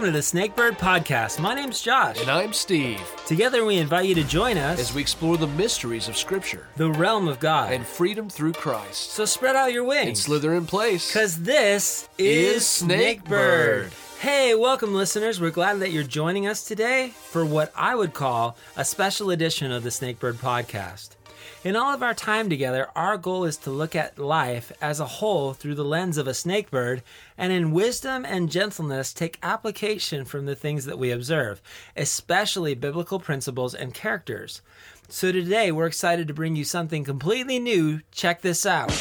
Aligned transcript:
welcome 0.00 0.14
to 0.14 0.18
the 0.18 0.24
Snakebird 0.24 0.78
Podcast. 0.78 1.38
My 1.40 1.52
name's 1.52 1.82
Josh. 1.82 2.18
And 2.22 2.30
I'm 2.30 2.54
Steve. 2.54 3.02
Together, 3.26 3.66
we 3.66 3.76
invite 3.76 4.06
you 4.06 4.14
to 4.14 4.24
join 4.24 4.56
us 4.56 4.80
as 4.80 4.94
we 4.94 5.02
explore 5.02 5.36
the 5.36 5.46
mysteries 5.46 6.08
of 6.08 6.16
Scripture, 6.16 6.68
the 6.76 6.90
realm 6.90 7.28
of 7.28 7.38
God, 7.38 7.70
and 7.70 7.86
freedom 7.86 8.30
through 8.30 8.54
Christ. 8.54 9.10
So 9.10 9.26
spread 9.26 9.56
out 9.56 9.74
your 9.74 9.84
wings 9.84 10.08
and 10.08 10.16
slither 10.16 10.54
in 10.54 10.64
place. 10.64 11.06
Because 11.08 11.42
this 11.42 12.08
is, 12.16 12.56
is 12.56 12.88
Snakebird. 12.88 13.90
Hey, 14.20 14.54
welcome, 14.54 14.94
listeners. 14.94 15.38
We're 15.38 15.50
glad 15.50 15.80
that 15.80 15.92
you're 15.92 16.02
joining 16.02 16.46
us 16.46 16.64
today 16.64 17.12
for 17.28 17.44
what 17.44 17.70
I 17.76 17.94
would 17.94 18.14
call 18.14 18.56
a 18.78 18.86
special 18.86 19.30
edition 19.30 19.70
of 19.70 19.82
the 19.82 19.90
Snakebird 19.90 20.36
Podcast. 20.36 21.16
In 21.62 21.76
all 21.76 21.92
of 21.92 22.02
our 22.02 22.14
time 22.14 22.48
together, 22.48 22.88
our 22.96 23.18
goal 23.18 23.44
is 23.44 23.56
to 23.58 23.70
look 23.70 23.94
at 23.94 24.18
life 24.18 24.72
as 24.80 24.98
a 24.98 25.06
whole 25.06 25.52
through 25.52 25.74
the 25.74 25.84
lens 25.84 26.16
of 26.16 26.26
a 26.26 26.30
snakebird, 26.32 27.02
and 27.36 27.52
in 27.52 27.72
wisdom 27.72 28.24
and 28.24 28.50
gentleness 28.50 29.12
take 29.12 29.38
application 29.42 30.24
from 30.24 30.46
the 30.46 30.56
things 30.56 30.86
that 30.86 30.98
we 30.98 31.10
observe, 31.10 31.60
especially 31.96 32.74
biblical 32.74 33.20
principles 33.20 33.74
and 33.74 33.92
characters. 33.92 34.62
So 35.08 35.32
today, 35.32 35.72
we're 35.72 35.86
excited 35.86 36.28
to 36.28 36.34
bring 36.34 36.56
you 36.56 36.64
something 36.64 37.04
completely 37.04 37.58
new. 37.58 38.00
Check 38.12 38.42
this 38.42 38.64
out. 38.64 38.92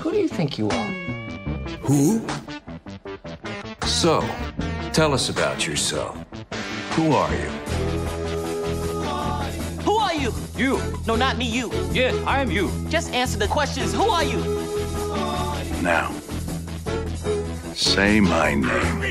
Who 0.00 0.12
do 0.12 0.18
you 0.18 0.28
think 0.28 0.56
you 0.56 0.68
are? 0.68 0.86
Who? 1.82 2.26
So, 3.86 4.20
tell 4.92 5.12
us 5.12 5.28
about 5.28 5.66
yourself. 5.66 6.16
Who 6.92 7.12
are 7.12 7.34
you? 7.34 7.50
You? 10.22 10.32
You. 10.56 10.80
No, 11.06 11.16
not 11.16 11.36
me, 11.36 11.46
you. 11.46 11.70
Yeah, 11.92 12.12
I 12.26 12.40
am 12.40 12.50
you. 12.50 12.70
Just 12.88 13.12
answer 13.12 13.38
the 13.38 13.48
questions. 13.48 13.92
Who 13.92 14.08
are 14.08 14.22
you? 14.22 14.38
Now, 15.82 16.12
say 17.74 18.20
my 18.20 18.54
name. 18.54 19.02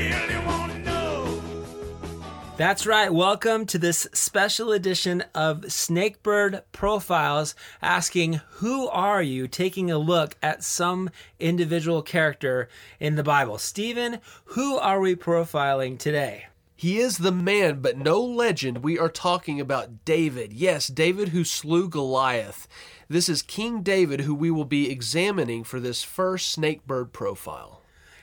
That's 2.56 2.86
right. 2.86 3.12
Welcome 3.12 3.66
to 3.66 3.78
this 3.78 4.06
special 4.12 4.72
edition 4.72 5.24
of 5.34 5.62
Snakebird 5.62 6.62
Profiles 6.70 7.54
asking, 7.82 8.40
Who 8.60 8.88
are 8.88 9.22
you? 9.22 9.48
taking 9.48 9.90
a 9.90 9.98
look 9.98 10.36
at 10.42 10.62
some 10.62 11.10
individual 11.40 12.02
character 12.02 12.68
in 13.00 13.16
the 13.16 13.24
Bible. 13.24 13.58
Stephen, 13.58 14.18
who 14.44 14.76
are 14.78 15.00
we 15.00 15.16
profiling 15.16 15.98
today? 15.98 16.46
He 16.82 16.98
is 16.98 17.18
the 17.18 17.30
man, 17.30 17.78
but 17.78 17.96
no 17.96 18.20
legend. 18.20 18.78
We 18.78 18.98
are 18.98 19.08
talking 19.08 19.60
about 19.60 20.04
David. 20.04 20.52
Yes, 20.52 20.88
David 20.88 21.28
who 21.28 21.44
slew 21.44 21.88
Goliath. 21.88 22.66
This 23.08 23.28
is 23.28 23.40
King 23.40 23.82
David 23.82 24.22
who 24.22 24.34
we 24.34 24.50
will 24.50 24.64
be 24.64 24.90
examining 24.90 25.62
for 25.62 25.78
this 25.78 26.02
first 26.02 26.58
Snakebird 26.58 27.12
profile. 27.12 27.82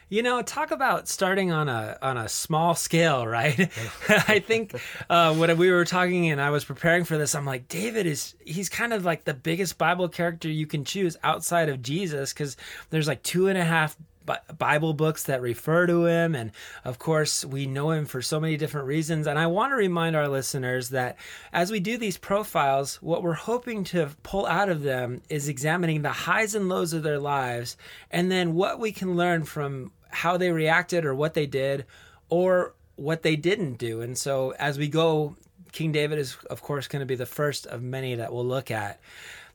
You 0.09 0.23
know, 0.23 0.41
talk 0.41 0.71
about 0.71 1.07
starting 1.07 1.53
on 1.53 1.69
a 1.69 1.97
on 2.01 2.17
a 2.17 2.27
small 2.27 2.75
scale, 2.75 3.25
right? 3.25 3.57
I 4.09 4.39
think 4.39 4.75
uh, 5.09 5.33
when 5.35 5.57
we 5.57 5.71
were 5.71 5.85
talking 5.85 6.29
and 6.29 6.41
I 6.41 6.49
was 6.49 6.65
preparing 6.65 7.05
for 7.05 7.17
this, 7.17 7.35
I'm 7.35 7.45
like, 7.45 7.69
David 7.69 8.07
is 8.07 8.35
he's 8.43 8.67
kind 8.67 8.91
of 8.91 9.05
like 9.05 9.23
the 9.23 9.33
biggest 9.33 9.77
Bible 9.77 10.09
character 10.09 10.49
you 10.49 10.67
can 10.67 10.83
choose 10.83 11.15
outside 11.23 11.69
of 11.69 11.81
Jesus 11.81 12.33
because 12.33 12.57
there's 12.89 13.07
like 13.07 13.23
two 13.23 13.47
and 13.47 13.57
a 13.57 13.63
half 13.63 13.95
Bible 14.57 14.93
books 14.93 15.23
that 15.23 15.41
refer 15.41 15.87
to 15.87 16.05
him. 16.05 16.35
And 16.35 16.51
of 16.83 16.99
course, 16.99 17.43
we 17.45 17.65
know 17.65 17.91
him 17.91 18.05
for 18.05 18.21
so 18.21 18.39
many 18.39 18.57
different 18.57 18.87
reasons. 18.87 19.27
And 19.27 19.39
I 19.39 19.47
want 19.47 19.71
to 19.71 19.75
remind 19.75 20.15
our 20.15 20.27
listeners 20.27 20.89
that 20.89 21.17
as 21.53 21.71
we 21.71 21.79
do 21.79 21.97
these 21.97 22.17
profiles, 22.17 22.95
what 23.01 23.23
we're 23.23 23.33
hoping 23.33 23.83
to 23.85 24.09
pull 24.23 24.45
out 24.45 24.69
of 24.69 24.83
them 24.83 25.21
is 25.29 25.49
examining 25.49 26.01
the 26.01 26.09
highs 26.09 26.55
and 26.55 26.69
lows 26.69 26.93
of 26.93 27.03
their 27.03 27.19
lives 27.19 27.77
and 28.11 28.31
then 28.31 28.53
what 28.53 28.79
we 28.79 28.91
can 28.91 29.15
learn 29.15 29.43
from 29.43 29.91
how 30.09 30.37
they 30.37 30.51
reacted 30.51 31.05
or 31.05 31.13
what 31.13 31.33
they 31.33 31.45
did 31.45 31.85
or 32.29 32.73
what 32.95 33.23
they 33.23 33.35
didn't 33.35 33.75
do. 33.75 34.01
And 34.01 34.17
so 34.17 34.51
as 34.59 34.77
we 34.77 34.87
go, 34.87 35.35
King 35.71 35.91
David 35.91 36.19
is, 36.19 36.35
of 36.49 36.61
course, 36.61 36.87
going 36.87 37.01
to 37.01 37.05
be 37.05 37.15
the 37.15 37.25
first 37.25 37.67
of 37.67 37.81
many 37.81 38.15
that 38.15 38.33
we'll 38.33 38.45
look 38.45 38.71
at. 38.71 38.99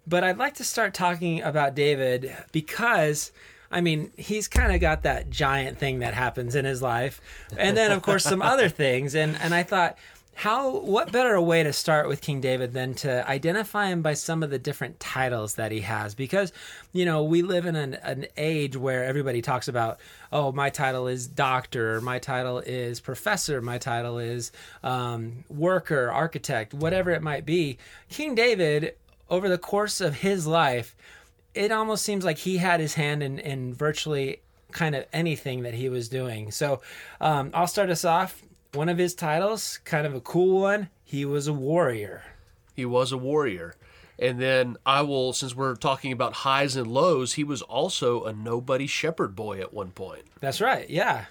But 0.06 0.22
I'd 0.22 0.38
like 0.38 0.54
to 0.54 0.64
start 0.64 0.94
talking 0.94 1.42
about 1.42 1.74
David 1.74 2.36
because 2.52 3.32
I 3.74 3.80
mean, 3.80 4.12
he's 4.16 4.46
kind 4.46 4.72
of 4.72 4.80
got 4.80 5.02
that 5.02 5.30
giant 5.30 5.78
thing 5.78 5.98
that 5.98 6.14
happens 6.14 6.54
in 6.54 6.64
his 6.64 6.80
life, 6.80 7.20
and 7.56 7.76
then 7.76 7.90
of 7.90 8.02
course 8.02 8.22
some 8.22 8.40
other 8.40 8.68
things. 8.84 9.16
And 9.16 9.36
and 9.40 9.52
I 9.52 9.64
thought, 9.64 9.98
how 10.34 10.78
what 10.78 11.10
better 11.10 11.34
a 11.34 11.42
way 11.42 11.64
to 11.64 11.72
start 11.72 12.06
with 12.06 12.20
King 12.20 12.40
David 12.40 12.72
than 12.72 12.94
to 12.94 13.28
identify 13.28 13.86
him 13.86 14.00
by 14.00 14.14
some 14.14 14.44
of 14.44 14.50
the 14.50 14.60
different 14.60 15.00
titles 15.00 15.56
that 15.56 15.72
he 15.72 15.80
has? 15.80 16.14
Because 16.14 16.52
you 16.92 17.04
know 17.04 17.24
we 17.24 17.42
live 17.42 17.66
in 17.66 17.74
an, 17.74 17.94
an 17.94 18.26
age 18.36 18.76
where 18.76 19.02
everybody 19.02 19.42
talks 19.42 19.66
about, 19.66 19.98
oh, 20.32 20.52
my 20.52 20.70
title 20.70 21.08
is 21.08 21.26
doctor, 21.26 22.00
my 22.00 22.20
title 22.20 22.60
is 22.60 23.00
professor, 23.00 23.60
my 23.60 23.78
title 23.78 24.20
is 24.20 24.52
um, 24.84 25.42
worker, 25.48 26.12
architect, 26.12 26.74
whatever 26.74 27.10
it 27.10 27.22
might 27.22 27.44
be. 27.44 27.78
King 28.08 28.36
David, 28.36 28.94
over 29.28 29.48
the 29.48 29.58
course 29.58 30.00
of 30.00 30.20
his 30.20 30.46
life 30.46 30.94
it 31.54 31.72
almost 31.72 32.04
seems 32.04 32.24
like 32.24 32.38
he 32.38 32.56
had 32.56 32.80
his 32.80 32.94
hand 32.94 33.22
in, 33.22 33.38
in 33.38 33.74
virtually 33.74 34.40
kind 34.72 34.94
of 34.94 35.06
anything 35.12 35.62
that 35.62 35.74
he 35.74 35.88
was 35.88 36.08
doing. 36.08 36.50
So 36.50 36.80
um, 37.20 37.50
I'll 37.54 37.68
start 37.68 37.90
us 37.90 38.04
off. 38.04 38.42
One 38.72 38.88
of 38.88 38.98
his 38.98 39.14
titles, 39.14 39.78
kind 39.84 40.06
of 40.06 40.14
a 40.14 40.20
cool 40.20 40.60
one, 40.60 40.90
he 41.04 41.24
was 41.24 41.46
a 41.46 41.52
warrior. 41.52 42.24
He 42.74 42.84
was 42.84 43.12
a 43.12 43.16
warrior. 43.16 43.76
And 44.18 44.40
then 44.40 44.76
I 44.84 45.02
will, 45.02 45.32
since 45.32 45.54
we're 45.54 45.76
talking 45.76 46.12
about 46.12 46.32
highs 46.32 46.76
and 46.76 46.88
lows, 46.88 47.34
he 47.34 47.44
was 47.44 47.62
also 47.62 48.24
a 48.24 48.32
nobody 48.32 48.86
shepherd 48.86 49.36
boy 49.36 49.60
at 49.60 49.72
one 49.72 49.90
point. 49.90 50.22
That's 50.40 50.60
right. 50.60 50.88
Yeah. 50.90 51.26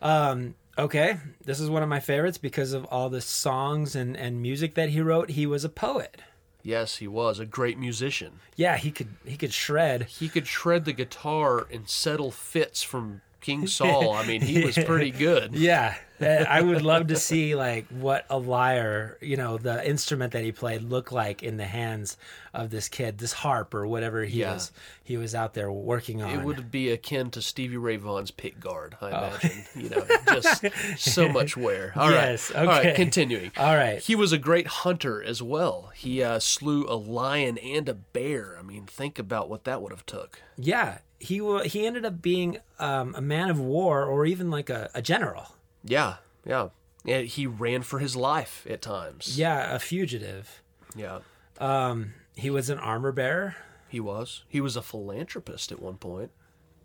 Um, 0.00 0.54
okay. 0.78 1.18
This 1.44 1.60
is 1.60 1.68
one 1.68 1.82
of 1.82 1.88
my 1.88 2.00
favorites 2.00 2.38
because 2.38 2.72
of 2.72 2.84
all 2.86 3.10
the 3.10 3.20
songs 3.20 3.94
and, 3.94 4.16
and 4.16 4.40
music 4.40 4.74
that 4.74 4.90
he 4.90 5.00
wrote. 5.00 5.30
He 5.30 5.46
was 5.46 5.64
a 5.64 5.70
poet. 5.70 6.22
Yes, 6.62 6.96
he 6.96 7.08
was 7.08 7.38
a 7.38 7.46
great 7.46 7.78
musician. 7.78 8.40
Yeah, 8.56 8.76
he 8.76 8.90
could 8.90 9.08
he 9.24 9.36
could 9.36 9.52
shred. 9.52 10.02
He 10.04 10.28
could 10.28 10.46
shred 10.46 10.84
the 10.84 10.92
guitar 10.92 11.66
and 11.72 11.88
settle 11.88 12.30
fits 12.30 12.82
from 12.82 13.22
King 13.40 13.66
Saul. 13.68 14.12
I 14.12 14.26
mean, 14.26 14.42
he 14.42 14.64
was 14.64 14.76
pretty 14.76 15.10
good. 15.10 15.54
Yeah, 15.54 15.96
I 16.20 16.60
would 16.60 16.82
love 16.82 17.08
to 17.08 17.16
see 17.16 17.54
like 17.54 17.86
what 17.88 18.26
a 18.30 18.38
lyre, 18.38 19.18
you 19.20 19.36
know, 19.36 19.58
the 19.58 19.86
instrument 19.88 20.32
that 20.32 20.42
he 20.42 20.52
played 20.52 20.82
looked 20.82 21.12
like 21.12 21.42
in 21.42 21.56
the 21.56 21.64
hands 21.64 22.16
of 22.54 22.70
this 22.70 22.88
kid, 22.88 23.18
this 23.18 23.32
harp 23.32 23.74
or 23.74 23.86
whatever 23.86 24.24
he 24.24 24.40
yeah. 24.40 24.54
was 24.54 24.72
he 25.04 25.16
was 25.16 25.34
out 25.34 25.54
there 25.54 25.70
working 25.70 26.22
on. 26.22 26.30
It 26.30 26.44
would 26.44 26.70
be 26.70 26.90
akin 26.90 27.30
to 27.32 27.42
Stevie 27.42 27.76
Ray 27.76 27.96
Vaughan's 27.96 28.30
pick 28.30 28.58
guard, 28.58 28.96
I 29.00 29.10
oh. 29.10 29.26
imagine. 29.26 29.64
You 29.76 29.90
know, 29.90 30.06
just 30.26 30.64
so 30.96 31.28
much 31.32 31.56
wear. 31.56 31.92
All 31.94 32.10
yes, 32.10 32.50
right. 32.50 32.62
Okay. 32.62 32.70
All 32.70 32.82
right, 32.82 32.94
continuing. 32.94 33.52
All 33.56 33.76
right. 33.76 34.00
He 34.00 34.14
was 34.14 34.32
a 34.32 34.38
great 34.38 34.66
hunter 34.66 35.22
as 35.22 35.42
well. 35.42 35.90
He 35.94 36.22
uh, 36.22 36.38
slew 36.38 36.86
a 36.88 36.96
lion 36.96 37.58
and 37.58 37.88
a 37.88 37.94
bear. 37.94 38.56
I 38.58 38.62
mean, 38.62 38.86
think 38.86 39.18
about 39.18 39.48
what 39.48 39.64
that 39.64 39.82
would 39.82 39.92
have 39.92 40.06
took. 40.06 40.40
Yeah, 40.56 40.98
he 41.18 41.40
he 41.64 41.86
ended 41.86 42.04
up 42.04 42.22
being 42.22 42.58
um, 42.78 43.14
a 43.16 43.20
man 43.20 43.50
of 43.50 43.58
war 43.60 44.04
or 44.04 44.26
even 44.26 44.50
like 44.50 44.70
a, 44.70 44.90
a 44.94 45.02
general. 45.02 45.54
Yeah, 45.84 46.16
yeah. 46.44 46.68
And 47.06 47.26
he 47.26 47.46
ran 47.46 47.82
for 47.82 47.98
his 47.98 48.16
life 48.16 48.66
at 48.68 48.82
times. 48.82 49.38
Yeah, 49.38 49.74
a 49.74 49.78
fugitive. 49.78 50.62
Yeah. 50.94 51.20
Um, 51.60 52.14
he 52.34 52.50
was 52.50 52.70
an 52.70 52.78
armor 52.78 53.12
bearer. 53.12 53.56
He 53.88 54.00
was. 54.00 54.44
He 54.48 54.60
was 54.60 54.76
a 54.76 54.82
philanthropist 54.82 55.72
at 55.72 55.80
one 55.80 55.96
point. 55.96 56.30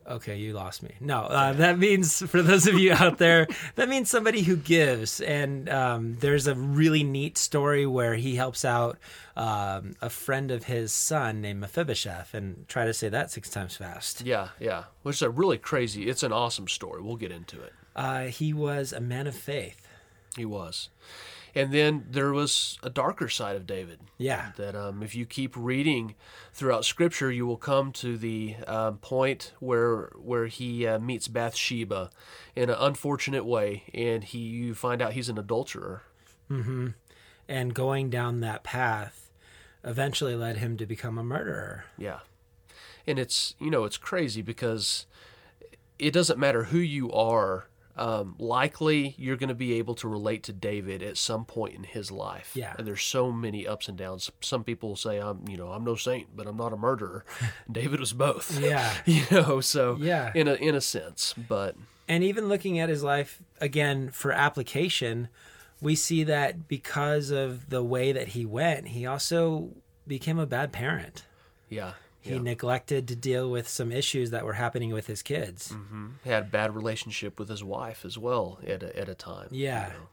Okay, 0.05 0.37
you 0.37 0.51
lost 0.53 0.83
me. 0.83 0.95
No, 0.99 1.21
uh, 1.21 1.53
that 1.53 1.79
means 1.79 2.21
for 2.23 2.41
those 2.41 2.67
of 2.67 2.77
you 2.77 2.91
out 2.91 3.19
there, 3.19 3.47
that 3.75 3.87
means 3.87 4.09
somebody 4.09 4.41
who 4.41 4.57
gives. 4.57 5.21
And 5.21 5.69
um, 5.69 6.17
there's 6.19 6.45
a 6.47 6.55
really 6.55 7.03
neat 7.03 7.37
story 7.37 7.85
where 7.85 8.15
he 8.15 8.35
helps 8.35 8.65
out 8.65 8.97
um, 9.37 9.95
a 10.01 10.09
friend 10.09 10.51
of 10.51 10.65
his 10.65 10.91
son 10.91 11.41
named 11.41 11.61
Mephibosheth, 11.61 12.33
and 12.33 12.67
try 12.67 12.85
to 12.85 12.93
say 12.93 13.09
that 13.09 13.31
six 13.31 13.49
times 13.49 13.77
fast. 13.77 14.21
Yeah, 14.21 14.49
yeah. 14.59 14.85
Which 15.03 15.17
is 15.17 15.21
a 15.21 15.29
really 15.29 15.57
crazy. 15.57 16.09
It's 16.09 16.23
an 16.23 16.33
awesome 16.33 16.67
story. 16.67 17.01
We'll 17.01 17.15
get 17.15 17.31
into 17.31 17.61
it. 17.61 17.73
Uh, 17.95 18.25
he 18.25 18.53
was 18.53 18.91
a 18.93 18.99
man 18.99 19.27
of 19.27 19.35
faith. 19.35 19.87
He 20.35 20.45
was. 20.45 20.89
And 21.55 21.71
then 21.71 22.05
there 22.09 22.33
was 22.33 22.79
a 22.81 22.89
darker 22.89 23.29
side 23.29 23.55
of 23.55 23.67
David. 23.67 23.99
Yeah. 24.17 24.51
That 24.57 24.75
um, 24.75 25.03
if 25.03 25.13
you 25.13 25.25
keep 25.25 25.55
reading 25.55 26.15
throughout 26.51 26.83
Scripture, 26.83 27.31
you 27.31 27.45
will 27.45 27.57
come 27.57 27.91
to 27.93 28.17
the 28.17 28.55
um, 28.65 28.97
point 28.97 29.53
where 29.59 30.11
where 30.15 30.47
he 30.47 30.87
uh, 30.87 30.97
meets 30.97 31.27
Bathsheba 31.27 32.09
in 32.55 32.69
an 32.69 32.77
unfortunate 32.79 33.45
way, 33.45 33.83
and 33.93 34.23
he 34.23 34.39
you 34.39 34.73
find 34.73 35.01
out 35.01 35.13
he's 35.13 35.29
an 35.29 35.37
adulterer. 35.37 36.01
Mm-hmm. 36.49 36.87
And 37.47 37.73
going 37.75 38.09
down 38.09 38.39
that 38.39 38.63
path 38.63 39.29
eventually 39.83 40.35
led 40.35 40.57
him 40.57 40.77
to 40.77 40.85
become 40.87 41.19
a 41.19 41.23
murderer. 41.23 41.85
Yeah. 41.97 42.19
And 43.05 43.19
it's 43.19 43.53
you 43.59 43.69
know 43.69 43.83
it's 43.83 43.97
crazy 43.97 44.41
because 44.41 45.05
it 45.99 46.11
doesn't 46.11 46.39
matter 46.39 46.65
who 46.65 46.79
you 46.79 47.11
are 47.11 47.67
um, 47.95 48.35
likely 48.39 49.13
you're 49.17 49.37
going 49.37 49.49
to 49.49 49.55
be 49.55 49.73
able 49.73 49.93
to 49.95 50.07
relate 50.07 50.43
to 50.43 50.53
David 50.53 51.03
at 51.03 51.17
some 51.17 51.45
point 51.45 51.75
in 51.75 51.83
his 51.83 52.11
life. 52.11 52.51
Yeah. 52.55 52.73
And 52.77 52.87
there's 52.87 53.03
so 53.03 53.31
many 53.31 53.67
ups 53.67 53.87
and 53.87 53.97
downs. 53.97 54.31
Some 54.41 54.63
people 54.63 54.95
say 54.95 55.19
I'm, 55.19 55.47
you 55.47 55.57
know, 55.57 55.71
I'm 55.71 55.83
no 55.83 55.95
saint, 55.95 56.35
but 56.35 56.47
I'm 56.47 56.57
not 56.57 56.73
a 56.73 56.77
murderer. 56.77 57.23
David 57.71 57.99
was 57.99 58.13
both. 58.13 58.59
Yeah. 58.59 58.93
you 59.05 59.23
know, 59.29 59.61
so 59.61 59.97
yeah. 59.99 60.31
in 60.33 60.47
a 60.47 60.55
in 60.55 60.75
a 60.75 60.81
sense, 60.81 61.33
but 61.47 61.75
and 62.07 62.23
even 62.23 62.47
looking 62.47 62.79
at 62.79 62.89
his 62.89 63.03
life 63.03 63.41
again 63.61 64.09
for 64.09 64.31
application, 64.31 65.29
we 65.81 65.95
see 65.95 66.23
that 66.23 66.67
because 66.67 67.29
of 67.29 67.69
the 67.69 67.83
way 67.83 68.11
that 68.11 68.29
he 68.29 68.45
went, 68.45 68.89
he 68.89 69.05
also 69.05 69.69
became 70.07 70.39
a 70.39 70.45
bad 70.45 70.71
parent. 70.71 71.25
Yeah. 71.69 71.93
He 72.23 72.33
yeah. 72.35 72.39
neglected 72.41 73.07
to 73.09 73.15
deal 73.15 73.51
with 73.51 73.67
some 73.67 73.91
issues 73.91 74.31
that 74.31 74.45
were 74.45 74.53
happening 74.53 74.93
with 74.93 75.07
his 75.07 75.21
kids. 75.21 75.73
He 76.23 76.29
had 76.29 76.43
a 76.43 76.45
bad 76.47 76.73
relationship 76.75 77.37
with 77.37 77.49
his 77.49 77.63
wife 77.63 78.05
as 78.05 78.17
well 78.17 78.59
at 78.65 78.81
a, 78.81 78.97
at 78.97 79.09
a 79.09 79.13
time. 79.15 79.49
you 79.51 79.65
Yeah. 79.65 79.89
know. 79.89 80.07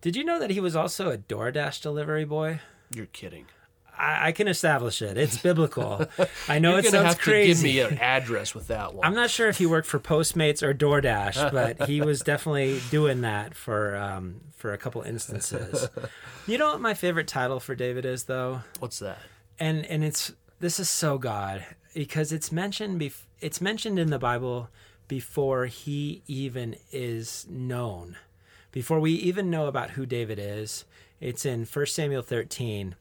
Did 0.00 0.16
you 0.16 0.24
know 0.24 0.38
that 0.40 0.50
he 0.50 0.60
was 0.60 0.74
also 0.76 1.10
a 1.10 1.16
DoorDash 1.16 1.80
delivery 1.80 2.24
boy? 2.24 2.60
You're 2.94 3.06
kidding. 3.06 3.46
I, 3.96 4.28
I 4.28 4.32
can 4.32 4.48
establish 4.48 5.00
it. 5.00 5.16
It's 5.16 5.38
biblical. 5.38 6.06
I 6.48 6.58
know 6.58 6.70
You're 6.72 6.80
it 6.80 6.86
sounds 6.86 7.06
have 7.14 7.18
crazy. 7.18 7.68
to 7.68 7.72
give 7.74 7.90
me 7.90 7.96
an 7.96 8.00
address 8.02 8.52
with 8.54 8.66
that 8.66 8.92
one. 8.94 9.06
I'm 9.06 9.14
not 9.14 9.30
sure 9.30 9.48
if 9.48 9.58
he 9.58 9.66
worked 9.66 9.86
for 9.86 10.00
Postmates 10.00 10.62
or 10.64 10.74
DoorDash, 10.74 11.52
but 11.78 11.88
he 11.88 12.00
was 12.00 12.20
definitely 12.20 12.80
doing 12.90 13.20
that 13.20 13.54
for 13.54 13.96
um, 13.96 14.40
for 14.56 14.72
a 14.72 14.78
couple 14.78 15.00
instances. 15.02 15.88
You 16.48 16.58
know 16.58 16.72
what 16.72 16.80
my 16.80 16.94
favorite 16.94 17.28
title 17.28 17.60
for 17.60 17.74
David 17.76 18.04
is, 18.04 18.24
though, 18.24 18.62
What's 18.80 18.98
that? 18.98 19.18
and 19.60 19.86
and 19.86 20.02
it's 20.04 20.32
this 20.64 20.80
is 20.80 20.88
so 20.88 21.18
God 21.18 21.62
because 21.92 22.32
it's 22.32 22.50
mentioned 22.50 22.98
bef- 22.98 23.26
it's 23.38 23.60
mentioned 23.60 23.98
in 23.98 24.08
the 24.08 24.18
Bible 24.18 24.70
before 25.08 25.66
he 25.66 26.22
even 26.26 26.76
is 26.90 27.46
known, 27.50 28.16
before 28.72 28.98
we 28.98 29.12
even 29.12 29.50
know 29.50 29.66
about 29.66 29.90
who 29.90 30.06
David 30.06 30.38
is. 30.38 30.86
It's 31.20 31.44
in 31.44 31.66
1 31.66 31.86
Samuel 31.86 32.22
13 32.22 32.94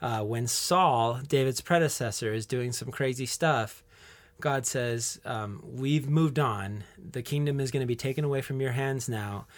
uh, 0.00 0.20
when 0.20 0.46
Saul, 0.46 1.18
David's 1.26 1.60
predecessor, 1.60 2.32
is 2.32 2.46
doing 2.46 2.70
some 2.70 2.92
crazy 2.92 3.26
stuff. 3.26 3.82
God 4.38 4.64
says, 4.64 5.20
um, 5.24 5.64
We've 5.64 6.08
moved 6.08 6.38
on. 6.38 6.84
The 6.96 7.22
kingdom 7.22 7.58
is 7.58 7.72
going 7.72 7.82
to 7.82 7.88
be 7.88 7.96
taken 7.96 8.24
away 8.24 8.40
from 8.40 8.60
your 8.60 8.72
hands 8.72 9.08
now. 9.08 9.48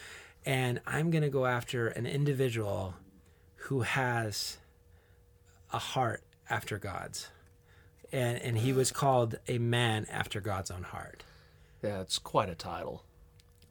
And 0.46 0.80
I'm 0.86 1.10
going 1.10 1.20
to 1.22 1.28
go 1.28 1.44
after 1.44 1.88
an 1.88 2.06
individual 2.06 2.94
who 3.56 3.82
has 3.82 4.56
a 5.70 5.78
heart 5.78 6.22
after 6.48 6.78
God's. 6.78 7.28
And, 8.12 8.40
and 8.42 8.58
he 8.58 8.72
was 8.72 8.92
called 8.92 9.36
a 9.48 9.58
man 9.58 10.06
after 10.10 10.40
God's 10.40 10.70
own 10.70 10.82
heart. 10.82 11.24
Yeah, 11.82 12.00
it's 12.00 12.18
quite 12.18 12.50
a 12.50 12.54
title. 12.54 13.04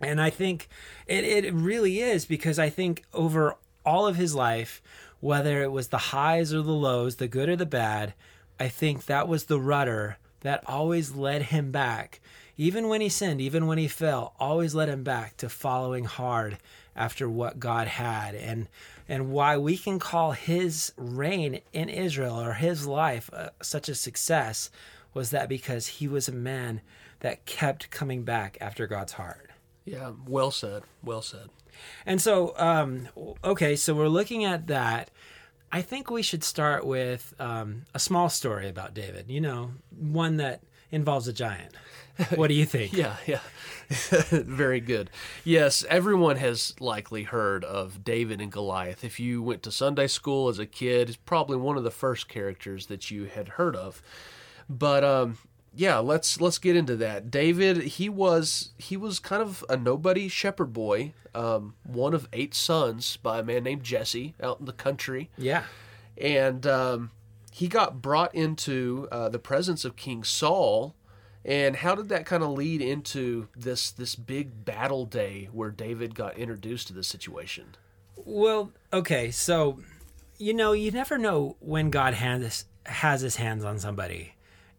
And 0.01 0.19
I 0.19 0.29
think 0.29 0.67
it, 1.05 1.23
it 1.23 1.53
really 1.53 1.99
is 1.99 2.25
because 2.25 2.57
I 2.57 2.69
think 2.69 3.03
over 3.13 3.55
all 3.85 4.07
of 4.07 4.15
his 4.15 4.33
life, 4.33 4.81
whether 5.19 5.61
it 5.61 5.71
was 5.71 5.89
the 5.89 5.97
highs 5.97 6.53
or 6.53 6.63
the 6.63 6.71
lows, 6.71 7.17
the 7.17 7.27
good 7.27 7.49
or 7.49 7.55
the 7.55 7.65
bad, 7.65 8.13
I 8.59 8.67
think 8.67 9.05
that 9.05 9.27
was 9.27 9.45
the 9.45 9.59
rudder 9.59 10.17
that 10.41 10.67
always 10.67 11.15
led 11.15 11.43
him 11.43 11.71
back. 11.71 12.19
Even 12.57 12.87
when 12.87 13.01
he 13.01 13.09
sinned, 13.09 13.41
even 13.41 13.65
when 13.67 13.77
he 13.77 13.87
fell, 13.87 14.33
always 14.39 14.75
led 14.75 14.89
him 14.89 15.03
back 15.03 15.37
to 15.37 15.49
following 15.49 16.05
hard 16.05 16.57
after 16.95 17.29
what 17.29 17.59
God 17.59 17.87
had. 17.87 18.35
And 18.35 18.67
and 19.11 19.29
why 19.29 19.57
we 19.57 19.75
can 19.75 19.99
call 19.99 20.31
his 20.31 20.93
reign 20.95 21.59
in 21.73 21.89
Israel 21.89 22.39
or 22.39 22.53
his 22.53 22.87
life 22.87 23.29
uh, 23.33 23.49
such 23.61 23.89
a 23.89 23.93
success 23.93 24.69
was 25.13 25.31
that 25.31 25.49
because 25.49 25.85
he 25.85 26.07
was 26.07 26.29
a 26.29 26.31
man 26.31 26.79
that 27.19 27.45
kept 27.45 27.91
coming 27.91 28.23
back 28.23 28.57
after 28.61 28.87
God's 28.87 29.11
heart. 29.11 29.49
Yeah, 29.83 30.13
well 30.25 30.49
said. 30.49 30.83
Well 31.03 31.21
said. 31.21 31.49
And 32.05 32.21
so, 32.21 32.53
um, 32.57 33.09
okay, 33.43 33.75
so 33.75 33.93
we're 33.93 34.07
looking 34.07 34.45
at 34.45 34.67
that. 34.67 35.11
I 35.73 35.81
think 35.81 36.09
we 36.09 36.21
should 36.21 36.45
start 36.45 36.85
with 36.85 37.33
um, 37.37 37.81
a 37.93 37.99
small 37.99 38.29
story 38.29 38.69
about 38.69 38.93
David, 38.93 39.25
you 39.27 39.41
know, 39.41 39.71
one 39.89 40.37
that 40.37 40.61
involves 40.91 41.27
a 41.27 41.33
giant. 41.33 41.73
What 42.35 42.47
do 42.49 42.53
you 42.53 42.65
think? 42.65 42.93
Yeah, 42.97 43.15
yeah. 43.25 43.39
Very 43.89 44.79
good. 44.79 45.09
Yes, 45.43 45.83
everyone 45.89 46.37
has 46.37 46.73
likely 46.79 47.23
heard 47.23 47.63
of 47.65 48.03
David 48.03 48.39
and 48.39 48.51
Goliath. 48.51 49.03
If 49.03 49.19
you 49.19 49.41
went 49.41 49.63
to 49.63 49.71
Sunday 49.71 50.07
school 50.07 50.47
as 50.47 50.59
a 50.59 50.65
kid, 50.65 51.09
it's 51.09 51.17
probably 51.17 51.57
one 51.57 51.77
of 51.77 51.83
the 51.83 51.91
first 51.91 52.29
characters 52.29 52.85
that 52.87 53.11
you 53.11 53.25
had 53.25 53.49
heard 53.49 53.75
of. 53.75 54.01
But 54.69 55.03
um 55.03 55.37
yeah, 55.73 55.99
let's 55.99 56.39
let's 56.41 56.57
get 56.57 56.75
into 56.75 56.95
that. 56.97 57.31
David, 57.31 57.77
he 57.83 58.07
was 58.09 58.71
he 58.77 58.95
was 58.97 59.19
kind 59.19 59.41
of 59.41 59.63
a 59.69 59.75
nobody 59.77 60.27
shepherd 60.27 60.73
boy, 60.73 61.13
um, 61.33 61.75
one 61.83 62.13
of 62.13 62.27
eight 62.33 62.53
sons 62.53 63.17
by 63.17 63.39
a 63.39 63.43
man 63.43 63.63
named 63.63 63.83
Jesse 63.83 64.35
out 64.43 64.59
in 64.59 64.65
the 64.65 64.73
country 64.73 65.29
Yeah. 65.37 65.63
and 66.17 66.67
um, 66.67 67.11
he 67.51 67.67
got 67.67 68.01
brought 68.01 68.33
into 68.33 69.07
uh, 69.11 69.29
the 69.29 69.39
presence 69.39 69.85
of 69.85 69.95
King 69.95 70.23
Saul. 70.23 70.95
And 71.43 71.77
how 71.77 71.95
did 71.95 72.09
that 72.09 72.25
kind 72.25 72.43
of 72.43 72.51
lead 72.51 72.81
into 72.81 73.47
this 73.55 73.91
this 73.91 74.15
big 74.15 74.63
battle 74.63 75.05
day 75.05 75.49
where 75.51 75.71
David 75.71 76.13
got 76.13 76.37
introduced 76.37 76.87
to 76.87 76.93
the 76.93 77.03
situation? 77.03 77.75
Well, 78.15 78.71
okay, 78.93 79.31
so 79.31 79.79
you 80.37 80.53
know, 80.53 80.71
you 80.71 80.91
never 80.91 81.17
know 81.17 81.57
when 81.59 81.89
God 81.89 82.13
has 82.13 82.65
has 82.85 83.21
his 83.21 83.35
hands 83.35 83.63
on 83.63 83.79
somebody. 83.79 84.33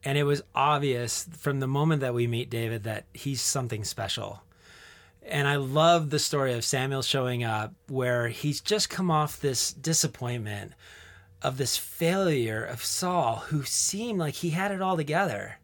And 0.04 0.18
it 0.18 0.24
was 0.24 0.42
obvious 0.54 1.28
from 1.38 1.60
the 1.60 1.68
moment 1.68 2.00
that 2.00 2.14
we 2.14 2.26
meet 2.26 2.50
David 2.50 2.82
that 2.84 3.04
he's 3.14 3.40
something 3.40 3.84
special. 3.84 4.42
And 5.24 5.46
I 5.46 5.56
love 5.56 6.10
the 6.10 6.18
story 6.18 6.54
of 6.54 6.64
Samuel 6.64 7.02
showing 7.02 7.44
up 7.44 7.74
where 7.88 8.26
he's 8.26 8.60
just 8.60 8.90
come 8.90 9.10
off 9.10 9.40
this 9.40 9.72
disappointment 9.72 10.72
of 11.42 11.56
this 11.56 11.76
failure 11.76 12.64
of 12.64 12.84
Saul 12.84 13.36
who 13.48 13.64
seemed 13.64 14.18
like 14.18 14.34
he 14.34 14.50
had 14.50 14.70
it 14.70 14.82
all 14.82 14.96
together. 14.96 15.58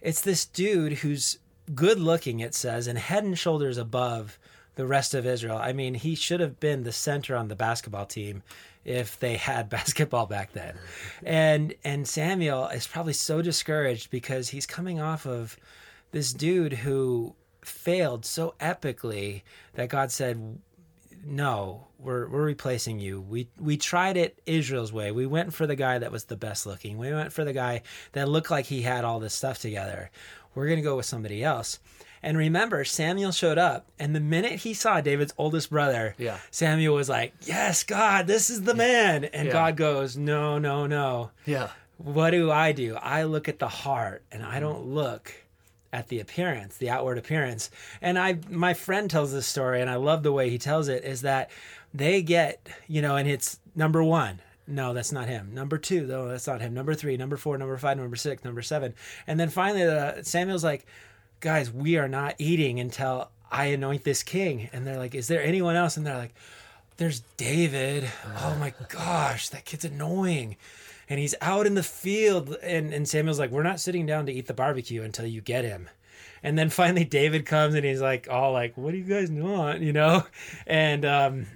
It's 0.00 0.20
this 0.20 0.44
dude 0.44 0.94
who's 0.94 1.38
good 1.74 1.98
looking, 1.98 2.40
it 2.40 2.54
says, 2.54 2.86
and 2.86 2.98
head 2.98 3.24
and 3.24 3.38
shoulders 3.38 3.78
above 3.78 4.38
the 4.74 4.86
rest 4.86 5.14
of 5.14 5.26
Israel. 5.26 5.56
I 5.56 5.72
mean, 5.72 5.94
he 5.94 6.14
should 6.14 6.40
have 6.40 6.60
been 6.60 6.82
the 6.82 6.92
center 6.92 7.36
on 7.36 7.48
the 7.48 7.56
basketball 7.56 8.06
team 8.06 8.42
if 8.84 9.18
they 9.18 9.36
had 9.36 9.68
basketball 9.70 10.26
back 10.26 10.52
then. 10.52 10.76
And 11.22 11.74
and 11.84 12.06
Samuel 12.06 12.66
is 12.68 12.86
probably 12.86 13.12
so 13.12 13.42
discouraged 13.42 14.10
because 14.10 14.50
he's 14.50 14.66
coming 14.66 15.00
off 15.00 15.26
of 15.26 15.56
this 16.10 16.32
dude 16.32 16.72
who 16.72 17.34
failed 17.62 18.24
so 18.24 18.54
epically 18.60 19.42
that 19.74 19.88
God 19.88 20.12
said, 20.12 20.58
"No, 21.24 21.88
we're 22.04 22.28
we're 22.28 22.44
replacing 22.44 22.98
you. 23.00 23.20
We 23.20 23.48
we 23.58 23.76
tried 23.76 24.16
it 24.16 24.38
Israel's 24.46 24.92
way. 24.92 25.10
We 25.10 25.26
went 25.26 25.52
for 25.54 25.66
the 25.66 25.76
guy 25.76 25.98
that 25.98 26.12
was 26.12 26.24
the 26.24 26.36
best 26.36 26.66
looking. 26.66 26.98
We 26.98 27.12
went 27.12 27.32
for 27.32 27.44
the 27.44 27.52
guy 27.52 27.82
that 28.12 28.28
looked 28.28 28.50
like 28.50 28.66
he 28.66 28.82
had 28.82 29.04
all 29.04 29.18
this 29.20 29.34
stuff 29.34 29.58
together. 29.60 30.10
We're 30.54 30.66
going 30.66 30.78
to 30.78 30.82
go 30.82 30.96
with 30.96 31.06
somebody 31.06 31.42
else." 31.42 31.80
And 32.22 32.38
remember, 32.38 32.84
Samuel 32.84 33.32
showed 33.32 33.58
up, 33.58 33.86
and 33.98 34.14
the 34.16 34.20
minute 34.20 34.52
he 34.60 34.72
saw 34.72 35.02
David's 35.02 35.34
oldest 35.36 35.68
brother, 35.68 36.14
Yeah. 36.16 36.38
Samuel 36.50 36.94
was 36.94 37.08
like, 37.08 37.34
"Yes, 37.42 37.84
God, 37.84 38.26
this 38.26 38.48
is 38.48 38.62
the 38.62 38.74
man." 38.74 39.24
And 39.24 39.46
Yeah. 39.48 39.52
God 39.52 39.76
goes, 39.76 40.16
"No, 40.16 40.58
no, 40.58 40.86
no. 40.86 41.32
Yeah, 41.44 41.68
What 41.98 42.30
do 42.30 42.50
I 42.50 42.72
do? 42.72 42.96
I 42.96 43.24
look 43.24 43.48
at 43.48 43.58
the 43.58 43.68
heart, 43.68 44.22
and 44.32 44.42
I 44.42 44.58
don't 44.58 44.86
look 44.86 45.32
at 45.94 46.08
the 46.08 46.20
appearance, 46.20 46.76
the 46.76 46.90
outward 46.90 47.18
appearance." 47.18 47.70
And 48.02 48.18
I, 48.18 48.38
my 48.50 48.74
friend 48.74 49.10
tells 49.10 49.32
this 49.32 49.46
story, 49.46 49.80
and 49.80 49.88
I 49.88 49.96
love 49.96 50.22
the 50.22 50.32
way 50.32 50.50
he 50.50 50.58
tells 50.58 50.88
it. 50.88 51.04
Is 51.04 51.22
that 51.22 51.50
they 51.92 52.22
get, 52.22 52.68
you 52.88 53.00
know, 53.00 53.16
and 53.16 53.28
it's 53.28 53.58
number 53.74 54.02
one. 54.02 54.40
No, 54.66 54.94
that's 54.94 55.12
not 55.12 55.28
him. 55.28 55.50
Number 55.54 55.78
two, 55.78 56.06
no, 56.06 56.28
that's 56.28 56.46
not 56.46 56.60
him. 56.60 56.74
Number 56.74 56.94
three, 56.94 57.16
number 57.16 57.36
four, 57.36 57.56
number 57.58 57.76
five, 57.76 57.98
number 57.98 58.16
six, 58.16 58.44
number 58.44 58.62
seven, 58.62 58.94
and 59.26 59.38
then 59.38 59.48
finally, 59.48 59.84
uh, 59.84 60.22
Samuel's 60.22 60.64
like, 60.64 60.86
"Guys, 61.40 61.70
we 61.70 61.96
are 61.96 62.08
not 62.08 62.34
eating 62.38 62.80
until 62.80 63.30
I 63.50 63.66
anoint 63.66 64.04
this 64.04 64.22
king." 64.22 64.68
And 64.72 64.86
they're 64.86 64.98
like, 64.98 65.14
"Is 65.14 65.28
there 65.28 65.42
anyone 65.42 65.76
else?" 65.76 65.96
And 65.96 66.06
they're 66.06 66.16
like, 66.16 66.34
there's 66.96 67.20
David. 67.36 68.08
Oh 68.38 68.56
my 68.60 68.72
gosh, 68.88 69.48
that 69.48 69.64
kid's 69.64 69.84
annoying. 69.84 70.56
And 71.08 71.20
he's 71.20 71.34
out 71.40 71.66
in 71.66 71.74
the 71.74 71.82
field. 71.82 72.56
And, 72.62 72.92
and 72.92 73.08
Samuel's 73.08 73.38
like, 73.38 73.50
We're 73.50 73.62
not 73.62 73.80
sitting 73.80 74.06
down 74.06 74.26
to 74.26 74.32
eat 74.32 74.46
the 74.46 74.54
barbecue 74.54 75.02
until 75.02 75.26
you 75.26 75.40
get 75.40 75.64
him. 75.64 75.88
And 76.42 76.58
then 76.58 76.68
finally 76.68 77.04
David 77.04 77.46
comes 77.46 77.74
and 77.74 77.84
he's 77.84 78.02
like, 78.02 78.28
all 78.30 78.52
like, 78.52 78.76
What 78.76 78.92
do 78.92 78.98
you 78.98 79.04
guys 79.04 79.30
want? 79.30 79.80
You 79.80 79.92
know? 79.92 80.24
And 80.66 81.04
um, 81.04 81.46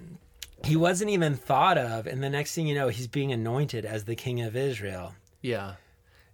he 0.65 0.75
wasn't 0.75 1.09
even 1.11 1.35
thought 1.35 1.77
of. 1.77 2.07
And 2.07 2.23
the 2.23 2.29
next 2.29 2.53
thing 2.55 2.67
you 2.67 2.75
know, 2.75 2.89
he's 2.89 3.07
being 3.07 3.31
anointed 3.31 3.85
as 3.85 4.05
the 4.05 4.15
king 4.15 4.41
of 4.41 4.55
Israel. 4.55 5.13
yeah, 5.41 5.75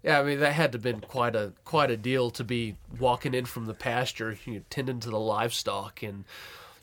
yeah. 0.04 0.20
I 0.20 0.24
mean, 0.24 0.40
that 0.40 0.54
had 0.54 0.72
to 0.72 0.78
have 0.78 0.84
been 0.84 1.02
quite 1.02 1.36
a 1.36 1.54
quite 1.64 1.92
a 1.92 1.98
deal 1.98 2.30
to 2.32 2.44
be 2.44 2.78
walking 3.00 3.34
in 3.34 3.46
from 3.46 3.66
the 3.66 3.74
pasture, 3.74 4.38
you 4.46 4.56
know, 4.56 4.62
tending 4.70 5.00
to 5.02 5.10
the 5.10 5.20
livestock, 5.20 6.04
and 6.04 6.26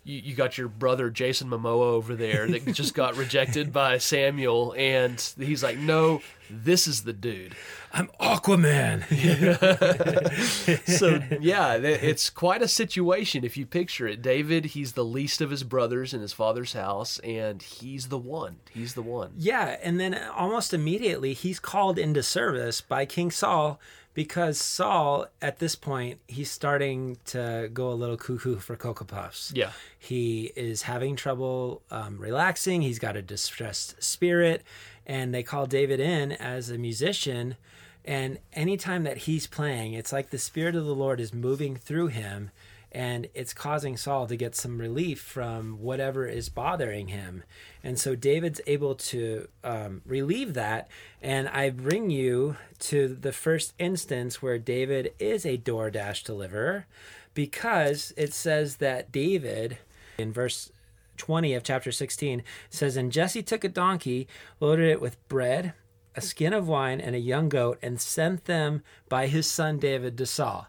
you, 0.05 0.19
you 0.19 0.35
got 0.35 0.59
your 0.59 0.69
brother 0.69 1.11
Jason 1.11 1.49
Momoa 1.49 1.93
over 1.93 2.15
there 2.15 2.47
that 2.49 2.67
just 2.73 2.95
got 2.95 3.17
rejected 3.17 3.73
by 3.73 3.99
Samuel, 3.99 4.75
and 4.77 5.21
he's 5.39 5.63
like, 5.63 5.79
"No, 5.79 6.21
this 6.51 6.87
is 6.87 7.03
the 7.05 7.13
dude." 7.13 7.55
I'm 7.95 8.09
Aquaman. 8.21 9.05
so 10.99 11.23
yeah, 11.41 11.75
it's 11.75 12.31
quite 12.31 12.63
a 12.63 12.69
situation 12.69 13.45
if 13.45 13.57
you 13.59 13.67
picture 13.67 14.09
it. 14.09 14.23
David, 14.23 14.67
he's 14.67 14.93
the 14.93 15.05
least 15.05 15.43
of 15.43 15.51
his 15.51 15.63
brothers 15.63 16.15
in 16.15 16.23
his 16.23 16.33
father's 16.33 16.73
house, 16.73 17.19
and 17.19 17.63
he's 17.63 18.09
the 18.09 18.19
one. 18.19 18.57
He's 18.71 18.95
the 18.95 19.03
one. 19.03 19.33
Yeah, 19.37 19.77
and 19.83 20.01
then 20.01 20.19
almost 20.35 20.73
immediately 20.73 21.35
he's 21.35 21.61
called 21.61 21.99
into 21.99 22.23
service 22.23 22.81
by 22.81 23.05
King 23.05 23.31
Saul 23.31 23.79
because 24.15 24.59
Saul 24.59 25.27
at 25.41 25.59
this 25.59 25.75
point 25.75 26.21
he's 26.29 26.51
starting 26.51 27.17
to 27.27 27.71
go 27.73 27.91
a 27.91 27.95
little 27.95 28.17
cuckoo 28.17 28.57
for 28.57 28.77
Cocoa 28.77 29.05
Puffs. 29.05 29.53
Yeah. 29.55 29.71
He 29.99 30.53
is 30.57 30.83
having 30.83 31.17
trouble 31.17 31.83
um, 31.91 32.19
relaxing. 32.19 32.83
He's 32.83 32.99
got 32.99 33.17
a 33.17 33.23
distressed 33.23 34.03
spirit, 34.03 34.63
and 35.07 35.35
they 35.35 35.43
call 35.43 35.67
David 35.67 36.01
in 36.01 36.33
as 36.33 36.71
a 36.71 36.79
musician. 36.79 37.57
And 38.05 38.39
anytime 38.53 39.05
that 39.05 39.19
he's 39.19 39.47
playing, 39.47 39.93
it's 39.93 40.13
like 40.13 40.31
the 40.31 40.39
spirit 40.39 40.75
of 40.75 40.85
the 40.85 40.95
Lord 40.95 41.21
is 41.21 41.33
moving 41.33 41.77
through 41.77 42.09
him, 42.09 42.51
and 42.93 43.27
it's 43.33 43.55
causing 43.55 43.97
Saul 43.97 44.27
to 44.27 44.37
get 44.37 44.55
some 44.55 44.79
relief 44.79 45.21
from 45.21 45.81
whatever 45.81 46.27
is 46.27 46.51
bothering 46.51 47.09
him. 47.09 47.43
And 47.83 47.99
so 47.99 48.15
David's 48.15 48.61
able 48.67 48.95
to 48.97 49.49
um, 49.65 50.03
relieve 50.05 50.53
that. 50.55 50.89
And 51.23 51.49
I 51.49 51.71
bring 51.71 52.11
you 52.11 52.57
to 52.81 53.09
the 53.09 53.33
first 53.33 53.73
instance 53.79 54.43
where 54.43 54.59
David 54.59 55.15
is 55.19 55.47
a 55.47 55.57
DoorDash 55.57 56.23
deliverer 56.23 56.87
because 57.33 58.13
it 58.19 58.35
says 58.35 58.77
that 58.77 59.11
David, 59.11 59.79
in 60.19 60.31
verse 60.31 60.71
20 61.17 61.55
of 61.55 61.65
chapter 61.65 61.93
16, 61.93 62.43
says, 62.69 62.97
And 62.99 63.11
Jesse 63.11 63.43
took 63.43 63.65
a 63.65 63.71
donkey, 63.71 64.29
loaded 64.61 64.91
it 64.91 65.01
with 65.01 65.27
bread, 65.31 65.73
a 66.15 66.21
skin 66.21 66.53
of 66.53 66.69
wine, 66.69 67.01
and 67.01 67.17
a 67.17 67.21
young 67.21 67.49
goat, 67.49 67.79
and 67.81 67.99
sent 67.99 68.45
them 68.45 68.83
by 69.09 69.29
his 69.29 69.47
son 69.47 69.79
David 69.79 70.19
to 70.19 70.27
Saul. 70.27 70.69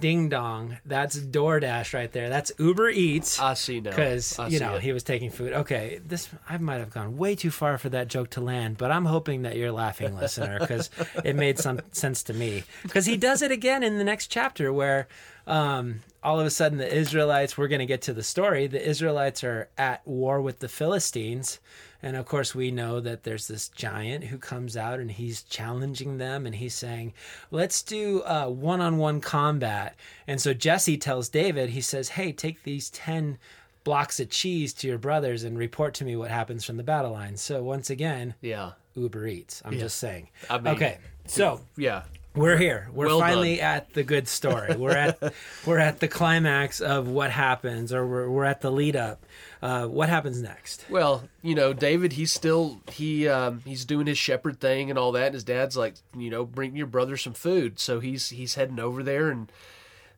Ding 0.00 0.28
dong. 0.28 0.78
That's 0.84 1.18
DoorDash 1.18 1.94
right 1.94 2.10
there. 2.10 2.28
That's 2.28 2.52
Uber 2.58 2.90
Eats. 2.90 3.40
I 3.40 3.54
see 3.54 3.80
now. 3.80 3.90
Because 3.90 4.38
you 4.48 4.60
know 4.60 4.76
it. 4.76 4.82
he 4.82 4.92
was 4.92 5.02
taking 5.02 5.30
food. 5.30 5.52
Okay, 5.52 6.00
this 6.06 6.28
I 6.48 6.58
might 6.58 6.78
have 6.78 6.90
gone 6.90 7.16
way 7.16 7.34
too 7.34 7.50
far 7.50 7.78
for 7.78 7.88
that 7.90 8.08
joke 8.08 8.30
to 8.30 8.40
land, 8.40 8.78
but 8.78 8.90
I'm 8.90 9.04
hoping 9.04 9.42
that 9.42 9.56
you're 9.56 9.72
laughing, 9.72 10.16
listener, 10.16 10.58
because 10.60 10.90
it 11.24 11.36
made 11.36 11.58
some 11.58 11.80
sense 11.92 12.22
to 12.24 12.34
me. 12.34 12.64
Because 12.82 13.06
he 13.06 13.16
does 13.16 13.42
it 13.42 13.50
again 13.50 13.82
in 13.82 13.98
the 13.98 14.04
next 14.04 14.28
chapter, 14.28 14.72
where 14.72 15.08
um, 15.46 16.00
all 16.28 16.38
of 16.38 16.46
a 16.46 16.50
sudden 16.50 16.76
the 16.76 16.94
Israelites. 16.94 17.56
We're 17.56 17.68
going 17.68 17.78
to 17.78 17.86
get 17.86 18.02
to 18.02 18.12
the 18.12 18.22
story. 18.22 18.66
The 18.66 18.86
Israelites 18.86 19.42
are 19.42 19.70
at 19.78 20.06
war 20.06 20.42
with 20.42 20.58
the 20.58 20.68
Philistines, 20.68 21.58
and 22.02 22.16
of 22.18 22.26
course 22.26 22.54
we 22.54 22.70
know 22.70 23.00
that 23.00 23.22
there's 23.22 23.48
this 23.48 23.70
giant 23.70 24.24
who 24.24 24.36
comes 24.36 24.76
out 24.76 25.00
and 25.00 25.10
he's 25.10 25.42
challenging 25.42 26.18
them, 26.18 26.44
and 26.44 26.54
he's 26.56 26.74
saying, 26.74 27.14
"Let's 27.50 27.82
do 27.82 28.20
uh, 28.24 28.46
one-on-one 28.48 29.22
combat." 29.22 29.96
And 30.26 30.38
so 30.38 30.52
Jesse 30.52 30.98
tells 30.98 31.30
David, 31.30 31.70
he 31.70 31.80
says, 31.80 32.10
"Hey, 32.10 32.30
take 32.32 32.62
these 32.62 32.90
10 32.90 33.38
blocks 33.84 34.20
of 34.20 34.28
cheese 34.28 34.74
to 34.74 34.86
your 34.86 34.98
brothers 34.98 35.44
and 35.44 35.56
report 35.56 35.94
to 35.94 36.04
me 36.04 36.14
what 36.14 36.30
happens 36.30 36.62
from 36.62 36.76
the 36.76 36.82
battle 36.82 37.12
line. 37.12 37.38
So 37.38 37.62
once 37.62 37.88
again, 37.88 38.34
Yeah. 38.42 38.72
Uber 38.94 39.26
Eats. 39.26 39.62
I'm 39.64 39.78
just 39.78 39.96
saying. 39.96 40.28
I 40.50 40.58
mean- 40.58 40.74
okay, 40.74 40.98
so 41.26 41.62
Yeah. 41.74 42.02
We're 42.38 42.56
here. 42.56 42.88
We're 42.92 43.06
Well 43.06 43.20
finally 43.20 43.56
done. 43.56 43.64
at 43.76 43.92
the 43.94 44.02
good 44.02 44.28
story. 44.28 44.74
We're 44.76 44.96
at 44.96 45.20
we're 45.66 45.78
at 45.78 46.00
the 46.00 46.08
climax 46.08 46.80
of 46.80 47.08
what 47.08 47.30
happens, 47.30 47.92
or 47.92 48.06
we're 48.06 48.30
we're 48.30 48.44
at 48.44 48.60
the 48.60 48.70
lead 48.70 48.96
up. 48.96 49.24
Uh, 49.60 49.86
what 49.86 50.08
happens 50.08 50.40
next? 50.40 50.84
Well, 50.88 51.24
you 51.42 51.54
know, 51.54 51.72
David, 51.72 52.12
he's 52.14 52.32
still 52.32 52.80
he 52.90 53.28
um, 53.28 53.62
he's 53.64 53.84
doing 53.84 54.06
his 54.06 54.18
shepherd 54.18 54.60
thing 54.60 54.88
and 54.90 54.98
all 54.98 55.12
that. 55.12 55.26
And 55.26 55.34
his 55.34 55.44
dad's 55.44 55.76
like, 55.76 55.94
you 56.16 56.30
know, 56.30 56.44
bring 56.44 56.76
your 56.76 56.86
brother 56.86 57.16
some 57.16 57.34
food. 57.34 57.78
So 57.78 58.00
he's 58.00 58.30
he's 58.30 58.54
heading 58.54 58.78
over 58.78 59.02
there, 59.02 59.30
and 59.30 59.50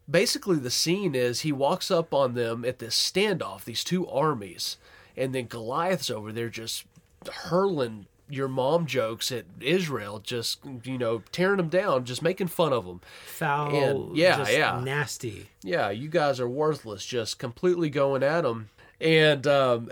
basically 0.08 0.58
the 0.58 0.70
scene 0.70 1.14
is 1.14 1.40
he 1.40 1.52
walks 1.52 1.90
up 1.90 2.12
on 2.12 2.34
them 2.34 2.64
at 2.64 2.78
this 2.80 2.94
standoff, 2.94 3.64
these 3.64 3.82
two 3.84 4.06
armies, 4.08 4.76
and 5.16 5.34
then 5.34 5.46
Goliath's 5.46 6.10
over 6.10 6.32
there 6.32 6.48
just 6.50 6.84
hurling 7.30 8.06
your 8.30 8.48
mom 8.48 8.86
jokes 8.86 9.30
at 9.32 9.44
Israel, 9.60 10.18
just 10.20 10.60
you 10.84 10.96
know, 10.96 11.22
tearing 11.32 11.56
them 11.58 11.68
down, 11.68 12.04
just 12.04 12.22
making 12.22 12.46
fun 12.48 12.72
of 12.72 12.86
them. 12.86 13.00
Foul, 13.26 13.74
And- 14.08 14.16
yeah, 14.16 14.38
just 14.38 14.52
yeah. 14.52 14.80
nasty. 14.82 15.50
yeah, 15.62 15.90
you 15.90 16.08
guys 16.08 16.40
are 16.40 16.48
worthless, 16.48 17.04
just 17.04 17.38
completely 17.38 17.90
going 17.90 18.22
at 18.22 18.42
them. 18.42 18.70
And 19.00 19.46
um, 19.46 19.88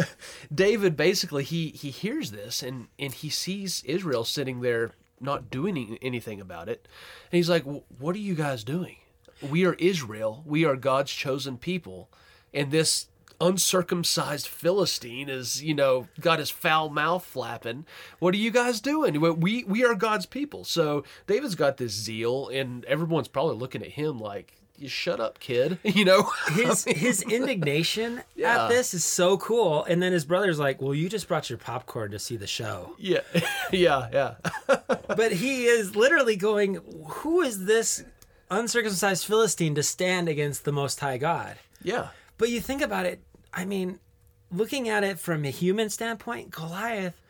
David 0.54 0.96
basically 0.96 1.44
he 1.44 1.68
he 1.70 1.90
hears 1.90 2.30
this 2.30 2.62
and 2.62 2.88
and 2.98 3.12
he 3.12 3.28
sees 3.28 3.82
Israel 3.84 4.24
sitting 4.24 4.60
there 4.60 4.92
not 5.20 5.50
doing 5.50 5.98
anything 6.02 6.40
about 6.40 6.68
it, 6.68 6.86
and 7.30 7.36
he's 7.36 7.48
like, 7.50 7.64
"What 7.64 8.14
are 8.16 8.20
you 8.20 8.34
guys 8.34 8.64
doing? 8.64 8.96
We 9.40 9.64
are 9.66 9.74
Israel. 9.74 10.42
We 10.46 10.64
are 10.64 10.76
God's 10.76 11.12
chosen 11.12 11.58
people, 11.58 12.08
and 12.54 12.70
this." 12.70 13.06
Uncircumcised 13.42 14.46
Philistine 14.48 15.28
is, 15.28 15.62
you 15.62 15.74
know, 15.74 16.06
got 16.20 16.38
his 16.38 16.50
foul 16.50 16.88
mouth 16.90 17.24
flapping. 17.24 17.84
What 18.18 18.34
are 18.34 18.38
you 18.38 18.50
guys 18.50 18.80
doing? 18.80 19.20
We 19.20 19.64
we 19.64 19.84
are 19.84 19.94
God's 19.94 20.26
people. 20.26 20.64
So 20.64 21.04
David's 21.26 21.54
got 21.56 21.76
this 21.76 21.92
zeal, 21.92 22.48
and 22.48 22.84
everyone's 22.86 23.28
probably 23.28 23.56
looking 23.56 23.82
at 23.82 23.90
him 23.92 24.18
like, 24.18 24.54
you 24.78 24.88
shut 24.88 25.20
up, 25.20 25.38
kid. 25.38 25.78
You 25.84 26.04
know, 26.04 26.30
His 26.52 26.84
his 26.88 27.22
indignation 27.22 28.22
Yeah. 28.34 28.64
at 28.64 28.68
this 28.68 28.94
is 28.94 29.04
so 29.04 29.36
cool. 29.38 29.84
And 29.84 30.02
then 30.02 30.12
his 30.12 30.24
brother's 30.24 30.58
like, 30.58 30.80
"Well, 30.80 30.94
you 30.94 31.08
just 31.08 31.28
brought 31.28 31.48
your 31.50 31.58
popcorn 31.58 32.10
to 32.12 32.18
see 32.18 32.36
the 32.36 32.46
show." 32.46 32.94
yeah, 32.98 33.20
yeah, 33.72 34.08
yeah, 34.12 34.34
but 35.08 35.32
he 35.32 35.64
is 35.66 35.94
literally 35.96 36.36
going, 36.36 36.78
Who 37.22 37.42
is 37.42 37.64
this 37.66 38.04
uncircumcised 38.50 39.24
Philistine 39.26 39.74
to 39.74 39.82
stand 39.82 40.28
against 40.28 40.64
the 40.64 40.72
Most 40.72 41.00
High 41.00 41.18
God? 41.18 41.56
yeah, 41.82 42.08
But 42.38 42.48
you 42.50 42.60
think 42.60 42.82
about 42.82 43.06
it, 43.06 43.20
I 43.54 43.64
mean, 43.64 43.98
looking 44.50 44.88
at 44.88 45.04
it 45.04 45.18
from 45.18 45.44
a 45.44 45.50
human 45.50 45.90
standpoint, 45.90 46.50
Goliath, 46.50 47.20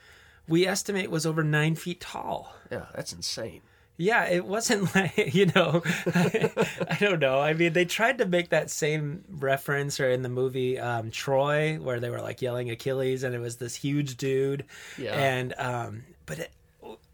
we 0.48 0.66
estimate, 0.66 1.10
was 1.10 1.24
over 1.26 1.42
nine 1.42 1.74
feet 1.74 2.00
tall. 2.00 2.54
yeah. 2.70 2.86
That's 2.94 3.12
insane. 3.12 3.62
Yeah, 3.98 4.24
it 4.28 4.44
wasn't 4.46 4.92
like, 4.94 5.34
you 5.34 5.46
know, 5.54 5.82
I, 6.06 6.96
don't 6.98 7.20
know. 7.20 7.38
I 7.40 7.52
mean, 7.52 7.72
they 7.74 7.84
tried 7.84 8.18
to 8.18 8.26
make 8.26 8.48
that 8.48 8.70
same 8.70 9.22
reference 9.28 10.00
or 10.00 10.08
in 10.10 10.22
the 10.22 10.28
movie 10.28 10.78
um, 10.78 11.10
Troy, 11.10 11.76
where 11.76 12.00
they 12.00 12.10
were 12.10 12.20
like 12.22 12.40
yelling 12.42 12.70
Achilles 12.70 13.22
and 13.22 13.34
it 13.34 13.38
was 13.38 13.56
this 13.56 13.74
huge 13.76 14.16
dude. 14.16 14.64
Yeah. 14.98 15.14
And, 15.14 15.54
um, 15.58 16.02
but 16.26 16.38
it, 16.40 16.50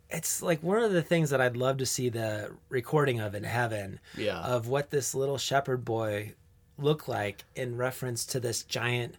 it's 0.08 0.40
like 0.40 0.62
one 0.62 0.82
of 0.82 0.92
the 0.92 1.02
things 1.02 1.30
that 1.30 1.40
I'd 1.40 1.56
love 1.56 1.78
to 1.78 1.86
see 1.86 2.08
the 2.08 2.52
recording 2.70 3.20
of 3.20 3.34
in 3.34 3.44
heaven 3.44 4.00
Yeah. 4.16 4.38
of 4.38 4.68
what 4.68 4.88
this 4.90 5.14
little 5.14 5.36
shepherd 5.36 5.84
boy 5.84 6.32
looked 6.78 7.08
like 7.08 7.44
in 7.54 7.76
reference 7.76 8.24
to 8.26 8.40
this 8.40 8.62
giant 8.62 9.16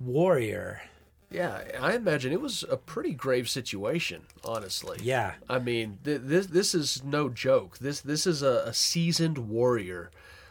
warrior. 0.00 0.82
Yeah, 1.30 1.62
I 1.80 1.94
imagine 1.94 2.32
it 2.32 2.40
was 2.40 2.62
a 2.68 2.76
pretty 2.76 3.14
grave 3.14 3.48
situation, 3.48 4.22
honestly. 4.44 4.98
Yeah. 5.02 5.34
I 5.48 5.58
mean, 5.58 5.98
th- 6.04 6.20
this 6.24 6.46
this 6.46 6.74
is 6.74 7.02
no 7.02 7.30
joke. 7.30 7.78
This 7.78 8.00
this 8.00 8.26
is 8.26 8.42
a, 8.42 8.64
a 8.66 8.74
seasoned 8.74 9.38
warrior, 9.38 10.10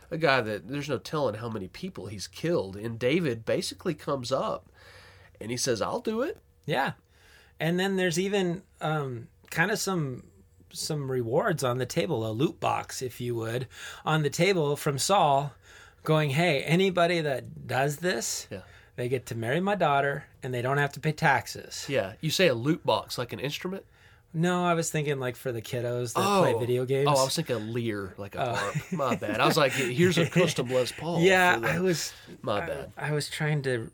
a 0.10 0.18
guy 0.18 0.42
that 0.42 0.68
there's 0.68 0.90
no 0.90 0.98
telling 0.98 1.36
how 1.36 1.50
many 1.50 1.68
people 1.68 2.08
he's 2.08 2.28
killed. 2.28 2.76
And 2.76 2.98
David 2.98 3.46
basically 3.46 3.94
comes 3.94 4.32
up, 4.32 4.72
and 5.40 5.52
he 5.52 5.58
says, 5.58 5.82
"I'll 5.82 6.00
do 6.00 6.22
it." 6.22 6.38
Yeah. 6.66 6.94
And 7.60 7.80
then 7.80 7.96
there's 7.96 8.18
even 8.18 8.64
um, 8.82 9.28
kind 9.52 9.70
of 9.70 9.78
some 9.78 10.24
some 10.74 11.12
rewards 11.12 11.64
on 11.64 11.78
the 11.78 11.86
table, 11.86 12.26
a 12.26 12.32
loot 12.32 12.60
box, 12.60 13.02
if 13.04 13.22
you 13.22 13.36
would, 13.36 13.68
on 14.04 14.24
the 14.24 14.30
table 14.30 14.76
from 14.76 14.98
Saul, 14.98 15.54
going, 16.04 16.30
"Hey, 16.32 16.62
anybody 16.64 17.22
that 17.22 17.68
does 17.68 17.98
this, 17.98 18.48
Yeah. 18.50 18.62
they 18.96 19.08
get 19.10 19.26
to 19.28 19.36
marry 19.36 19.60
my 19.60 19.76
daughter, 19.76 20.26
and 20.44 20.54
they 20.54 20.62
don't 20.62 20.78
have 20.78 20.92
to 20.94 21.00
pay 21.00 21.12
taxes." 21.12 21.86
Yeah, 21.88 22.14
you 22.22 22.30
say 22.32 22.48
a 22.48 22.54
loot 22.56 22.86
box 22.86 23.18
like 23.18 23.34
an 23.34 23.40
instrument. 23.40 23.84
No, 24.34 24.64
I 24.64 24.76
was 24.76 24.90
thinking 24.90 25.20
like 25.20 25.36
for 25.36 25.52
the 25.52 25.62
kiddos 25.62 26.14
that 26.14 26.40
play 26.40 26.58
video 26.58 26.86
games. 26.86 27.08
Oh, 27.10 27.20
I 27.20 27.24
was 27.26 27.36
thinking 27.36 27.56
a 27.58 27.60
lyre, 27.60 28.14
like 28.18 28.36
a 28.36 28.56
harp. 28.56 28.76
My 28.94 29.16
bad. 29.16 29.42
I 29.42 29.46
was 29.46 29.58
like, 29.58 29.74
here's 29.74 30.18
a 30.18 30.26
custom 30.26 30.70
Les 30.70 30.92
Paul. 30.98 31.20
yeah, 31.22 31.60
I 31.62 31.80
was. 31.82 32.14
My 32.42 32.62
bad. 32.66 32.94
I 32.98 33.12
was 33.12 33.30
trying 33.30 33.62
to 33.64 33.92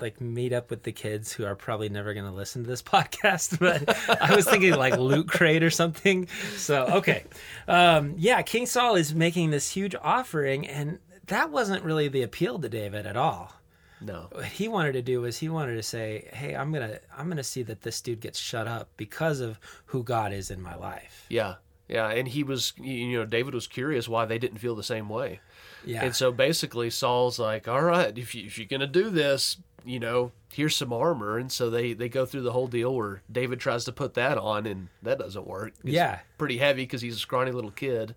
like 0.00 0.20
meet 0.20 0.52
up 0.52 0.70
with 0.70 0.82
the 0.82 0.90
kids 0.92 1.30
who 1.32 1.44
are 1.44 1.54
probably 1.54 1.88
never 1.90 2.14
going 2.14 2.24
to 2.26 2.32
listen 2.32 2.64
to 2.64 2.68
this 2.68 2.82
podcast, 2.94 3.58
but 3.60 3.96
I 4.20 4.34
was 4.34 4.46
thinking 4.48 4.74
like 4.74 4.96
Loot 4.96 5.28
Crate 5.28 5.62
or 5.62 5.70
something. 5.70 6.26
So 6.56 6.86
okay, 6.96 7.22
um, 7.68 8.14
yeah, 8.16 8.42
King 8.42 8.66
Saul 8.66 8.96
is 8.96 9.14
making 9.14 9.50
this 9.50 9.70
huge 9.70 9.94
offering, 10.02 10.66
and 10.66 10.98
that 11.28 11.50
wasn't 11.50 11.84
really 11.84 12.08
the 12.08 12.22
appeal 12.22 12.58
to 12.58 12.68
David 12.68 13.06
at 13.06 13.16
all. 13.16 13.54
No. 14.00 14.28
What 14.30 14.44
he 14.44 14.68
wanted 14.68 14.92
to 14.92 15.02
do 15.02 15.20
was 15.22 15.38
he 15.38 15.48
wanted 15.48 15.74
to 15.76 15.82
say, 15.82 16.28
"Hey, 16.32 16.54
I'm 16.54 16.72
gonna 16.72 17.00
I'm 17.16 17.28
gonna 17.28 17.42
see 17.42 17.62
that 17.64 17.82
this 17.82 18.00
dude 18.00 18.20
gets 18.20 18.38
shut 18.38 18.68
up 18.68 18.88
because 18.96 19.40
of 19.40 19.58
who 19.86 20.02
God 20.04 20.32
is 20.32 20.50
in 20.50 20.60
my 20.62 20.76
life." 20.76 21.26
Yeah. 21.28 21.56
Yeah, 21.88 22.08
and 22.10 22.28
he 22.28 22.42
was, 22.44 22.74
you 22.76 23.18
know, 23.18 23.24
David 23.24 23.54
was 23.54 23.66
curious 23.66 24.06
why 24.06 24.26
they 24.26 24.38
didn't 24.38 24.58
feel 24.58 24.74
the 24.76 24.82
same 24.82 25.08
way. 25.08 25.40
Yeah, 25.86 26.04
And 26.04 26.14
so 26.14 26.30
basically, 26.30 26.90
Saul's 26.90 27.38
like, 27.38 27.66
"All 27.66 27.80
right, 27.82 28.16
if 28.16 28.34
you 28.34 28.44
if 28.46 28.58
you're 28.58 28.66
gonna 28.68 28.86
do 28.86 29.08
this, 29.10 29.56
you 29.86 29.98
know, 29.98 30.30
here's 30.52 30.76
some 30.76 30.92
armor." 30.92 31.38
And 31.38 31.50
so 31.50 31.68
they 31.70 31.92
they 31.94 32.08
go 32.10 32.24
through 32.26 32.42
the 32.42 32.52
whole 32.52 32.66
deal 32.68 32.94
where 32.94 33.22
David 33.32 33.58
tries 33.58 33.84
to 33.86 33.92
put 33.92 34.14
that 34.14 34.36
on, 34.38 34.66
and 34.66 34.88
that 35.02 35.18
doesn't 35.18 35.46
work. 35.46 35.72
It's 35.82 35.94
Yeah. 35.94 36.20
pretty 36.36 36.58
heavy 36.58 36.82
because 36.82 37.00
he's 37.00 37.16
a 37.16 37.20
scrawny 37.20 37.50
little 37.52 37.70
kid. 37.72 38.14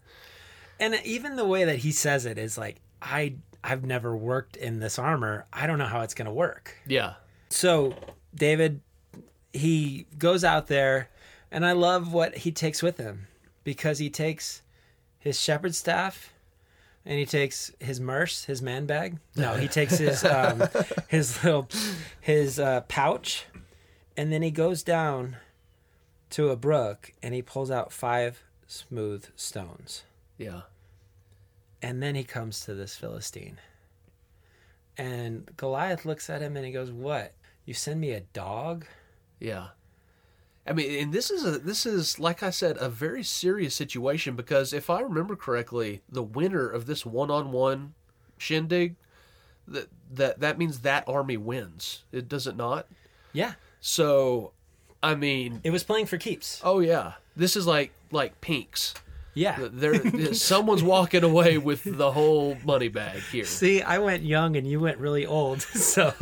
and 0.80 0.96
even 1.06 1.36
the 1.38 1.46
way 1.46 1.64
that 1.64 1.78
he 1.78 1.92
says 1.92 2.26
it 2.26 2.38
is 2.40 2.58
like, 2.58 2.82
"I 3.02 3.36
I've 3.64 3.84
never 3.86 4.16
worked 4.16 4.56
in 4.58 4.80
this 4.80 4.98
armor. 5.00 5.46
I 5.54 5.68
don't 5.68 5.78
know 5.80 5.86
how 5.86 6.02
it's 6.02 6.14
gonna 6.14 6.34
work." 6.34 6.76
Yeah, 6.88 7.16
so 7.50 7.96
David 8.34 8.82
he 9.54 10.06
goes 10.18 10.44
out 10.46 10.68
there 10.68 11.10
and 11.52 11.66
I 11.66 11.74
love 11.74 12.14
what 12.14 12.38
he 12.38 12.52
takes 12.54 12.82
with 12.82 12.98
him 12.98 13.28
because 13.66 14.00
he 14.00 14.10
takes 14.10 14.62
his 15.20 15.40
shepherd 15.40 15.76
staff, 15.76 16.34
and 17.06 17.20
he 17.20 17.26
takes 17.26 17.72
his 17.80 18.00
merce, 18.00 18.46
his 18.46 18.62
man 18.62 18.86
bag. 18.86 19.18
No, 19.36 19.56
he 19.56 19.68
takes 19.68 19.98
his 19.98 20.24
um, 20.38 20.64
his 21.10 21.44
little 21.44 21.68
his 22.20 22.60
uh, 22.60 22.82
pouch, 22.88 23.46
and 24.18 24.32
then 24.32 24.42
he 24.42 24.50
goes 24.52 24.82
down 24.84 25.36
to 26.32 26.50
a 26.50 26.56
brook 26.56 27.12
and 27.22 27.34
he 27.36 27.42
pulls 27.42 27.70
out 27.70 27.92
five 27.92 28.42
smooth 28.66 29.26
stones, 29.36 30.04
Yeah. 30.38 30.62
And 31.82 32.02
then 32.02 32.16
he 32.16 32.24
comes 32.24 32.62
to 32.66 32.74
this 32.74 32.96
Philistine, 32.96 33.58
and 34.98 35.50
Goliath 35.58 36.06
looks 36.06 36.30
at 36.30 36.42
him 36.42 36.56
and 36.58 36.66
he 36.66 36.72
goes, 36.72 36.92
"What? 36.92 37.34
You 37.66 37.74
send 37.74 38.00
me 38.02 38.12
a 38.12 38.22
dog?" 38.22 38.86
Yeah. 39.40 39.70
I 40.68 40.74
mean, 40.74 41.02
and 41.02 41.14
this 41.14 41.32
is 41.32 41.44
a 41.44 41.58
this 41.58 41.86
is 41.86 42.20
like 42.20 42.44
I 42.44 42.52
said 42.52 42.78
a 42.80 42.88
very 42.90 43.24
serious 43.24 43.74
situation 43.74 44.36
because 44.36 44.74
if 44.74 44.90
I 44.90 45.02
remember 45.02 45.36
correctly, 45.36 46.02
the 46.08 46.22
winner 46.24 46.68
of 46.70 46.86
this 46.86 47.04
one-on-one 47.06 47.94
shindig 48.38 48.96
that 49.68 49.88
that 50.12 50.40
that 50.40 50.58
means 50.60 50.80
that 50.80 51.04
army 51.08 51.38
wins. 51.38 52.04
It 52.12 52.30
does 52.30 52.46
it 52.46 52.56
not? 52.56 52.88
Yeah, 53.34 53.54
So, 53.80 54.52
I 55.02 55.16
mean, 55.16 55.62
it 55.64 55.72
was 55.72 55.84
playing 55.86 56.06
for 56.08 56.18
keeps. 56.18 56.60
oh 56.64 56.80
yeah, 56.80 57.14
this 57.36 57.56
is 57.56 57.66
like 57.66 57.92
like 58.12 58.40
pinks. 58.42 58.94
Yeah. 59.34 59.58
There, 59.72 60.34
someone's 60.34 60.84
walking 60.84 61.24
away 61.24 61.58
with 61.58 61.84
the 61.86 62.12
whole 62.12 62.58
money 62.66 62.90
bag 62.90 63.22
here. 63.32 63.46
See, 63.46 63.82
I 63.82 64.00
went 64.00 64.24
young 64.24 64.56
and 64.58 64.68
you 64.68 64.80
went 64.80 64.98
really 64.98 65.26
old, 65.26 65.62
so. 65.94 66.14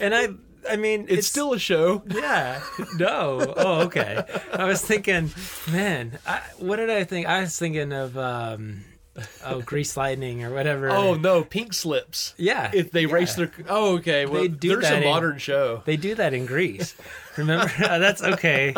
and 0.00 0.14
I, 0.14 0.28
I 0.68 0.76
mean, 0.76 1.06
It's, 1.08 1.26
still 1.26 1.52
a 1.52 1.58
show. 1.58 2.02
yeah. 2.08 2.62
No. 2.96 3.54
Oh, 3.56 3.80
okay. 3.82 4.22
I 4.52 4.64
was 4.64 4.82
thinking, 4.82 5.30
man, 5.70 6.18
I, 6.26 6.40
what 6.58 6.76
did 6.76 6.90
I 6.90 7.04
think? 7.04 7.26
I 7.26 7.40
was 7.42 7.58
thinking 7.58 7.92
of, 7.92 8.16
um, 8.18 8.84
oh, 9.44 9.60
Grease 9.60 9.96
Lightning 9.96 10.42
or 10.44 10.52
whatever. 10.52 10.90
Oh 10.90 11.14
no, 11.14 11.44
pink 11.44 11.74
slips. 11.74 12.34
yeah. 12.38 12.70
If 12.72 12.90
they 12.90 13.02
yeah. 13.06 13.12
race 13.12 13.34
their 13.34 13.50
oh 13.68 13.96
okay, 13.96 14.26
well 14.26 14.42
They 14.42 14.48
do 14.48 14.68
there's 14.70 14.84
that 14.84 14.94
a 14.94 15.02
in- 15.02 15.04
modern 15.04 15.38
show. 15.38 15.82
They 15.84 15.96
do 15.96 16.14
that 16.14 16.32
in 16.34 16.46
Grease. 16.46 16.94
Remember? 17.36 17.70
Uh, 17.82 17.98
That's 17.98 18.22
okay. 18.22 18.74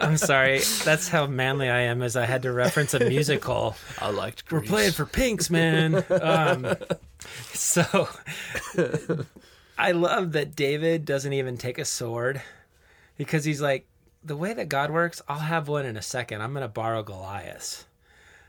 I'm 0.00 0.16
sorry. 0.16 0.60
That's 0.84 1.08
how 1.08 1.26
manly 1.26 1.68
I 1.68 1.80
am. 1.80 2.02
As 2.02 2.16
I 2.16 2.24
had 2.26 2.42
to 2.42 2.52
reference 2.52 2.94
a 2.94 3.00
musical. 3.00 3.76
I 4.00 4.10
liked. 4.10 4.50
We're 4.50 4.62
playing 4.62 4.92
for 4.92 5.04
pinks, 5.04 5.50
man. 5.50 6.04
Um, 6.10 6.74
so 7.52 8.08
I 9.76 9.92
love 9.92 10.32
that 10.32 10.54
David 10.56 11.04
doesn't 11.04 11.32
even 11.32 11.56
take 11.56 11.78
a 11.78 11.84
sword 11.84 12.40
because 13.16 13.44
he's 13.44 13.60
like, 13.60 13.86
the 14.24 14.36
way 14.36 14.52
that 14.52 14.68
God 14.68 14.90
works, 14.90 15.20
I'll 15.28 15.38
have 15.38 15.68
one 15.68 15.86
in 15.86 15.96
a 15.96 16.02
second. 16.02 16.40
I'm 16.42 16.52
going 16.52 16.62
to 16.62 16.68
borrow 16.68 17.02
Goliath. 17.02 17.86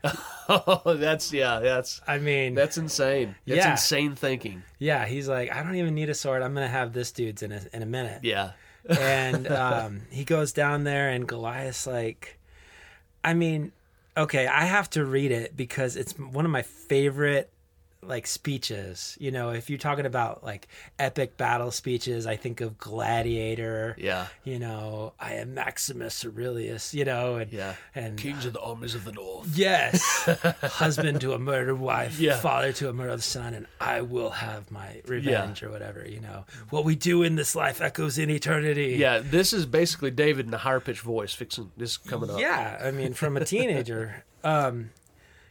Oh, 0.52 0.94
that's 0.96 1.32
yeah, 1.32 1.60
that's 1.60 2.00
I 2.08 2.18
mean, 2.18 2.54
that's 2.56 2.76
insane. 2.76 3.36
That's 3.46 3.58
Yeah. 3.58 3.70
insane 3.72 4.16
thinking. 4.16 4.64
yeah, 4.80 5.06
he's 5.06 5.28
like, 5.28 5.52
I 5.54 5.62
don't 5.62 5.76
even 5.76 5.94
need 5.94 6.10
a 6.10 6.14
sword. 6.14 6.42
I'm 6.42 6.54
going 6.54 6.66
to 6.66 6.72
have 6.72 6.92
this 6.92 7.12
dude's 7.12 7.42
in 7.44 7.52
a, 7.52 7.60
in 7.72 7.82
a 7.82 7.86
minute. 7.86 8.24
Yeah, 8.24 8.50
and 8.88 9.46
um, 9.52 10.00
he 10.10 10.24
goes 10.24 10.52
down 10.52 10.82
there 10.84 11.10
and 11.10 11.28
goliath's 11.28 11.86
like 11.86 12.38
i 13.22 13.34
mean 13.34 13.70
okay 14.16 14.46
i 14.46 14.64
have 14.64 14.88
to 14.88 15.04
read 15.04 15.30
it 15.30 15.54
because 15.54 15.94
it's 15.96 16.18
one 16.18 16.46
of 16.46 16.50
my 16.50 16.62
favorite 16.62 17.50
like 18.02 18.26
speeches 18.26 19.16
you 19.20 19.30
know 19.30 19.50
if 19.50 19.68
you're 19.68 19.78
talking 19.78 20.06
about 20.06 20.42
like 20.42 20.68
epic 20.98 21.36
battle 21.36 21.70
speeches 21.70 22.26
i 22.26 22.34
think 22.34 22.60
of 22.60 22.78
gladiator 22.78 23.94
yeah, 23.98 24.26
you 24.44 24.58
know 24.58 25.12
i 25.20 25.34
am 25.34 25.52
maximus 25.54 26.24
aurelius 26.24 26.94
you 26.94 27.04
know 27.04 27.36
and 27.36 27.52
yeah. 27.52 27.74
and 27.94 28.16
Kings 28.16 28.46
of 28.46 28.54
the 28.54 28.60
armies 28.60 28.94
of 28.94 29.04
the 29.04 29.12
north. 29.12 29.48
yes 29.56 30.02
husband 30.62 31.20
to 31.20 31.34
a 31.34 31.38
murdered 31.38 31.78
wife 31.78 32.18
Yeah. 32.18 32.38
father 32.40 32.72
to 32.74 32.88
a 32.88 32.92
murdered 32.92 33.22
son 33.22 33.52
and 33.54 33.66
i 33.80 34.00
will 34.00 34.30
have 34.30 34.70
my 34.70 35.02
revenge 35.06 35.62
or 35.62 35.70
whatever 35.70 36.06
you 36.08 36.20
know 36.20 36.44
what 36.70 36.84
we 36.84 36.96
do 36.96 37.22
in 37.22 37.36
this 37.36 37.54
life 37.54 37.80
echoes 37.82 38.16
in 38.18 38.30
eternity 38.30 38.96
Yeah, 38.98 39.18
this 39.18 39.52
is 39.52 39.66
basically 39.66 40.10
David 40.10 40.46
in 40.46 40.54
a 40.54 40.58
higher 40.58 40.80
pitched 40.80 41.00
voice 41.02 41.32
fixing 41.34 41.70
this 41.76 41.96
coming 41.96 42.30
up. 42.30 42.38
Yeah, 42.40 42.78
I 42.82 42.90
mean, 42.90 43.14
from 43.14 43.36
a 43.36 43.44
teenager. 43.44 44.24
um, 44.44 44.90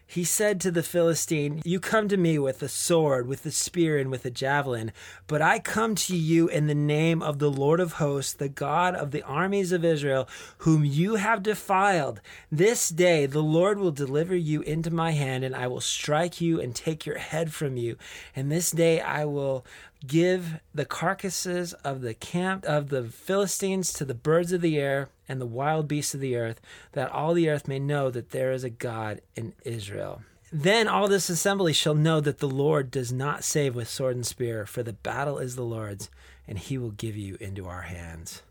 he 0.10 0.24
said 0.24 0.60
to 0.60 0.72
the 0.72 0.82
Philistine, 0.82 1.62
You 1.63 1.80
come 1.80 2.08
to 2.08 2.17
me 2.17 2.39
with 2.39 2.63
a 2.63 2.67
sword, 2.67 3.28
with 3.28 3.45
a 3.45 3.52
spear, 3.52 4.00
and 4.00 4.10
with 4.10 4.26
a 4.26 4.32
javelin, 4.32 4.91
but 5.28 5.39
I 5.39 5.60
come 5.60 5.93
to 5.93 6.15
you 6.15 6.48
in 6.48 6.65
the 6.65 6.74
name 6.74 7.22
of 7.22 7.38
the 7.38 7.52
Lord 7.52 7.80
of 7.80 7.93
hosts, 7.93 8.34
the 8.34 8.50
God 8.50 8.95
of 8.95 9.12
the 9.12 9.22
armies 9.22 9.72
of 9.72 9.86
Israel, 9.86 10.28
whom 10.60 10.84
you 10.84 11.17
have 11.17 11.43
defiled. 11.43 12.22
This 12.52 12.89
day 12.89 13.28
the 13.28 13.43
Lord 13.43 13.78
will 13.78 13.91
deliver 13.91 14.36
you 14.36 14.62
into 14.63 14.89
my 14.89 15.12
hand, 15.12 15.43
and 15.43 15.56
I 15.56 15.67
will 15.67 15.80
strike 15.80 16.41
you 16.41 16.60
and 16.60 16.74
take 16.74 17.06
your 17.06 17.19
head 17.19 17.54
from 17.54 17.78
you. 17.78 17.95
And 18.36 18.52
this 18.52 18.72
day 18.72 19.02
I 19.02 19.26
will 19.26 19.63
give 20.08 20.60
the 20.74 20.86
carcasses 20.86 21.74
of 21.84 22.02
the 22.02 22.15
camp 22.15 22.65
of 22.65 22.89
the 22.89 23.04
Philistines 23.04 23.93
to 23.93 24.06
the 24.06 24.15
birds 24.15 24.54
of 24.54 24.62
the 24.62 24.80
air 24.80 25.10
and 25.30 25.39
the 25.39 25.46
wild 25.46 25.88
beasts 25.88 26.13
of 26.13 26.20
the 26.20 26.36
earth, 26.36 26.60
that 26.92 27.12
all 27.12 27.34
the 27.34 27.48
earth 27.48 27.68
may 27.68 27.80
know 27.80 28.10
that 28.10 28.32
there 28.32 28.52
is 28.52 28.65
a 28.65 28.70
God 28.70 29.22
in 29.36 29.54
Israel. 29.63 30.24
Then 30.52 30.88
all 30.88 31.08
this 31.08 31.30
assembly 31.30 31.74
shall 31.74 31.94
know 31.94 32.20
that 32.20 32.39
the 32.39 32.50
Lord 32.50 32.89
does 32.89 33.13
not 33.13 33.44
save 33.44 33.76
with 33.76 33.88
sword 33.88 34.15
and 34.15 34.26
spear, 34.26 34.65
for 34.65 34.82
the 34.82 34.94
battle 34.94 35.38
is 35.38 35.56
the 35.56 35.63
Lord's, 35.63 36.10
and 36.48 36.58
he 36.58 36.78
will 36.78 36.92
give 36.92 37.15
you 37.15 37.38
into 37.39 37.68
our 37.68 37.84
hands. 37.84 38.42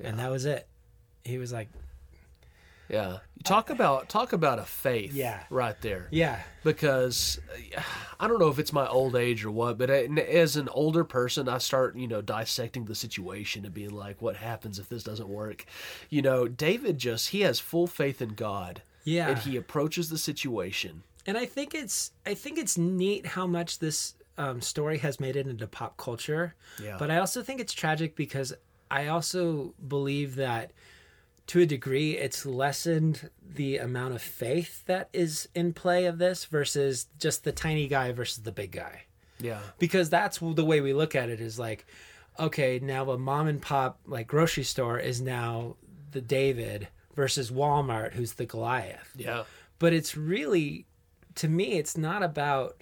And 0.00 0.18
that 0.18 0.30
was 0.30 0.44
it. 0.44 0.66
He 1.22 1.38
was 1.38 1.52
like, 1.52 1.68
yeah. 2.88 3.18
Talk 3.44 3.70
about 3.70 4.08
talk 4.08 4.32
about 4.32 4.58
a 4.58 4.64
faith. 4.64 5.12
Yeah. 5.14 5.40
right 5.50 5.80
there. 5.82 6.08
Yeah, 6.10 6.40
because 6.62 7.38
uh, 7.76 7.82
I 8.18 8.28
don't 8.28 8.38
know 8.38 8.48
if 8.48 8.58
it's 8.58 8.72
my 8.72 8.86
old 8.86 9.16
age 9.16 9.44
or 9.44 9.50
what, 9.50 9.76
but 9.76 9.90
as 9.90 10.56
an 10.56 10.68
older 10.70 11.04
person, 11.04 11.48
I 11.48 11.58
start, 11.58 11.96
you 11.96 12.08
know, 12.08 12.22
dissecting 12.22 12.86
the 12.86 12.94
situation 12.94 13.64
and 13.64 13.74
being 13.74 13.90
like, 13.90 14.22
what 14.22 14.36
happens 14.36 14.78
if 14.78 14.88
this 14.88 15.02
doesn't 15.02 15.28
work? 15.28 15.66
You 16.08 16.22
know, 16.22 16.48
David 16.48 16.96
just, 16.98 17.28
he 17.28 17.42
has 17.42 17.60
full 17.60 17.86
faith 17.86 18.22
in 18.22 18.30
God. 18.30 18.82
Yeah. 19.04 19.28
And 19.28 19.38
he 19.38 19.56
approaches 19.56 20.08
the 20.08 20.16
situation. 20.16 21.02
and 21.26 21.36
I 21.36 21.44
think 21.44 21.74
it's 21.74 22.12
I 22.24 22.32
think 22.34 22.58
it's 22.58 22.78
neat 22.78 23.26
how 23.26 23.46
much 23.46 23.78
this 23.78 24.14
um, 24.38 24.60
story 24.62 24.98
has 24.98 25.20
made 25.20 25.36
it 25.36 25.46
into 25.46 25.66
pop 25.66 25.96
culture. 25.96 26.54
Yeah. 26.82 26.96
But 26.98 27.10
I 27.10 27.18
also 27.18 27.42
think 27.42 27.60
it's 27.60 27.74
tragic 27.74 28.16
because 28.16 28.54
I 28.90 29.08
also 29.08 29.74
believe 29.88 30.36
that 30.36 30.72
to 31.46 31.60
a 31.60 31.66
degree 31.66 32.12
it's 32.16 32.46
lessened 32.46 33.30
the 33.42 33.76
amount 33.78 34.14
of 34.14 34.22
faith 34.22 34.84
that 34.86 35.08
is 35.12 35.48
in 35.54 35.72
play 35.72 36.06
of 36.06 36.18
this 36.18 36.44
versus 36.46 37.06
just 37.18 37.44
the 37.44 37.52
tiny 37.52 37.86
guy 37.86 38.12
versus 38.12 38.42
the 38.42 38.52
big 38.52 38.72
guy. 38.72 39.02
Yeah. 39.38 39.60
Because 39.78 40.08
that's 40.10 40.38
the 40.38 40.64
way 40.64 40.80
we 40.80 40.92
look 40.94 41.14
at 41.14 41.28
it 41.28 41.40
is 41.40 41.58
like 41.58 41.86
okay, 42.38 42.80
now 42.82 43.08
a 43.10 43.18
mom 43.18 43.46
and 43.46 43.62
pop 43.62 44.00
like 44.06 44.26
grocery 44.26 44.64
store 44.64 44.98
is 44.98 45.20
now 45.20 45.76
the 46.10 46.20
David 46.20 46.88
versus 47.14 47.50
Walmart 47.50 48.14
who's 48.14 48.32
the 48.34 48.46
Goliath 48.46 49.12
Yeah. 49.16 49.44
but 49.78 49.92
it's 49.92 50.16
really 50.16 50.86
to 51.36 51.48
me 51.48 51.74
it's 51.74 51.96
not 51.96 52.22
about 52.24 52.80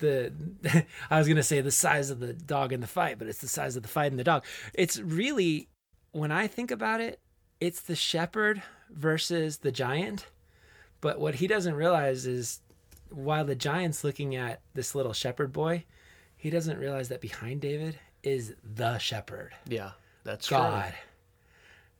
the 0.00 0.32
I 1.10 1.18
was 1.18 1.26
going 1.26 1.36
to 1.36 1.42
say 1.42 1.60
the 1.60 1.70
size 1.70 2.10
of 2.10 2.18
the 2.20 2.32
dog 2.32 2.72
in 2.72 2.80
the 2.80 2.86
fight, 2.86 3.18
but 3.18 3.28
it's 3.28 3.40
the 3.40 3.48
size 3.48 3.76
of 3.76 3.82
the 3.82 3.88
fight 3.88 4.10
in 4.10 4.16
the 4.18 4.24
dog. 4.24 4.44
It's 4.74 4.98
really 4.98 5.68
when 6.12 6.32
I 6.32 6.46
think 6.46 6.70
about 6.70 7.00
it, 7.00 7.20
it's 7.60 7.80
the 7.80 7.96
shepherd 7.96 8.62
versus 8.90 9.58
the 9.58 9.72
giant. 9.72 10.26
But 11.00 11.20
what 11.20 11.36
he 11.36 11.46
doesn't 11.46 11.74
realize 11.74 12.26
is 12.26 12.60
while 13.10 13.44
the 13.44 13.54
giant's 13.54 14.04
looking 14.04 14.34
at 14.36 14.60
this 14.74 14.94
little 14.94 15.12
shepherd 15.12 15.52
boy, 15.52 15.84
he 16.36 16.50
doesn't 16.50 16.78
realize 16.78 17.08
that 17.08 17.20
behind 17.20 17.60
David 17.60 17.98
is 18.22 18.54
the 18.62 18.98
shepherd. 18.98 19.54
Yeah. 19.66 19.92
That's 20.24 20.48
God, 20.48 20.72
right. 20.72 20.94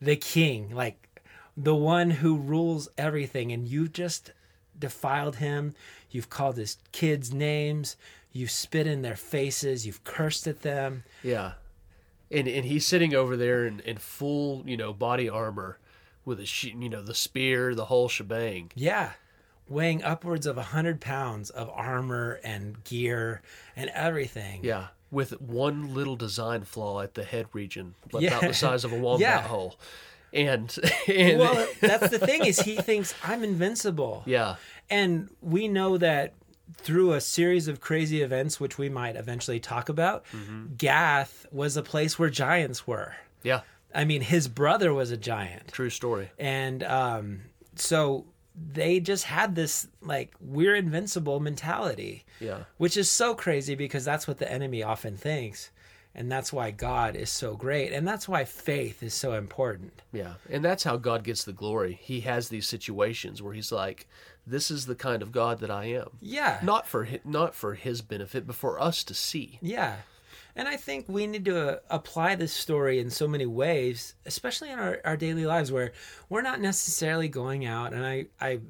the 0.00 0.16
king, 0.16 0.74
like 0.74 1.22
the 1.56 1.74
one 1.74 2.10
who 2.10 2.36
rules 2.36 2.88
everything, 2.98 3.52
and 3.52 3.66
you've 3.66 3.92
just 3.92 4.32
defiled 4.78 5.36
him. 5.36 5.74
You've 6.10 6.28
called 6.28 6.56
his 6.56 6.76
kids 6.92 7.32
names. 7.32 7.96
You've 8.32 8.50
spit 8.50 8.86
in 8.86 9.02
their 9.02 9.16
faces. 9.16 9.86
You've 9.86 10.04
cursed 10.04 10.46
at 10.46 10.62
them. 10.62 11.04
Yeah. 11.22 11.52
And, 12.30 12.46
and 12.46 12.64
he's 12.66 12.84
sitting 12.86 13.14
over 13.14 13.36
there 13.36 13.66
in, 13.66 13.80
in 13.80 13.96
full, 13.96 14.62
you 14.66 14.76
know, 14.76 14.92
body 14.92 15.28
armor 15.28 15.78
with 16.24 16.40
a, 16.40 16.46
she- 16.46 16.76
you 16.78 16.88
know, 16.88 17.02
the 17.02 17.14
spear, 17.14 17.74
the 17.74 17.86
whole 17.86 18.08
shebang. 18.08 18.70
Yeah. 18.74 19.12
Weighing 19.68 20.02
upwards 20.02 20.46
of 20.46 20.56
a 20.58 20.62
hundred 20.62 21.00
pounds 21.00 21.50
of 21.50 21.68
armor 21.70 22.40
and 22.44 22.82
gear 22.84 23.42
and 23.76 23.90
everything. 23.94 24.60
Yeah, 24.62 24.88
with 25.10 25.40
one 25.42 25.92
little 25.94 26.16
design 26.16 26.62
flaw 26.62 27.00
at 27.02 27.12
the 27.14 27.22
head 27.24 27.46
region, 27.52 27.94
about 28.06 28.22
Yeah. 28.22 28.40
the 28.40 28.54
size 28.54 28.84
of 28.84 28.92
a 28.92 28.98
wombat 28.98 29.20
Yeah. 29.20 29.42
hole, 29.48 29.76
and 30.32 30.74
and 31.08 31.38
Well, 31.38 31.66
that's 31.82 32.08
the 32.08 32.18
thing 32.18 32.46
is 32.46 32.60
he 32.60 32.76
thinks 32.76 33.14
I'm 33.22 33.44
invincible. 33.44 34.22
yeah, 34.24 34.56
And 34.88 35.28
we 35.42 35.68
know 35.68 35.98
that 35.98 36.32
through 36.76 37.12
a 37.12 37.20
series 37.20 37.68
of 37.68 37.80
crazy 37.80 38.22
events, 38.22 38.60
which 38.60 38.78
we 38.78 38.88
might 38.88 39.16
eventually 39.16 39.60
talk 39.60 39.88
about, 39.88 40.24
Gath 40.76 41.46
was 41.50 41.76
a 41.76 41.82
place 41.82 42.18
where 42.18 42.30
giants 42.30 42.86
were. 42.86 43.14
yeah, 43.42 43.60
I 43.94 44.04
mean, 44.04 44.20
his 44.20 44.48
brother 44.48 44.92
was 44.92 45.10
a 45.10 45.16
giant. 45.16 45.68
true 45.68 45.90
story. 45.90 46.30
And 46.38 46.82
um, 46.84 47.40
so 47.74 48.26
they 48.54 49.00
just 49.00 49.24
had 49.24 49.54
this 49.54 49.86
like 50.02 50.34
we're 50.40 50.74
invincible 50.74 51.40
mentality. 51.40 52.24
Yeah. 52.40 52.64
Which 52.76 52.96
is 52.96 53.10
so 53.10 53.34
crazy 53.34 53.74
because 53.74 54.04
that's 54.04 54.28
what 54.28 54.38
the 54.38 54.50
enemy 54.50 54.82
often 54.82 55.16
thinks. 55.16 55.70
And 56.14 56.32
that's 56.32 56.52
why 56.52 56.72
God 56.72 57.14
is 57.14 57.30
so 57.30 57.54
great. 57.54 57.92
And 57.92 58.06
that's 58.06 58.26
why 58.28 58.44
faith 58.44 59.02
is 59.04 59.14
so 59.14 59.34
important. 59.34 60.02
Yeah, 60.12 60.34
and 60.50 60.64
that's 60.64 60.82
how 60.82 60.96
God 60.96 61.22
gets 61.22 61.44
the 61.44 61.52
glory. 61.52 61.98
He 62.02 62.20
has 62.22 62.48
these 62.48 62.66
situations 62.66 63.40
where 63.40 63.54
He's 63.54 63.70
like, 63.70 64.08
"This 64.50 64.70
is 64.70 64.86
the 64.86 64.94
kind 64.94 65.22
of 65.22 65.32
God 65.32 65.60
that 65.60 65.70
I 65.70 65.86
am." 65.86 66.08
Yeah. 66.20 66.60
Not 66.62 66.86
for 66.86 67.04
hi- 67.06 67.20
not 67.24 67.54
for 67.54 67.74
His 67.74 68.02
benefit, 68.02 68.46
but 68.46 68.56
for 68.56 68.80
us 68.80 69.04
to 69.04 69.14
see. 69.14 69.58
Yeah. 69.60 69.96
And 70.56 70.66
I 70.66 70.76
think 70.76 71.04
we 71.08 71.28
need 71.28 71.44
to 71.44 71.74
uh, 71.74 71.78
apply 71.88 72.34
this 72.34 72.52
story 72.52 72.98
in 72.98 73.10
so 73.10 73.28
many 73.28 73.46
ways, 73.46 74.14
especially 74.26 74.70
in 74.70 74.78
our, 74.80 75.00
our 75.04 75.16
daily 75.16 75.46
lives 75.46 75.70
where 75.70 75.92
we're 76.28 76.42
not 76.42 76.60
necessarily 76.60 77.28
going 77.28 77.64
out. 77.64 77.92
And 77.92 78.04
I, 78.04 78.26
I 78.40 78.60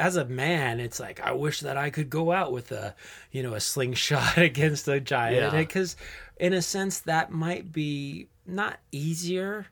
as 0.00 0.16
a 0.16 0.24
man, 0.24 0.80
it's 0.80 0.98
like, 0.98 1.20
I 1.20 1.32
wish 1.32 1.60
that 1.60 1.76
I 1.76 1.90
could 1.90 2.10
go 2.10 2.32
out 2.32 2.52
with 2.52 2.72
a, 2.72 2.94
you 3.30 3.42
know, 3.42 3.54
a 3.54 3.60
slingshot 3.60 4.38
against 4.38 4.88
a 4.88 5.00
giant. 5.00 5.52
Yeah. 5.52 5.58
Because 5.58 5.96
in 6.38 6.52
a 6.52 6.62
sense, 6.62 7.00
that 7.00 7.30
might 7.30 7.72
be 7.72 8.28
not 8.46 8.78
easier, 8.92 9.66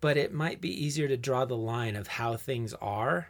but 0.00 0.16
it 0.16 0.32
might 0.32 0.60
be 0.60 0.84
easier 0.84 1.08
to 1.08 1.16
draw 1.16 1.44
the 1.44 1.56
line 1.56 1.96
of 1.96 2.06
how 2.06 2.36
things 2.36 2.74
are. 2.74 3.28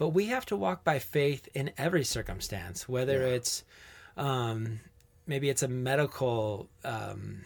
But 0.00 0.14
we 0.14 0.28
have 0.28 0.46
to 0.46 0.56
walk 0.56 0.82
by 0.82 0.98
faith 0.98 1.46
in 1.52 1.72
every 1.76 2.04
circumstance, 2.04 2.88
whether 2.88 3.22
it's, 3.22 3.64
um, 4.16 4.80
maybe 5.26 5.50
it's 5.50 5.62
a 5.62 5.68
medical 5.68 6.70
um, 6.86 7.42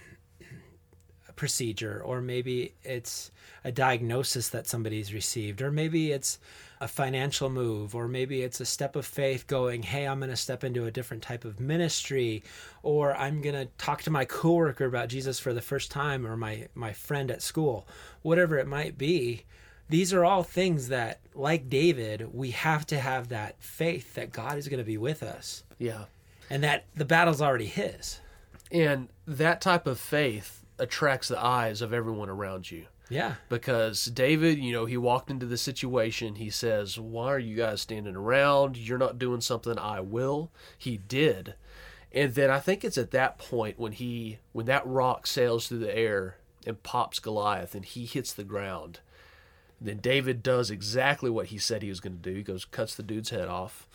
procedure, 1.35 2.01
or 2.01 2.21
maybe 2.21 2.77
it's 2.85 3.33
a 3.65 3.73
diagnosis 3.73 4.51
that 4.51 4.69
somebody's 4.69 5.13
received, 5.13 5.63
or 5.63 5.73
maybe 5.73 6.13
it's 6.13 6.39
a 6.81 6.87
financial 6.87 7.51
move, 7.51 7.93
or 7.97 8.07
maybe 8.07 8.43
it's 8.43 8.61
a 8.61 8.67
step 8.67 8.95
of 8.95 9.05
faith 9.05 9.49
going, 9.49 9.83
hey, 9.83 10.07
I'm 10.07 10.21
going 10.21 10.31
to 10.31 10.37
step 10.37 10.63
into 10.63 10.87
a 10.87 10.93
different 10.93 11.25
type 11.25 11.45
of 11.45 11.59
ministry, 11.59 12.45
or 12.85 13.17
I'm 13.17 13.43
going 13.43 13.57
to 13.57 13.67
talk 13.79 14.03
to 14.05 14.13
my 14.13 14.27
coworker 14.27 14.85
about 14.85 15.09
Jesus 15.09 15.41
for 15.41 15.53
the 15.53 15.61
first 15.61 15.91
time, 15.91 16.25
or 16.25 16.37
my, 16.37 16.69
my 16.77 16.93
friend 16.93 17.33
at 17.33 17.43
school, 17.43 17.89
whatever 18.23 18.59
it 18.59 18.69
might 18.69 18.97
be. 18.97 19.43
These 19.95 20.13
are 20.13 20.25
all 20.25 20.43
things 20.43 20.89
that, 20.89 21.21
like 21.37 21.71
David, 21.71 22.35
we 22.35 22.51
have 22.51 22.85
to 22.87 22.99
have 22.99 23.29
that 23.29 23.63
faith 23.63 24.15
that 24.15 24.33
God 24.33 24.59
is 24.59 24.67
going 24.67 24.79
to 24.79 24.85
be 24.85 24.99
with 24.99 25.23
us 25.23 25.63
Yeah, 25.79 26.07
and 26.51 26.65
that 26.65 26.87
the 26.97 27.05
battle's 27.05 27.41
already 27.41 27.67
his. 27.67 28.19
and 28.73 29.09
that 29.27 29.61
type 29.61 29.87
of 29.87 30.01
faith 30.01 30.65
attracts 30.81 31.29
the 31.29 31.41
eyes 31.41 31.81
of 31.81 31.93
everyone 31.93 32.29
around 32.29 32.71
you. 32.73 32.87
Yeah. 33.09 33.35
because 33.49 34.07
David, 34.07 34.59
you 34.59 34.73
know, 34.73 34.87
he 34.87 34.97
walked 34.97 35.31
into 35.31 35.47
the 35.47 35.59
situation. 35.59 36.35
He 36.37 36.51
says, 36.51 36.99
Why 36.99 37.27
are 37.29 37.39
you 37.39 37.55
guys 37.55 37.83
standing 37.83 38.17
around? 38.17 38.77
You're 38.77 38.99
not 38.99 39.19
doing 39.19 39.43
something 39.43 39.79
I 39.79 40.01
will. 40.01 40.51
He 40.77 40.97
did. 40.97 41.55
And 42.13 42.35
then 42.35 42.51
I 42.51 42.59
think 42.59 42.83
it's 42.83 42.99
at 42.99 43.13
that 43.13 43.39
point 43.39 43.79
when 43.79 43.93
he 43.93 44.39
when 44.53 44.67
that 44.67 44.87
rock 44.87 45.27
sails 45.29 45.69
through 45.69 45.81
the 45.81 45.97
air 45.97 46.39
and 46.67 46.83
pops 46.83 47.19
Goliath 47.21 47.75
and 47.77 47.85
he 47.85 48.07
hits 48.07 48.33
the 48.33 48.43
ground. 48.43 48.99
Then 49.81 49.99
David 49.99 50.43
does 50.43 50.71
exactly 50.71 51.31
what 51.31 51.47
he 51.47 51.59
said 51.59 51.83
he 51.83 51.89
was 51.89 52.01
going 52.01 52.17
to 52.17 52.31
do. 52.31 52.35
He 52.37 52.43
goes, 52.43 52.65
cuts 52.65 52.95
the 52.95 53.03
dude's 53.03 53.31
head 53.31 53.49
off. 53.49 53.87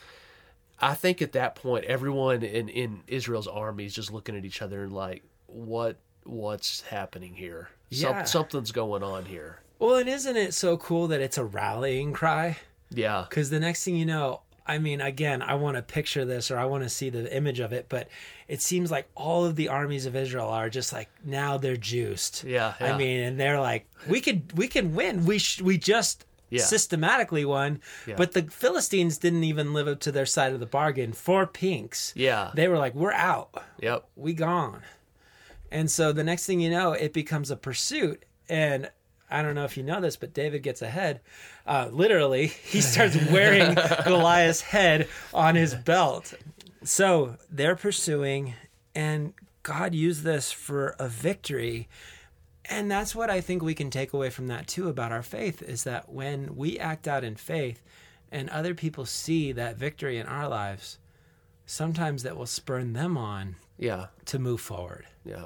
I 0.81 0.93
think 0.93 1.21
at 1.21 1.31
that 1.33 1.55
point, 1.55 1.85
everyone 1.85 2.43
in, 2.43 2.69
in 2.69 3.01
Israel's 3.07 3.47
army 3.47 3.85
is 3.85 3.93
just 3.93 4.11
looking 4.13 4.37
at 4.37 4.45
each 4.45 4.61
other 4.61 4.83
and 4.83 4.93
like, 4.93 5.23
what 5.47 5.97
what's 6.23 6.81
happening 6.81 7.33
here? 7.33 7.69
Some- 7.91 8.11
Yeah. 8.17 8.23
something's 8.23 8.71
going 8.71 9.01
on 9.03 9.25
here. 9.25 9.61
Well, 9.79 9.95
and 9.95 10.07
isn't 10.09 10.35
it 10.37 10.53
so 10.53 10.77
cool 10.77 11.07
that 11.07 11.21
it's 11.21 11.37
a 11.37 11.43
rallying 11.45 12.13
cry? 12.13 12.57
Yeah, 12.91 13.25
Because 13.27 13.49
the 13.49 13.59
next 13.59 13.83
thing 13.83 13.95
you 13.95 14.05
know, 14.05 14.41
I 14.69 14.77
mean, 14.77 15.01
again, 15.01 15.41
I 15.41 15.55
want 15.55 15.77
to 15.77 15.81
picture 15.81 16.25
this 16.25 16.51
or 16.51 16.57
I 16.57 16.65
want 16.65 16.83
to 16.83 16.89
see 16.89 17.09
the 17.09 17.35
image 17.35 17.59
of 17.59 17.73
it, 17.73 17.87
but 17.89 18.07
it 18.47 18.61
seems 18.61 18.91
like 18.91 19.07
all 19.15 19.43
of 19.45 19.55
the 19.55 19.67
armies 19.69 20.05
of 20.05 20.15
Israel 20.15 20.47
are 20.49 20.69
just 20.69 20.93
like 20.93 21.09
now 21.25 21.57
they're 21.57 21.75
juiced. 21.77 22.43
Yeah, 22.43 22.73
I 22.79 22.95
mean, 22.97 23.19
and 23.21 23.39
they're 23.39 23.59
like, 23.59 23.87
we 24.07 24.21
could, 24.21 24.57
we 24.57 24.67
can 24.67 24.93
win. 24.95 25.25
We 25.25 25.39
sh- 25.39 25.61
we 25.61 25.77
just 25.77 26.25
Yeah. 26.51 26.63
systematically 26.63 27.45
won, 27.45 27.79
Yeah. 28.07 28.15
but 28.15 28.31
the 28.33 28.43
Philistines 28.43 29.17
didn't 29.19 29.43
even 29.43 29.73
live 29.73 29.87
up 29.87 29.99
to 30.01 30.11
their 30.11 30.25
side 30.25 30.53
of 30.53 30.59
the 30.59 30.65
bargain. 30.65 31.13
For 31.13 31.45
pinks, 31.45 32.11
Yeah. 32.15 32.51
they 32.55 32.67
were 32.67 32.77
like, 32.77 32.95
we're 32.95 33.13
out. 33.13 33.49
yep, 33.79 34.05
we 34.15 34.33
gone. 34.33 34.81
And 35.71 35.91
so 35.91 36.11
the 36.11 36.23
next 36.23 36.45
thing 36.47 36.59
you 36.59 36.69
know, 36.71 36.93
it 36.93 37.13
becomes 37.13 37.51
a 37.51 37.55
pursuit. 37.55 38.23
And 38.49 38.89
I 39.29 39.41
don't 39.41 39.55
know 39.55 39.65
if 39.65 39.77
you 39.77 39.83
know 39.83 40.01
this, 40.01 40.15
but 40.15 40.33
David 40.33 40.63
gets 40.63 40.81
ahead. 40.81 41.21
Uh, 41.65 41.89
literally, 41.91 42.47
he 42.47 42.81
starts 42.81 43.15
wearing 43.29 43.75
Goliath's 44.03 44.61
head 44.61 45.07
on 45.33 45.55
his 45.55 45.75
belt. 45.75 46.33
So 46.83 47.37
they're 47.49 47.75
pursuing, 47.75 48.55
and 48.95 49.33
God 49.63 49.93
used 49.93 50.23
this 50.23 50.51
for 50.51 50.95
a 50.99 51.07
victory. 51.07 51.87
And 52.65 52.89
that's 52.89 53.15
what 53.15 53.29
I 53.29 53.41
think 53.41 53.61
we 53.61 53.75
can 53.75 53.89
take 53.89 54.13
away 54.13 54.29
from 54.29 54.47
that 54.47 54.67
too 54.67 54.89
about 54.89 55.11
our 55.11 55.23
faith 55.23 55.61
is 55.61 55.83
that 55.83 56.09
when 56.09 56.55
we 56.55 56.79
act 56.79 57.07
out 57.07 57.23
in 57.23 57.35
faith 57.35 57.81
and 58.31 58.49
other 58.49 58.73
people 58.73 59.05
see 59.05 59.51
that 59.51 59.77
victory 59.77 60.17
in 60.17 60.27
our 60.27 60.47
lives, 60.47 60.99
sometimes 61.65 62.23
that 62.23 62.37
will 62.37 62.45
spurn 62.45 62.93
them 62.93 63.17
on 63.17 63.55
yeah, 63.79 64.07
to 64.25 64.37
move 64.37 64.61
forward. 64.61 65.07
yeah. 65.25 65.45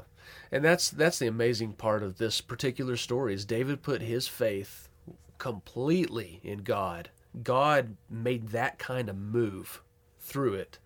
And 0.51 0.63
that's 0.63 0.89
that's 0.89 1.19
the 1.19 1.27
amazing 1.27 1.73
part 1.73 2.03
of 2.03 2.17
this 2.17 2.41
particular 2.41 2.97
story 2.97 3.33
is 3.33 3.45
David 3.45 3.81
put 3.81 4.01
his 4.01 4.27
faith 4.27 4.89
completely 5.37 6.39
in 6.43 6.59
God. 6.59 7.09
God 7.43 7.95
made 8.09 8.49
that 8.49 8.79
kind 8.79 9.09
of 9.09 9.17
move 9.17 9.81
through 10.19 10.53
it, 10.55 10.79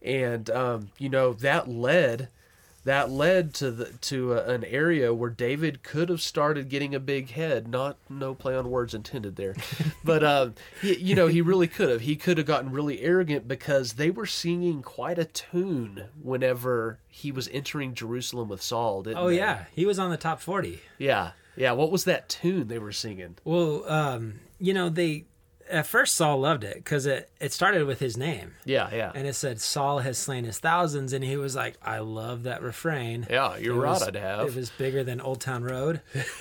and 0.00 0.48
um, 0.50 0.90
you 0.98 1.08
know 1.08 1.32
that 1.34 1.68
led 1.68 2.28
that 2.84 3.10
led 3.10 3.54
to 3.54 3.70
the 3.70 3.84
to 4.00 4.32
a, 4.32 4.44
an 4.52 4.64
area 4.64 5.14
where 5.14 5.30
David 5.30 5.82
could 5.82 6.08
have 6.08 6.20
started 6.20 6.68
getting 6.68 6.94
a 6.94 7.00
big 7.00 7.30
head. 7.30 7.68
Not 7.68 7.96
no 8.08 8.34
play 8.34 8.54
on 8.56 8.70
words 8.70 8.92
intended 8.94 9.36
there, 9.36 9.54
but 10.04 10.24
um, 10.24 10.54
he, 10.80 10.96
you 10.96 11.14
know 11.14 11.26
he 11.28 11.40
really 11.40 11.68
could 11.68 11.88
have. 11.90 12.00
He 12.02 12.16
could 12.16 12.38
have 12.38 12.46
gotten 12.46 12.72
really 12.72 13.00
arrogant 13.00 13.46
because 13.46 13.94
they 13.94 14.10
were 14.10 14.26
singing 14.26 14.82
quite 14.82 15.18
a 15.18 15.24
tune 15.24 16.04
whenever 16.20 16.98
he 17.08 17.30
was 17.30 17.48
entering 17.52 17.94
Jerusalem 17.94 18.48
with 18.48 18.62
Saul. 18.62 19.02
Didn't 19.02 19.18
Oh 19.18 19.28
they? 19.28 19.36
yeah, 19.36 19.64
he 19.72 19.86
was 19.86 19.98
on 19.98 20.10
the 20.10 20.16
top 20.16 20.40
40. 20.40 20.80
yeah, 20.98 21.32
yeah. 21.56 21.72
What 21.72 21.90
was 21.92 22.04
that 22.04 22.28
tune 22.28 22.68
they 22.68 22.78
were 22.78 22.92
singing? 22.92 23.36
Well, 23.44 23.84
um, 23.90 24.40
you 24.58 24.74
know, 24.74 24.88
they 24.88 25.26
at 25.72 25.86
first 25.86 26.14
Saul 26.14 26.38
loved 26.40 26.62
it 26.64 26.84
cuz 26.84 27.06
it 27.06 27.30
it 27.40 27.52
started 27.52 27.84
with 27.86 27.98
his 27.98 28.16
name. 28.16 28.54
Yeah, 28.64 28.88
yeah, 28.92 29.10
And 29.14 29.26
it 29.26 29.34
said 29.34 29.60
Saul 29.60 29.98
has 30.00 30.18
slain 30.18 30.44
his 30.44 30.58
thousands 30.58 31.12
and 31.12 31.24
he 31.24 31.36
was 31.36 31.56
like, 31.56 31.74
I 31.82 31.98
love 31.98 32.44
that 32.44 32.62
refrain. 32.62 33.26
yeah. 33.30 33.56
You're 33.56 33.76
It 33.76 33.80
right. 33.80 33.90
was- 33.90 34.02
I'd 34.02 34.14
have. 34.16 34.46
It 34.46 34.54
was 34.54 34.70
bigger 34.70 35.02
than 35.02 35.20
Old 35.20 35.40
Town 35.40 35.64
Road. 35.64 36.00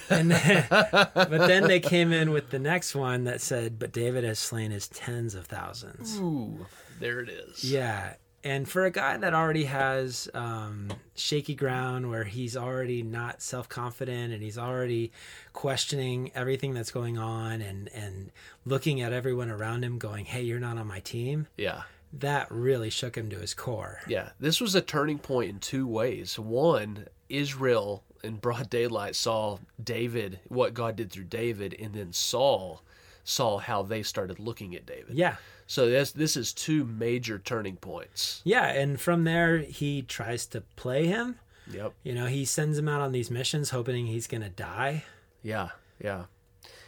And 0.09 0.31
then, 0.31 0.65
but 0.69 1.29
then 1.47 1.63
they 1.67 1.79
came 1.79 2.11
in 2.11 2.31
with 2.31 2.49
the 2.51 2.59
next 2.59 2.93
one 2.93 3.23
that 3.23 3.41
said, 3.41 3.79
but 3.79 3.91
David 3.91 4.23
has 4.23 4.37
slain 4.39 4.71
his 4.71 4.87
tens 4.87 5.33
of 5.35 5.45
thousands. 5.47 6.17
Ooh, 6.19 6.65
there 6.99 7.19
it 7.21 7.29
is. 7.29 7.63
Yeah. 7.63 8.13
And 8.43 8.67
for 8.67 8.85
a 8.85 8.91
guy 8.91 9.17
that 9.17 9.33
already 9.33 9.65
has 9.65 10.27
um, 10.33 10.91
shaky 11.15 11.53
ground 11.53 12.09
where 12.09 12.23
he's 12.23 12.57
already 12.57 13.03
not 13.03 13.41
self 13.41 13.69
confident 13.69 14.33
and 14.33 14.41
he's 14.41 14.57
already 14.57 15.11
questioning 15.53 16.31
everything 16.33 16.73
that's 16.73 16.91
going 16.91 17.17
on 17.17 17.61
and, 17.61 17.89
and 17.93 18.31
looking 18.65 19.01
at 19.01 19.13
everyone 19.13 19.49
around 19.49 19.83
him 19.83 19.99
going, 19.99 20.25
hey, 20.25 20.41
you're 20.41 20.59
not 20.59 20.77
on 20.77 20.87
my 20.87 20.99
team, 21.01 21.47
yeah. 21.57 21.83
that 22.13 22.47
really 22.49 22.89
shook 22.89 23.15
him 23.15 23.29
to 23.29 23.37
his 23.37 23.53
core. 23.53 23.99
Yeah, 24.07 24.29
this 24.39 24.59
was 24.59 24.73
a 24.73 24.81
turning 24.81 25.19
point 25.19 25.49
in 25.51 25.59
two 25.59 25.85
ways. 25.87 26.39
One, 26.39 27.07
Israel 27.29 28.03
in 28.23 28.35
broad 28.35 28.69
daylight 28.69 29.15
saw 29.15 29.57
David, 29.83 30.39
what 30.47 30.73
God 30.73 30.95
did 30.95 31.11
through 31.11 31.25
David, 31.25 31.75
and 31.79 31.93
then 31.93 32.13
Saul 32.13 32.83
saw 33.23 33.57
how 33.57 33.83
they 33.83 34.03
started 34.03 34.39
looking 34.39 34.75
at 34.75 34.85
David. 34.85 35.15
Yeah. 35.15 35.35
So 35.67 35.89
this 35.89 36.11
this 36.11 36.35
is 36.35 36.53
two 36.53 36.85
major 36.85 37.39
turning 37.39 37.77
points. 37.77 38.41
Yeah. 38.43 38.67
And 38.67 38.99
from 38.99 39.23
there, 39.23 39.59
he 39.59 40.01
tries 40.01 40.45
to 40.47 40.61
play 40.75 41.07
him. 41.07 41.39
Yep. 41.71 41.93
You 42.03 42.13
know, 42.13 42.25
he 42.25 42.45
sends 42.45 42.77
him 42.77 42.87
out 42.87 43.01
on 43.01 43.11
these 43.11 43.31
missions 43.31 43.69
hoping 43.69 44.05
he's 44.05 44.27
going 44.27 44.43
to 44.43 44.49
die. 44.49 45.05
Yeah. 45.43 45.69
Yeah. 46.03 46.25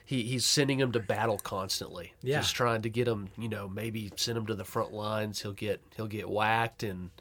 He 0.06 0.24
he's 0.24 0.46
sending 0.46 0.80
him 0.80 0.92
to 0.92 1.00
battle 1.00 1.38
constantly. 1.38 2.14
Yeah. 2.22 2.40
Just 2.40 2.56
trying 2.56 2.82
to 2.82 2.90
get 2.90 3.08
him, 3.08 3.30
you 3.38 3.48
know, 3.48 3.70
maybe 3.70 4.12
send 4.16 4.38
him 4.38 4.46
to 4.48 4.56
the 4.56 4.66
front 4.66 4.94
lines. 4.94 5.42
He'll 5.42 5.54
get 5.54 5.82
he'll 5.96 6.08
get 6.08 6.30
whacked 6.30 6.84
and 6.84 7.12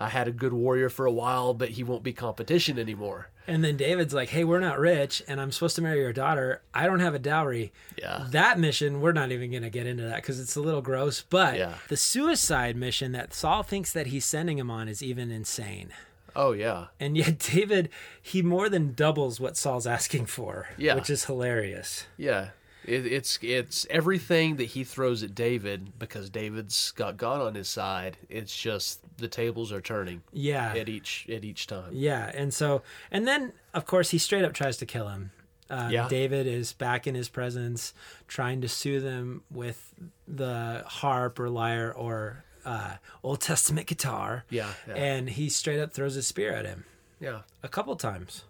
I 0.00 0.08
had 0.08 0.26
a 0.26 0.32
good 0.32 0.52
warrior 0.52 0.88
for 0.88 1.06
a 1.06 1.12
while, 1.12 1.54
but 1.54 1.70
he 1.70 1.84
won't 1.84 2.02
be 2.02 2.12
competition 2.12 2.78
anymore. 2.78 3.28
And 3.46 3.64
then 3.64 3.76
David's 3.76 4.14
like, 4.14 4.28
"Hey, 4.28 4.44
we're 4.44 4.60
not 4.60 4.78
rich, 4.78 5.22
and 5.26 5.40
I'm 5.40 5.50
supposed 5.50 5.74
to 5.76 5.82
marry 5.82 5.98
your 6.00 6.12
daughter. 6.12 6.62
I 6.72 6.86
don't 6.86 7.00
have 7.00 7.14
a 7.14 7.18
dowry." 7.18 7.72
Yeah. 7.98 8.26
That 8.30 8.58
mission, 8.58 9.00
we're 9.00 9.12
not 9.12 9.32
even 9.32 9.50
going 9.50 9.62
to 9.64 9.70
get 9.70 9.86
into 9.86 10.04
that 10.04 10.16
because 10.16 10.38
it's 10.38 10.54
a 10.56 10.60
little 10.60 10.82
gross. 10.82 11.22
But 11.28 11.56
Yeah. 11.58 11.74
the 11.88 11.96
suicide 11.96 12.76
mission 12.76 13.12
that 13.12 13.34
Saul 13.34 13.62
thinks 13.62 13.92
that 13.92 14.08
he's 14.08 14.24
sending 14.24 14.58
him 14.58 14.70
on 14.70 14.88
is 14.88 15.02
even 15.02 15.30
insane. 15.32 15.88
Oh 16.34 16.52
yeah. 16.52 16.86
And 17.00 17.16
yet 17.16 17.38
David, 17.52 17.90
he 18.22 18.42
more 18.42 18.68
than 18.68 18.94
doubles 18.94 19.38
what 19.40 19.56
Saul's 19.56 19.86
asking 19.86 20.26
for, 20.26 20.68
Yeah. 20.78 20.94
which 20.94 21.10
is 21.10 21.24
hilarious. 21.26 22.06
Yeah. 22.16 22.50
It, 22.84 23.06
it's 23.06 23.38
it's 23.42 23.86
everything 23.90 24.56
that 24.56 24.64
he 24.64 24.82
throws 24.84 25.22
at 25.22 25.34
David 25.34 25.98
because 25.98 26.28
David's 26.30 26.90
got 26.92 27.16
God 27.16 27.40
on 27.40 27.54
his 27.54 27.68
side. 27.68 28.16
It's 28.28 28.56
just 28.56 29.00
the 29.18 29.28
tables 29.28 29.70
are 29.72 29.80
turning 29.80 30.22
Yeah. 30.32 30.74
at 30.74 30.88
each 30.88 31.26
at 31.30 31.44
each 31.44 31.66
time. 31.66 31.90
Yeah, 31.92 32.30
and 32.34 32.52
so 32.52 32.82
and 33.10 33.26
then 33.26 33.52
of 33.72 33.86
course 33.86 34.10
he 34.10 34.18
straight 34.18 34.44
up 34.44 34.52
tries 34.52 34.76
to 34.78 34.86
kill 34.86 35.08
him. 35.08 35.30
Uh, 35.70 35.88
Yeah. 35.90 36.08
David 36.08 36.46
is 36.46 36.72
back 36.72 37.06
in 37.06 37.14
his 37.14 37.28
presence, 37.28 37.94
trying 38.28 38.60
to 38.60 38.68
soothe 38.68 39.04
him 39.04 39.42
with 39.50 39.94
the 40.28 40.82
harp 40.86 41.38
or 41.38 41.48
lyre 41.48 41.92
or 41.92 42.44
uh, 42.64 42.96
Old 43.22 43.40
Testament 43.40 43.86
guitar. 43.86 44.44
Yeah, 44.50 44.68
yeah. 44.88 44.94
and 44.94 45.30
he 45.30 45.48
straight 45.48 45.80
up 45.80 45.92
throws 45.92 46.16
a 46.16 46.22
spear 46.22 46.52
at 46.52 46.64
him 46.66 46.84
Yeah, 47.20 47.42
a 47.62 47.68
couple 47.68 47.96
times. 47.96 48.44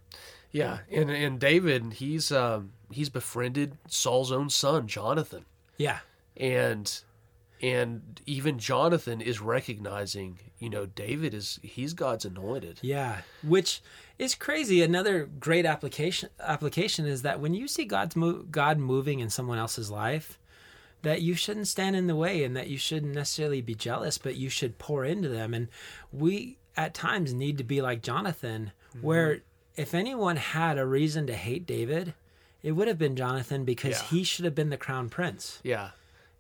Yeah. 0.53 0.79
And 0.91 1.11
and 1.11 1.41
David, 1.41 1.95
he's 1.95 2.31
um 2.31 2.73
he's 2.91 3.09
befriended 3.09 3.77
Saul's 3.89 4.31
own 4.31 4.51
son 4.51 4.87
Jonathan, 4.87 5.45
Yeah, 5.79 5.99
and 6.37 7.01
and 7.61 8.21
even 8.27 8.59
Jonathan 8.59 9.21
is 9.21 9.41
recognizing, 9.41 10.39
you 10.59 10.69
know, 10.69 10.85
David 10.87 11.33
is 11.33 11.59
he's 11.63 11.93
God's 11.95 12.25
anointed. 12.25 12.79
yeah, 12.83 13.19
which 13.43 13.81
is 14.19 14.35
crazy. 14.35 14.83
Another 14.83 15.27
great 15.41 15.65
application 15.65 16.29
application 16.41 17.07
is 17.07 17.23
that 17.23 17.41
when 17.41 17.55
you 17.55 17.69
see 17.69 17.85
God's 17.85 18.17
mo- 18.17 18.45
God 18.51 18.79
moving 18.79 19.21
in 19.21 19.31
someone 19.31 19.59
else's 19.59 19.91
life, 19.91 20.39
that 21.03 21.23
you 21.23 21.35
shouldn't 21.35 21.69
stand 21.69 21.95
in 21.97 22.07
the 22.09 22.17
way 22.17 22.43
and 22.45 22.57
that 22.57 22.69
you 22.69 22.79
shouldn't 22.79 23.15
necessarily 23.15 23.61
be 23.61 23.75
jealous, 23.75 24.19
but 24.19 24.37
you 24.37 24.49
should 24.49 24.79
pour 24.79 25.05
into 25.05 25.29
them. 25.29 25.55
And 25.55 25.69
we 26.13 26.59
at 26.77 26.95
times 26.95 27.33
need 27.33 27.59
to 27.59 27.65
be 27.65 27.81
like 27.83 28.03
Jonathan, 28.03 28.73
where 29.01 29.41
if 29.77 29.95
anyone 29.95 30.37
had 30.37 30.79
a 30.79 30.87
reason 30.87 31.27
to 31.27 31.35
hate 31.35 31.67
David, 31.67 32.15
it 32.63 32.73
would 32.73 32.89
have 32.89 32.99
been 32.99 33.17
Jonathan 33.17 33.65
because 33.65 34.01
Yeah. 34.01 34.07
he 34.09 34.25
should 34.25 34.45
have 34.45 34.55
been 34.55 34.71
the 34.71 34.77
crown 34.77 35.09
prince. 35.09 35.59
Yeah. 35.63 35.91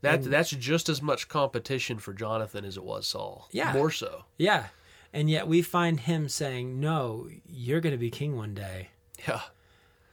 That 0.02 0.24
that's 0.24 0.50
just 0.50 0.88
as 0.88 1.00
much 1.00 1.28
competition 1.28 1.98
for 1.98 2.12
Jonathan 2.12 2.64
as 2.64 2.76
it 2.76 2.82
was 2.84 3.06
Saul. 3.06 3.48
Yeah. 3.52 3.72
More 3.72 3.90
so. 3.90 4.24
Yeah. 4.36 4.66
And 5.12 5.28
yet 5.30 5.46
we 5.46 5.62
find 5.62 6.00
him 6.00 6.28
saying, 6.28 6.80
"No, 6.80 7.28
you're 7.46 7.80
going 7.80 7.92
to 7.92 7.98
be 7.98 8.10
king 8.10 8.36
one 8.36 8.54
day." 8.54 8.88
Yeah. 9.28 9.42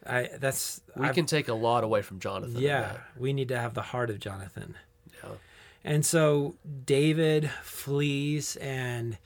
I 0.05 0.29
that's 0.38 0.82
We 0.95 1.05
I've- 1.08 1.15
can 1.15 1.25
take 1.25 1.47
a 1.47 1.53
lot 1.53 1.84
away 1.84 2.01
from 2.03 2.19
Jonathan. 2.19 2.60
yeah, 2.62 2.97
we 3.17 3.34
need 3.34 3.47
to 3.49 3.60
have 3.60 3.73
the 3.73 3.82
heart 3.82 4.10
of 4.10 4.19
Jonathan. 4.19 4.75
Yeah. 5.23 5.32
And 5.84 6.05
so 6.05 6.55
David 6.86 7.49
flees, 7.63 8.55
and 8.58 9.17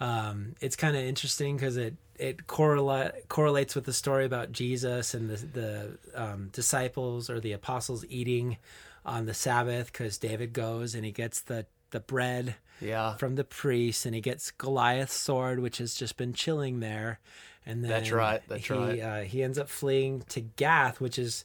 um, 0.00 0.54
it's 0.60 0.76
kind 0.76 0.96
of 0.96 1.02
interesting 1.02 1.56
because 1.56 1.76
it 1.76 1.94
it 2.22 2.46
correlate, 2.46 3.28
correlates 3.28 3.74
with 3.74 3.84
the 3.84 3.92
story 3.92 4.24
about 4.24 4.52
Jesus 4.52 5.14
and 5.14 5.28
the 5.30 5.36
the 5.46 5.98
um, 6.14 6.48
disciples 6.52 7.28
or 7.28 7.40
the 7.40 7.52
apostles 7.52 8.04
eating 8.08 8.56
on 9.04 9.26
the 9.26 9.34
Sabbath 9.34 9.92
because 9.92 10.18
David 10.18 10.52
goes 10.52 10.94
and 10.94 11.04
he 11.04 11.12
gets 11.12 11.40
the 11.40 11.66
the 11.90 12.00
bread 12.00 12.54
Yeah. 12.80 13.16
from 13.16 13.34
the 13.34 13.44
priest 13.44 14.06
and 14.06 14.14
he 14.14 14.20
gets 14.20 14.50
Goliath's 14.50 15.14
sword, 15.14 15.58
which 15.60 15.78
has 15.78 15.94
just 15.94 16.16
been 16.16 16.32
chilling 16.32 16.80
there. 16.80 17.18
And 17.66 17.82
then 17.84 17.90
That's 17.90 18.10
right, 18.10 18.42
that's 18.48 18.66
he, 18.66 18.74
right. 18.74 19.00
Uh, 19.00 19.20
he 19.22 19.42
ends 19.42 19.58
up 19.58 19.68
fleeing 19.68 20.22
to 20.30 20.40
Gath, 20.40 21.00
which 21.00 21.18
is 21.18 21.44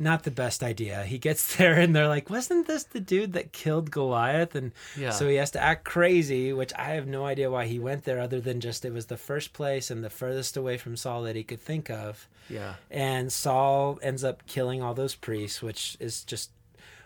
not 0.00 0.24
the 0.24 0.30
best 0.30 0.62
idea. 0.62 1.04
He 1.04 1.18
gets 1.18 1.56
there 1.56 1.74
and 1.74 1.94
they're 1.94 2.08
like, 2.08 2.30
"Wasn't 2.30 2.66
this 2.66 2.84
the 2.84 2.98
dude 3.00 3.34
that 3.34 3.52
killed 3.52 3.90
Goliath?" 3.90 4.54
And 4.54 4.72
Yeah. 4.96 5.10
so 5.10 5.28
he 5.28 5.36
has 5.36 5.50
to 5.52 5.60
act 5.62 5.84
crazy, 5.84 6.52
which 6.52 6.72
I 6.74 6.90
have 6.94 7.06
no 7.06 7.26
idea 7.26 7.50
why 7.50 7.66
he 7.66 7.78
went 7.78 8.04
there, 8.04 8.18
other 8.18 8.40
than 8.40 8.60
just 8.60 8.84
it 8.84 8.92
was 8.92 9.06
the 9.06 9.16
first 9.16 9.52
place 9.52 9.90
and 9.90 10.02
the 10.02 10.10
furthest 10.10 10.56
away 10.56 10.78
from 10.78 10.96
Saul 10.96 11.22
that 11.22 11.36
he 11.36 11.44
could 11.44 11.60
think 11.60 11.90
of. 11.90 12.26
Yeah. 12.48 12.74
And 12.90 13.32
Saul 13.32 13.98
ends 14.02 14.24
up 14.24 14.46
killing 14.46 14.82
all 14.82 14.94
those 14.94 15.14
priests, 15.14 15.62
which 15.62 15.96
is 16.00 16.24
just 16.24 16.50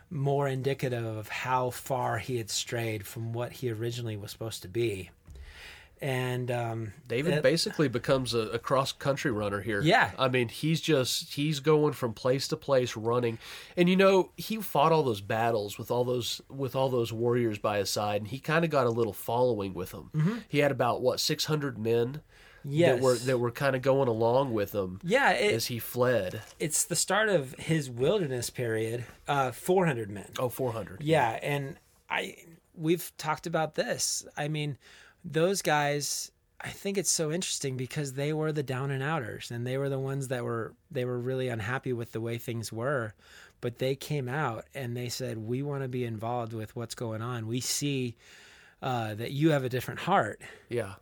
more 0.09 0.47
indicative 0.47 1.03
of 1.05 1.27
how 1.27 1.69
far 1.71 2.19
he 2.19 2.37
had 2.37 2.49
strayed 2.49 3.05
from 3.05 3.33
what 3.33 3.51
he 3.51 3.69
originally 3.71 4.15
was 4.15 4.31
supposed 4.31 4.61
to 4.61 4.67
be. 4.67 5.09
And 6.01 6.51
um, 6.51 6.93
David 7.07 7.35
it- 7.35 7.43
basically 7.43 7.87
becomes 7.87 8.33
a, 8.33 8.39
a 8.49 8.59
cross 8.59 8.91
country 8.91 9.31
runner 9.31 9.61
here. 9.61 9.81
Yeah. 9.81 10.11
I 10.19 10.27
mean, 10.27 10.49
he's 10.49 10.81
just 10.81 11.33
he's 11.33 11.59
going 11.61 11.93
from 11.93 12.13
place 12.13 12.47
to 12.49 12.57
place 12.57 12.95
running. 12.97 13.39
And 13.77 13.87
you 13.89 13.95
know, 13.95 14.31
he 14.35 14.57
fought 14.57 14.91
all 14.91 15.03
those 15.03 15.21
battles 15.21 15.77
with 15.77 15.89
all 15.91 16.03
those 16.03 16.41
with 16.49 16.75
all 16.75 16.89
those 16.89 17.13
warriors 17.13 17.57
by 17.59 17.77
his 17.79 17.89
side 17.89 18.21
and 18.21 18.27
he 18.27 18.39
kind 18.39 18.65
of 18.65 18.71
got 18.71 18.85
a 18.87 18.89
little 18.91 19.13
following 19.13 19.73
with 19.73 19.91
them. 19.91 20.43
He 20.49 20.59
had 20.59 20.71
about 20.71 21.01
what 21.01 21.19
600 21.19 21.77
men 21.77 22.21
Mm-hmm. 22.65 22.73
yes, 22.77 22.95
that 22.95 23.03
were 23.03 23.15
that 23.15 23.37
were 23.37 23.51
kind 23.51 23.75
of 23.75 23.83
going 23.83 24.07
along 24.07 24.51
with 24.51 24.73
him 24.73 24.99
yeah, 25.03 25.33
it, 25.33 25.53
as 25.53 25.67
he 25.67 25.77
fled. 25.77 26.41
it's 26.59 26.83
the 26.83 26.95
start 26.95 27.29
of 27.29 27.53
his 27.59 27.91
wilderness 27.91 28.49
period. 28.49 29.05
Uh, 29.27 29.51
Four 29.51 29.85
hundred 29.85 30.09
men. 30.09 30.31
Oh, 30.39 30.49
400. 30.49 31.03
Yeah, 31.03 31.37
and 31.43 31.75
I 32.09 32.37
we've 32.73 33.11
talked 33.17 33.45
about 33.45 33.75
this. 33.75 34.25
I 34.35 34.47
mean, 34.47 34.79
those 35.25 35.61
guys 35.61 36.31
I 36.61 36.69
think 36.69 36.97
it's 36.97 37.11
so 37.11 37.31
interesting 37.31 37.75
because 37.77 38.13
they 38.13 38.31
were 38.31 38.51
the 38.51 38.63
down 38.63 38.89
and 38.89 39.03
outers 39.03 39.51
and 39.51 39.67
they 39.67 39.77
were 39.77 39.89
the 39.89 39.99
ones 39.99 40.29
that 40.29 40.43
were 40.43 40.73
they 40.89 41.03
were 41.05 41.19
really 41.19 41.49
unhappy 41.49 41.91
with 41.93 42.11
the 42.13 42.21
way 42.21 42.37
things 42.37 42.71
were, 42.71 43.13
but 43.61 43.77
they 43.79 43.95
came 43.95 44.29
out 44.29 44.65
and 44.73 44.95
they 44.95 45.09
said 45.09 45.37
we 45.37 45.61
want 45.61 45.83
to 45.83 45.87
be 45.89 46.05
involved 46.05 46.53
with 46.53 46.75
what's 46.75 46.95
going 46.95 47.21
on. 47.21 47.47
We 47.47 47.59
see 47.59 48.15
uh, 48.81 49.15
that 49.15 49.31
you 49.31 49.51
have 49.51 49.63
a 49.63 49.69
different 49.69 49.99
heart 50.01 50.41
Yeah. 50.69 50.93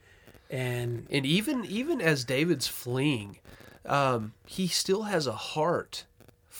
and 0.49 1.05
And 1.11 1.25
even 1.25 1.65
even 1.65 2.01
as 2.01 2.25
David's 2.25 2.67
fleeing, 2.67 3.37
um, 3.85 4.33
he 4.45 4.67
still 4.67 5.03
has 5.03 5.27
a 5.27 5.33
heart 5.33 6.05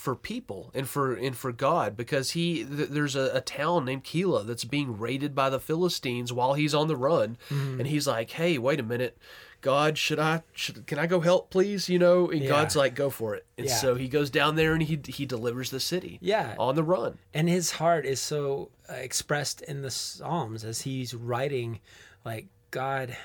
for 0.03 0.15
people 0.17 0.69
and 0.73 0.85
for 0.89 1.13
and 1.13 1.33
for 1.33 1.53
God 1.53 1.95
because 1.95 2.31
he 2.31 2.65
th- 2.65 2.89
there's 2.89 3.15
a, 3.15 3.31
a 3.33 3.39
town 3.39 3.85
named 3.85 4.03
Keilah 4.03 4.45
that's 4.45 4.65
being 4.65 4.99
raided 4.99 5.33
by 5.33 5.49
the 5.49 5.61
Philistines 5.61 6.33
while 6.33 6.55
he's 6.55 6.75
on 6.75 6.89
the 6.89 6.97
run, 6.97 7.37
and 7.49 7.87
he's 7.87 8.05
like, 8.05 8.31
"Hey, 8.31 8.57
wait 8.57 8.79
a 8.81 8.83
minute." 8.83 9.17
God, 9.61 9.97
should 9.97 10.19
I? 10.19 10.43
Should, 10.51 10.87
can 10.87 10.99
I 10.99 11.07
go 11.07 11.21
help, 11.21 11.49
please? 11.49 11.87
You 11.87 11.97
know, 11.97 12.29
and 12.29 12.41
Yeah. 12.41 12.49
God's 12.49 12.75
like, 12.75 12.95
"Go 12.95 13.09
for 13.09 13.33
it." 13.33 13.45
And 13.57 13.67
Yeah. 13.67 13.75
so 13.77 13.95
he 13.95 14.09
goes 14.09 14.29
down 14.29 14.57
there 14.57 14.73
and 14.73 14.83
he 14.83 14.99
he 15.07 15.25
delivers 15.25 15.69
the 15.69 15.79
city. 15.79 16.19
Yeah. 16.21 16.55
on 16.59 16.75
the 16.75 16.83
run. 16.83 17.17
and 17.33 17.47
his 17.47 17.71
heart 17.71 18.05
is 18.05 18.19
so 18.19 18.71
uh, 18.89 18.95
expressed 18.95 19.61
in 19.61 19.81
the 19.83 19.89
psalms 19.91 20.65
as 20.65 20.81
he's 20.81 21.13
writing 21.15 21.79
like 22.25 22.47
god 22.71 23.15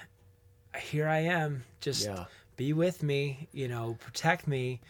here 0.81 1.09
i 1.09 1.19
am 1.19 1.65
just 1.81 2.05
Yeah. 2.07 2.27
be 2.57 2.73
with 2.73 3.03
me 3.03 3.49
you 3.53 3.67
know 3.67 3.97
protect 4.01 4.47
me 4.47 4.81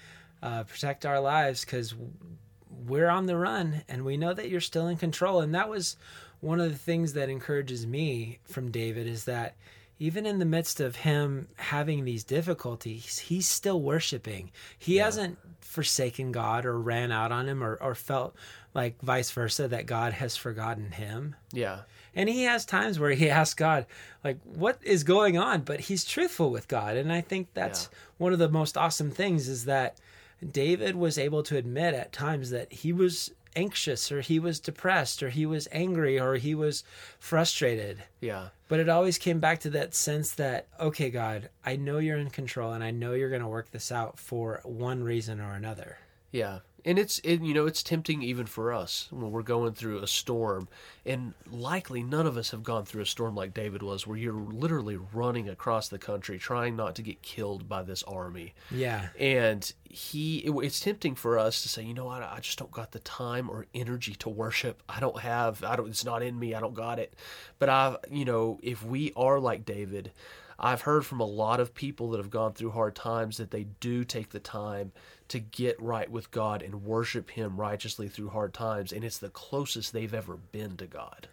uh, 0.43 0.65
protect 0.65 1.07
our 1.07 1.21
lives 1.21 1.65
because 1.65 1.95
we're 2.87 3.09
on 3.09 3.27
the 3.27 3.37
run 3.37 3.83
and 3.89 4.05
we 4.05 4.17
know 4.17 4.33
that 4.33 4.49
you're 4.49 4.61
still 4.61 4.89
in 4.89 4.97
control. 4.97 5.41
And 5.41 5.55
that 5.55 5.69
was 5.69 5.97
one 6.41 6.61
of 6.61 6.71
the 6.71 6.79
things 6.79 7.15
that 7.15 7.29
encourages 7.29 7.87
me 7.87 8.39
from 8.45 8.71
david 8.71 9.07
is 9.07 9.25
that 9.25 9.57
even 9.99 10.27
in 10.27 10.39
the 10.39 10.45
midst 10.45 10.81
of 10.81 10.95
him 10.95 11.49
having 11.57 12.05
these 12.05 12.23
difficulties 12.23 13.19
he's 13.19 13.49
still 13.49 13.81
worshiping. 13.81 14.51
He 14.79 14.97
hasn't 14.97 15.39
forsaken 15.61 16.33
god 16.33 16.65
or 16.65 16.79
ran 16.79 17.11
out 17.11 17.33
on 17.33 17.49
him 17.49 17.63
or, 17.63 17.75
or 17.77 17.95
felt 17.95 18.37
like 18.75 19.01
vice 19.03 19.31
versa 19.33 19.67
that 19.69 19.87
god 19.87 20.13
has 20.13 20.37
forgotten 20.37 20.93
him. 20.93 21.35
Yeah, 21.53 21.81
and 22.15 22.29
he 22.29 22.45
has 22.45 22.65
times 22.65 22.99
where 22.99 23.13
he 23.13 23.31
asks 23.31 23.55
God, 23.55 23.87
like, 24.25 24.39
what 24.43 24.79
is 24.83 25.05
going 25.05 25.39
on? 25.39 25.61
But 25.63 25.81
he's 25.81 26.05
truthful 26.05 26.51
with 26.51 26.67
God. 26.67 26.97
And 26.97 27.13
I 27.13 27.21
think 27.21 27.49
that's 27.55 27.89
one 28.17 28.33
of 28.33 28.39
the 28.39 28.49
most 28.49 28.77
awesome 28.77 29.11
things 29.11 29.49
is 29.49 29.67
that 29.67 29.99
David 30.53 30.97
was 30.97 31.19
able 31.19 31.43
to 31.45 31.57
admit 31.57 31.95
at 31.95 32.13
times 32.13 32.51
that 32.51 32.73
he 32.73 32.93
was 32.93 33.33
anxious 33.57 34.13
or 34.13 34.21
he 34.21 34.39
was 34.39 34.61
depressed 34.61 35.23
or 35.23 35.31
he 35.31 35.45
was 35.47 35.67
angry 35.73 36.19
or 36.19 36.35
he 36.35 36.55
was 36.55 36.85
frustrated. 37.19 37.99
yeah, 38.21 38.49
But 38.69 38.79
it 38.79 38.89
always 38.89 39.19
came 39.19 39.41
back 39.41 39.59
to 39.61 39.71
that 39.71 39.95
sense 39.95 40.33
that, 40.33 40.67
okay, 40.79 41.11
God, 41.11 41.49
I 41.65 41.77
know 41.77 41.99
you're 41.99 42.19
in 42.19 42.31
control 42.31 42.73
and 42.73 42.85
I 42.85 42.91
know 42.93 43.15
you're 43.15 43.31
going 43.31 43.43
to 43.43 43.49
work 43.49 43.71
this 43.71 43.91
out 43.91 44.19
for 44.19 44.61
one 44.65 45.03
reason 45.03 45.41
or 45.41 45.55
another. 45.55 45.99
Yeah. 46.31 46.61
And 46.89 46.99
it's 46.99 47.19
it, 47.19 47.43
you 47.43 47.53
know 47.53 47.67
it's 47.67 47.83
tempting 47.83 48.23
even 48.23 48.47
for 48.47 48.73
us 48.73 49.09
when 49.11 49.31
we're 49.31 49.43
going 49.43 49.75
through 49.75 49.99
a 49.99 50.07
storm, 50.07 50.69
and 51.05 51.35
likely 51.51 52.03
none 52.03 52.27
of 52.27 52.39
us 52.39 52.51
have 52.53 52.63
gone 52.63 52.87
through 52.87 53.03
a 53.03 53.07
storm 53.07 53.35
like 53.35 53.53
David 53.53 53.83
was, 53.83 54.07
where 54.07 54.17
you're 54.17 54.33
literally 54.33 54.97
running 55.13 55.51
across 55.51 55.89
the 55.89 55.99
country 55.99 56.39
trying 56.39 56.77
not 56.77 56.95
to 56.95 57.03
get 57.03 57.21
killed 57.21 57.69
by 57.69 57.83
this 57.83 58.03
army. 58.05 58.55
Yeah. 58.71 59.09
And 59.19 59.71
he, 59.85 60.39
it- 60.39 60.65
it's 60.65 60.81
tempting 60.81 61.15
for 61.15 61.39
us 61.39 61.61
to 61.63 61.69
say, 61.69 61.83
you 61.83 61.93
know 61.93 62.07
what, 62.07 62.23
I 62.23 62.39
just 62.41 62.59
don't 62.59 62.71
got 62.71 62.93
the 62.93 63.01
time 63.01 63.51
or 63.51 63.67
energy 63.75 64.15
to 64.15 64.31
worship. 64.31 64.83
I 64.89 64.99
don't 64.99 65.21
have, 65.21 65.63
I 65.63 65.77
don't, 65.77 65.91
it's 65.91 66.07
not 66.07 66.23
in 66.23 66.39
me. 66.39 66.55
I 66.55 66.61
don't 66.61 66.75
got 66.75 66.99
it. 66.99 67.13
But 67.59 67.69
I've, 67.69 67.97
you 68.11 68.25
know, 68.25 68.59
if 68.63 68.83
we 68.83 69.13
are 69.15 69.39
like 69.39 69.67
David, 69.67 70.13
I've 70.59 70.81
heard 70.81 71.07
from 71.07 71.21
a 71.21 71.27
lot 71.27 71.61
of 71.61 71.75
people 71.75 72.11
that 72.11 72.17
have 72.19 72.31
gone 72.31 72.53
through 72.55 72.71
hard 72.73 72.97
times 72.97 73.37
that 73.37 73.51
they 73.51 73.67
do 73.79 74.05
take 74.05 74.31
the 74.31 74.41
time 74.41 74.91
to 75.29 75.39
get 75.39 75.81
right 75.81 76.11
with 76.11 76.31
God 76.31 76.63
and 76.63 76.85
worship 76.85 77.31
Him 77.31 77.57
righteously 77.61 78.09
through 78.09 78.31
hard 78.31 78.55
times. 78.55 78.93
And 78.93 79.05
it's 79.05 79.19
the 79.19 79.29
closest 79.29 79.93
they've 79.93 80.15
ever 80.15 80.37
been 80.37 80.77
to 80.79 80.87
God. 80.87 81.29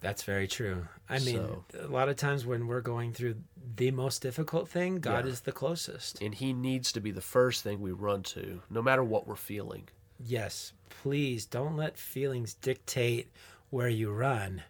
That's 0.00 0.22
very 0.24 0.46
true. 0.46 0.86
I 1.08 1.18
mean, 1.20 1.36
So- 1.36 1.64
a 1.80 1.86
lot 1.88 2.08
of 2.10 2.16
times 2.16 2.44
when 2.44 2.66
we're 2.66 2.82
going 2.82 3.12
through 3.14 3.36
the 3.76 3.90
most 3.90 4.20
difficult 4.20 4.68
thing, 4.68 5.00
God 5.00 5.24
Yeah. 5.24 5.32
is 5.32 5.40
the 5.40 5.52
closest. 5.52 6.20
And 6.20 6.34
He 6.34 6.52
needs 6.52 6.92
to 6.92 7.00
be 7.00 7.10
the 7.10 7.22
first 7.22 7.62
thing 7.62 7.80
we 7.80 7.92
run 7.92 8.22
to, 8.24 8.62
no 8.68 8.82
matter 8.82 9.02
what 9.02 9.26
we're 9.26 9.36
feeling. 9.36 9.88
yes, 10.18 10.72
please 10.88 11.44
don't 11.46 11.76
let 11.76 11.98
feelings 11.98 12.54
dictate 12.54 13.30
where 13.70 13.88
you 13.88 14.10
run. 14.10 14.62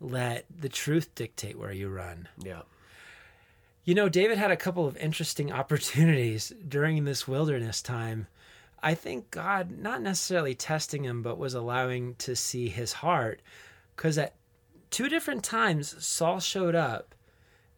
Let 0.00 0.44
the 0.50 0.68
truth 0.70 1.14
dictate 1.14 1.58
where 1.58 1.72
you 1.72 1.88
run. 1.90 2.28
Yeah. 2.38 2.62
You 3.90 3.96
know, 3.96 4.08
David 4.08 4.38
had 4.38 4.52
a 4.52 4.56
couple 4.56 4.86
of 4.86 4.96
interesting 4.98 5.50
opportunities 5.60 6.52
during 6.68 7.02
this 7.02 7.26
wilderness 7.26 7.82
time. 7.82 8.28
I 8.80 8.94
think 8.94 9.32
God, 9.32 9.72
not 9.72 10.00
necessarily 10.00 10.54
testing 10.54 11.04
him, 11.04 11.22
but 11.22 11.38
was 11.38 11.54
allowing 11.54 12.14
to 12.18 12.36
see 12.36 12.68
his 12.68 12.92
heart. 12.92 13.42
Because 13.96 14.16
at 14.16 14.36
two 14.90 15.08
different 15.08 15.42
times, 15.42 16.06
Saul 16.06 16.38
showed 16.38 16.76
up 16.76 17.16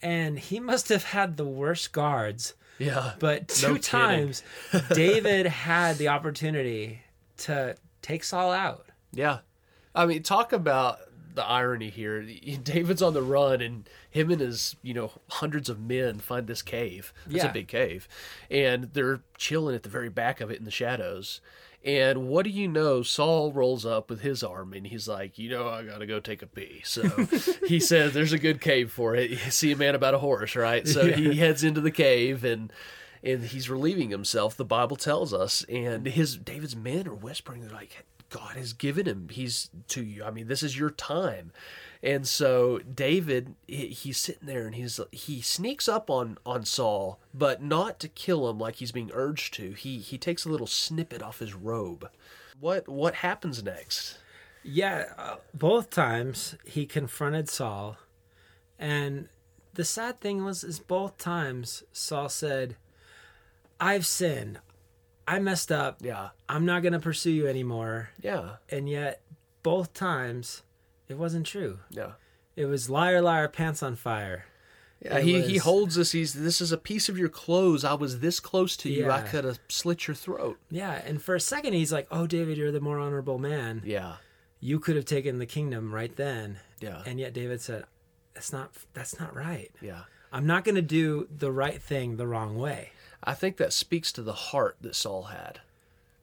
and 0.03 0.38
he 0.38 0.61
must 0.72 0.90
have 0.90 1.05
had 1.05 1.38
the 1.38 1.46
worst 1.46 1.92
guards. 1.92 2.53
Yeah. 2.79 3.14
But 3.18 3.48
two 3.48 3.68
No 3.68 3.79
times, 3.79 4.42
David 4.92 5.46
had 5.46 5.96
the 5.96 6.09
opportunity 6.09 7.01
to 7.38 7.75
take 8.03 8.22
Saul 8.22 8.53
out. 8.53 8.85
Yeah. 9.12 9.38
I 9.94 10.05
mean, 10.05 10.22
talk 10.22 10.53
about 10.53 10.98
the 11.35 11.45
irony 11.45 11.90
here. 11.90 12.23
David's 12.62 13.03
on 13.03 13.14
the 13.14 13.23
run, 13.23 13.61
and 13.61 13.88
him 14.11 14.31
and 14.31 14.40
his, 14.40 14.77
you 14.83 14.95
know, 14.95 15.12
hundreds 15.31 15.68
of 15.68 15.81
men 15.81 16.18
find 16.18 16.47
this 16.47 16.62
cave. 16.62 17.12
It's 17.27 17.37
Yeah. 17.37 17.51
a 17.51 17.53
big 17.53 17.68
cave. 17.68 18.09
And 18.51 18.92
they're 18.92 19.21
chilling 19.38 19.75
at 19.75 19.83
the 19.83 19.88
very 19.88 20.09
back 20.09 20.40
of 20.40 20.51
it 20.51 20.59
in 20.59 20.64
the 20.64 20.71
shadows. 20.71 21.40
And 21.85 22.29
what 22.29 22.45
do 22.45 22.51
you 22.51 22.68
know? 22.68 23.03
Saul 23.03 23.51
rolls 23.53 23.85
up 23.85 24.09
with 24.09 24.21
his 24.21 24.45
army, 24.45 24.79
and 24.79 24.87
he's 24.87 25.09
like, 25.09 25.37
you 25.37 25.51
know, 25.51 25.68
I 25.68 25.83
gotta 25.83 26.07
go 26.07 26.21
take 26.21 26.40
a 26.42 26.47
pee. 26.47 26.81
So 26.85 27.03
he 27.66 27.81
says, 27.81 28.12
"There's 28.12 28.33
a 28.33 28.38
good 28.38 28.61
cave 28.61 28.92
for 28.92 29.16
it. 29.16 29.31
You 29.31 29.37
see 29.37 29.73
a 29.73 29.77
man 29.77 29.97
about 29.97 30.14
a 30.14 30.18
horse, 30.18 30.55
right?" 30.55 30.87
So 30.87 31.11
he 31.12 31.38
heads 31.38 31.64
into 31.64 31.81
the 31.81 31.90
cave, 31.90 32.45
and 32.45 32.73
and 33.25 33.42
he's 33.47 33.68
relieving 33.68 34.11
himself. 34.11 34.57
The 34.57 34.64
Bible 34.64 34.95
tells 34.97 35.35
us, 35.35 35.64
and 35.64 36.07
his 36.07 36.37
David's 36.37 36.77
men 36.77 37.09
are 37.09 37.14
whispering, 37.14 37.62
they're 37.62 37.71
like, 37.71 38.05
God 38.33 38.57
has 38.57 38.73
given 38.73 39.07
him. 39.07 39.29
He's 39.31 39.68
to 39.88 40.03
you. 40.03 40.25
I 40.25 40.31
mean, 40.31 40.49
this 40.49 40.62
is 40.62 40.79
your 40.79 40.90
time. 40.90 41.53
And 42.03 42.27
so 42.27 42.79
David, 42.79 43.55
he's 43.68 44.16
sitting 44.16 44.47
there 44.49 44.64
and 44.64 44.75
he's 44.75 44.99
he 45.12 45.42
sneaks 45.42 45.87
up 45.87 46.09
on 46.09 46.38
on 46.45 46.64
Saul, 46.64 47.21
but 47.35 47.62
not 47.62 48.01
to 48.01 48.09
kill 48.09 48.49
him 48.49 48.59
like 48.59 48.77
he's 48.77 48.90
being 48.90 49.11
urged 49.12 49.53
to. 49.55 49.73
He 49.73 49.99
he 49.99 50.16
takes 50.16 50.45
a 50.45 50.49
little 50.49 50.66
snippet 50.66 51.23
off 51.23 51.40
his 51.40 51.55
robe. 51.55 52.09
What 52.59 52.88
what 52.88 53.16
happens 53.16 53.62
next? 53.62 54.18
Yeah, 54.64 55.12
uh, 55.18 55.37
both 55.53 55.90
times 55.90 56.57
he 56.64 56.87
confronted 56.87 57.49
Saul, 57.51 57.99
and 58.79 59.29
the 59.75 59.85
sad 59.85 60.21
thing 60.21 60.45
was, 60.45 60.62
is 60.62 60.79
both 60.79 61.18
times 61.18 61.83
Saul 61.92 62.29
said, 62.29 62.77
"I've 63.79 64.07
sinned, 64.07 64.61
I 65.26 65.38
messed 65.38 65.70
up. 65.72 65.98
Yeah, 66.00 66.30
I'm 66.48 66.64
not 66.66 66.82
gonna 66.82 67.00
pursue 67.00 67.30
you 67.30 67.46
anymore." 67.46 68.11
yeah, 68.20 68.56
And 68.70 68.88
yet, 68.88 69.22
both 69.62 69.94
times, 69.94 70.62
it 71.08 71.16
wasn't 71.18 71.46
true. 71.46 71.78
yeah. 71.90 72.12
It 72.54 72.66
was 72.66 72.90
liar, 72.90 73.22
liar, 73.22 73.48
pants 73.48 73.82
on 73.82 73.96
fire. 73.96 74.44
Yeah, 75.00 75.18
It 75.18 75.24
he, 75.24 75.40
he 75.42 75.56
holds 75.56 75.94
this. 75.94 76.12
He's 76.12 76.32
this 76.35 76.61
is 76.61 76.70
a 76.70 76.76
piece 76.76 77.08
of 77.08 77.16
your 77.18 77.28
clothes. 77.30 77.82
I 77.82 77.94
was 77.94 78.20
this 78.20 78.40
close 78.40 78.76
to 78.78 78.90
you. 78.90 79.11
I 79.11 79.22
could 79.22 79.44
have 79.44 79.58
slit 79.68 80.06
your 80.06 80.14
throat. 80.14 80.58
Yeah, 80.70 80.92
and 81.04 81.20
for 81.22 81.35
a 81.35 81.40
second 81.40 81.72
he's 81.72 81.92
like, 81.92 82.06
"Oh, 82.11 82.26
David, 82.26 82.58
you're 82.58 82.70
the 82.70 82.80
more 82.80 82.98
honorable 82.98 83.38
man. 83.38 83.82
Yeah, 83.85 84.16
You 84.61 84.78
could 84.78 84.96
have 84.96 85.04
taken 85.06 85.38
the 85.38 85.46
kingdom 85.46 85.94
right 85.94 86.14
then." 86.14 86.58
yeah, 86.80 87.02
And 87.06 87.18
yet 87.18 87.32
David 87.32 87.61
said, 87.62 87.85
"That's 88.35 88.52
not. 88.52 88.72
That's 88.92 89.18
not 89.18 89.35
right." 89.35 89.70
yeah. 89.80 90.02
I'm 90.35 90.46
not 90.46 90.64
going 90.64 90.76
to 90.76 90.82
do 90.82 91.28
the 91.37 91.52
right 91.52 91.80
thing 91.82 92.16
the 92.16 92.26
wrong 92.26 92.56
way. 92.56 92.92
I 93.24 93.35
think 93.35 93.56
that 93.58 93.72
speaks 93.72 94.12
to 94.12 94.22
the 94.22 94.32
heart 94.32 94.76
that 94.80 94.94
Saul 94.94 95.24
had. 95.24 95.61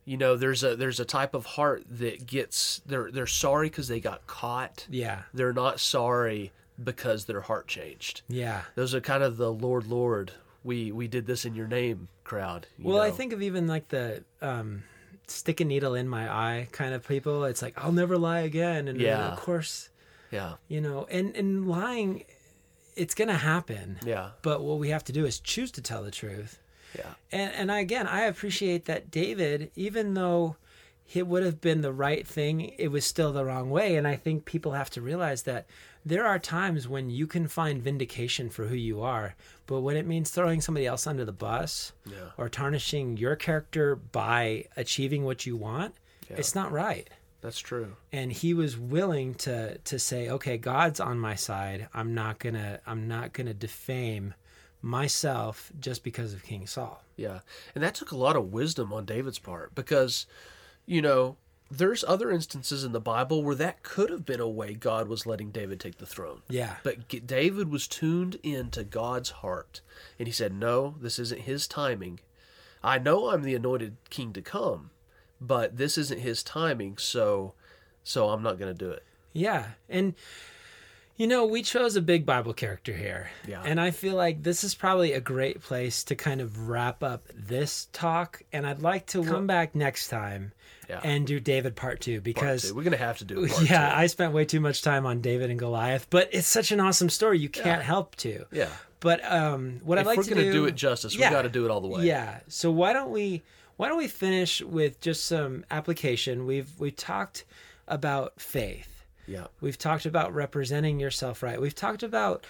You 0.06 0.18
know, 0.18 0.36
there's 0.36 0.64
a 0.64 0.76
there's 0.76 1.00
a 1.00 1.06
type 1.06 1.34
of 1.36 1.46
heart 1.46 1.84
that 1.90 2.26
gets 2.26 2.82
they're 2.86 3.12
they're 3.12 3.28
sorry 3.28 3.70
because 3.70 3.88
they 3.88 4.00
got 4.00 4.26
caught. 4.28 4.88
Yeah. 4.90 5.24
They're 5.34 5.54
not 5.54 5.80
sorry 5.80 6.52
because 6.84 7.26
their 7.26 7.42
heart 7.42 7.68
changed. 7.68 8.22
Yeah. 8.28 8.62
Those 8.76 8.96
are 8.96 9.02
kind 9.02 9.22
of 9.24 9.38
the 9.38 9.52
Lord, 9.52 9.86
Lord, 9.88 10.32
we 10.64 10.92
we 10.92 11.08
did 11.08 11.26
this 11.28 11.46
in 11.46 11.54
your 11.54 11.68
name 11.68 12.08
crowd. 12.24 12.68
you 12.78 12.86
Well, 12.86 13.02
I 13.02 13.12
think 13.12 13.34
of 13.34 13.42
even 13.42 13.68
like 13.68 13.90
the 13.90 14.24
um, 14.42 14.84
stick 15.28 15.60
a 15.60 15.66
needle 15.66 15.94
in 15.96 16.08
my 16.08 16.32
eye 16.32 16.68
kind 16.72 16.94
of 16.94 17.08
people. 17.08 17.44
It's 17.46 17.62
like, 17.62 17.78
I'll 17.78 17.92
never 17.92 18.18
lie 18.18 18.40
again. 18.42 18.88
And 18.88 19.00
Yeah. 19.00 19.30
of 19.34 19.40
course, 19.40 19.90
yeah, 20.32 20.54
you 20.68 20.82
know, 20.82 21.06
and, 21.12 21.36
and 21.36 21.68
lying, 21.68 22.24
it's 22.96 23.14
going 23.16 23.28
to 23.30 23.36
happen. 23.36 24.00
yeah, 24.04 24.32
But 24.42 24.62
what 24.64 24.80
we 24.80 24.90
have 24.90 25.04
to 25.06 25.12
do 25.14 25.26
is 25.26 25.40
choose 25.40 25.72
to 25.72 25.82
tell 25.82 26.04
the 26.04 26.12
truth. 26.12 26.60
Yeah, 26.98 27.14
And 27.32 27.54
and 27.54 27.72
I, 27.72 27.80
again, 27.80 28.08
I 28.08 28.22
appreciate 28.22 28.86
that 28.86 29.12
David, 29.12 29.72
even 29.76 30.14
though 30.14 30.56
it 31.14 31.26
would 31.28 31.44
have 31.44 31.60
been 31.60 31.82
the 31.82 31.94
right 31.94 32.28
thing, 32.28 32.62
it 32.78 32.90
was 32.90 33.04
still 33.06 33.34
the 33.34 33.44
wrong 33.46 33.70
way. 33.72 33.96
And 33.96 34.08
I 34.08 34.16
think 34.16 34.46
people 34.46 34.74
have 34.74 34.90
to 34.92 35.02
realize 35.02 35.44
that 35.44 35.66
there 36.06 36.26
are 36.26 36.38
times 36.40 36.88
when 36.88 37.10
you 37.10 37.26
can 37.28 37.48
find 37.48 37.82
vindication 37.82 38.50
for 38.50 38.66
who 38.68 38.76
you 38.76 39.02
are, 39.02 39.36
but 39.66 39.82
when 39.82 39.98
it 39.98 40.06
means 40.06 40.30
throwing 40.30 40.62
somebody 40.62 40.86
else 40.86 41.08
under 41.08 41.26
the 41.26 41.32
bus 41.32 41.94
Yeah. 42.06 42.30
or 42.38 42.48
tarnishing 42.48 43.18
your 43.18 43.36
character 43.36 43.96
by 43.96 44.66
achieving 44.78 45.26
what 45.26 45.46
you 45.48 45.58
want, 45.58 45.96
yeah. 46.30 46.38
it's 46.38 46.54
not 46.56 46.72
right. 46.72 47.10
that's 47.42 47.60
true. 47.60 47.96
And 48.12 48.32
he 48.32 48.54
was 48.54 48.78
willing 48.78 49.34
to 49.46 49.78
to 49.80 49.98
say, 49.98 50.30
"Okay, 50.30 50.58
God's 50.58 51.00
on 51.00 51.18
my 51.20 51.36
side. 51.36 51.88
I'm 51.94 52.14
not 52.14 52.38
gonna 52.38 52.82
I'm 52.86 53.08
not 53.08 53.32
gonna 53.34 53.54
defame 53.54 54.34
myself 54.82 55.72
just 55.80 56.04
because 56.04 56.34
of 56.34 56.44
King 56.44 56.68
Saul." 56.68 57.04
Yeah. 57.16 57.40
And 57.76 57.84
that 57.84 57.96
took 57.96 58.12
a 58.12 58.18
lot 58.18 58.36
of 58.36 58.54
wisdom 58.54 58.94
on 58.94 59.06
David's 59.06 59.40
part 59.40 59.76
because, 59.76 60.26
you 60.86 61.02
know, 61.02 61.38
there's 61.72 62.04
other 62.08 62.32
instances 62.32 62.84
in 62.84 62.94
the 62.94 63.00
Bible 63.00 63.44
where 63.44 63.56
that 63.56 63.84
could 63.84 64.10
have 64.10 64.26
been 64.26 64.40
a 64.40 64.48
way 64.48 64.74
God 64.74 65.08
was 65.08 65.26
letting 65.26 65.52
David 65.52 65.80
take 65.80 65.98
the 65.98 66.06
throne. 66.06 66.42
Yeah. 66.50 66.78
But 66.84 67.08
G- 67.08 67.20
David 67.20 67.70
was 67.70 67.88
tuned 67.88 68.40
into 68.42 68.84
God's 68.84 69.30
heart. 69.30 69.82
And 70.18 70.28
he 70.28 70.32
said, 70.32 70.54
No, 70.54 70.96
this 71.00 71.20
isn't 71.20 71.42
his 71.42 71.68
timing. 71.68 72.20
I 72.84 72.98
know 72.98 73.30
I'm 73.30 73.44
the 73.44 73.56
anointed 73.56 73.98
king 74.10 74.34
to 74.34 74.42
come, 74.42 74.92
but 75.40 75.78
this 75.78 75.98
isn't 75.98 76.22
his 76.22 76.42
timing, 76.42 76.98
so 76.98 77.54
so 78.04 78.30
I'm 78.30 78.42
not 78.42 78.58
going 78.58 78.74
to 78.74 78.86
do 78.86 78.92
it. 78.92 79.04
Yeah. 79.34 79.72
And 79.90 80.16
you 81.20 81.28
know, 81.28 81.46
we 81.46 81.62
chose 81.62 81.96
a 81.98 82.02
big 82.02 82.26
Bible 82.26 82.54
character 82.54 82.94
here. 82.94 83.30
Yeah. 83.46 83.62
And 83.64 83.80
I 83.80 83.92
feel 83.92 84.16
like 84.16 84.42
this 84.42 84.64
is 84.64 84.74
probably 84.74 85.12
a 85.14 85.20
great 85.20 85.62
place 85.62 86.04
to 86.06 86.16
kind 86.16 86.40
of 86.40 86.70
wrap 86.70 87.04
up 87.04 87.28
this 87.36 87.90
talk. 87.94 88.42
And 88.54 88.66
I'd 88.66 88.82
like 88.82 89.06
to 89.08 89.24
come 89.24 89.46
back 89.46 89.76
next 89.76 90.08
time 90.08 90.54
Yeah. 90.90 91.02
and 91.04 91.28
do 91.28 91.40
David 91.42 91.76
part 91.76 92.00
two 92.00 92.16
Part 92.16 92.24
because 92.24 92.70
two. 92.70 92.74
we're 92.76 92.84
going 92.84 92.94
to 92.98 92.98
have 93.06 93.18
to 93.18 93.26
do 93.26 93.44
it. 93.44 93.52
yeah, 93.70 93.90
two. 93.90 93.96
I 93.98 94.08
spent 94.08 94.34
way 94.34 94.46
too 94.46 94.62
much 94.62 94.82
time 94.82 95.06
on 95.06 95.20
David 95.20 95.50
and 95.50 95.60
Goliath, 95.60 96.08
but 96.10 96.30
it's 96.32 96.48
such 96.48 96.72
an 96.72 96.80
awesome 96.80 97.10
story. 97.10 97.38
You 97.38 97.50
can't 97.50 97.82
help 97.84 98.16
to. 98.18 98.46
Yeah. 98.54 98.70
But 99.02 99.20
um, 99.30 99.82
what 99.84 99.98
If 99.98 100.08
I'd 100.08 100.08
like 100.08 100.20
to 100.22 100.30
do—we're 100.30 100.36
gonna 100.42 100.52
do, 100.54 100.60
do 100.62 100.66
it 100.68 100.76
justice, 100.76 101.16
we 101.16 101.22
gotta 101.22 101.50
do 101.50 101.66
it 101.66 101.72
all 101.72 101.82
the 101.82 101.88
way. 101.90 102.06
Yeah. 102.06 102.40
So 102.48 102.72
why 102.72 102.92
don't 102.94 103.12
we 103.12 103.44
why 103.78 103.88
don't 103.90 103.98
we 103.98 104.08
finish 104.08 104.62
with 104.62 105.00
just 105.02 105.26
some 105.26 105.64
application? 105.72 106.46
We've 106.46 106.70
we 106.80 106.92
talked 106.92 107.46
about 107.88 108.40
faith. 108.42 108.99
Yeah. 109.30 109.48
We've 109.62 109.78
talked 109.78 110.08
about 110.08 110.34
representing 110.34 111.00
yourself 111.00 111.44
right. 111.44 111.62
We've 111.62 111.76
talked 111.76 112.02
about 112.02 112.48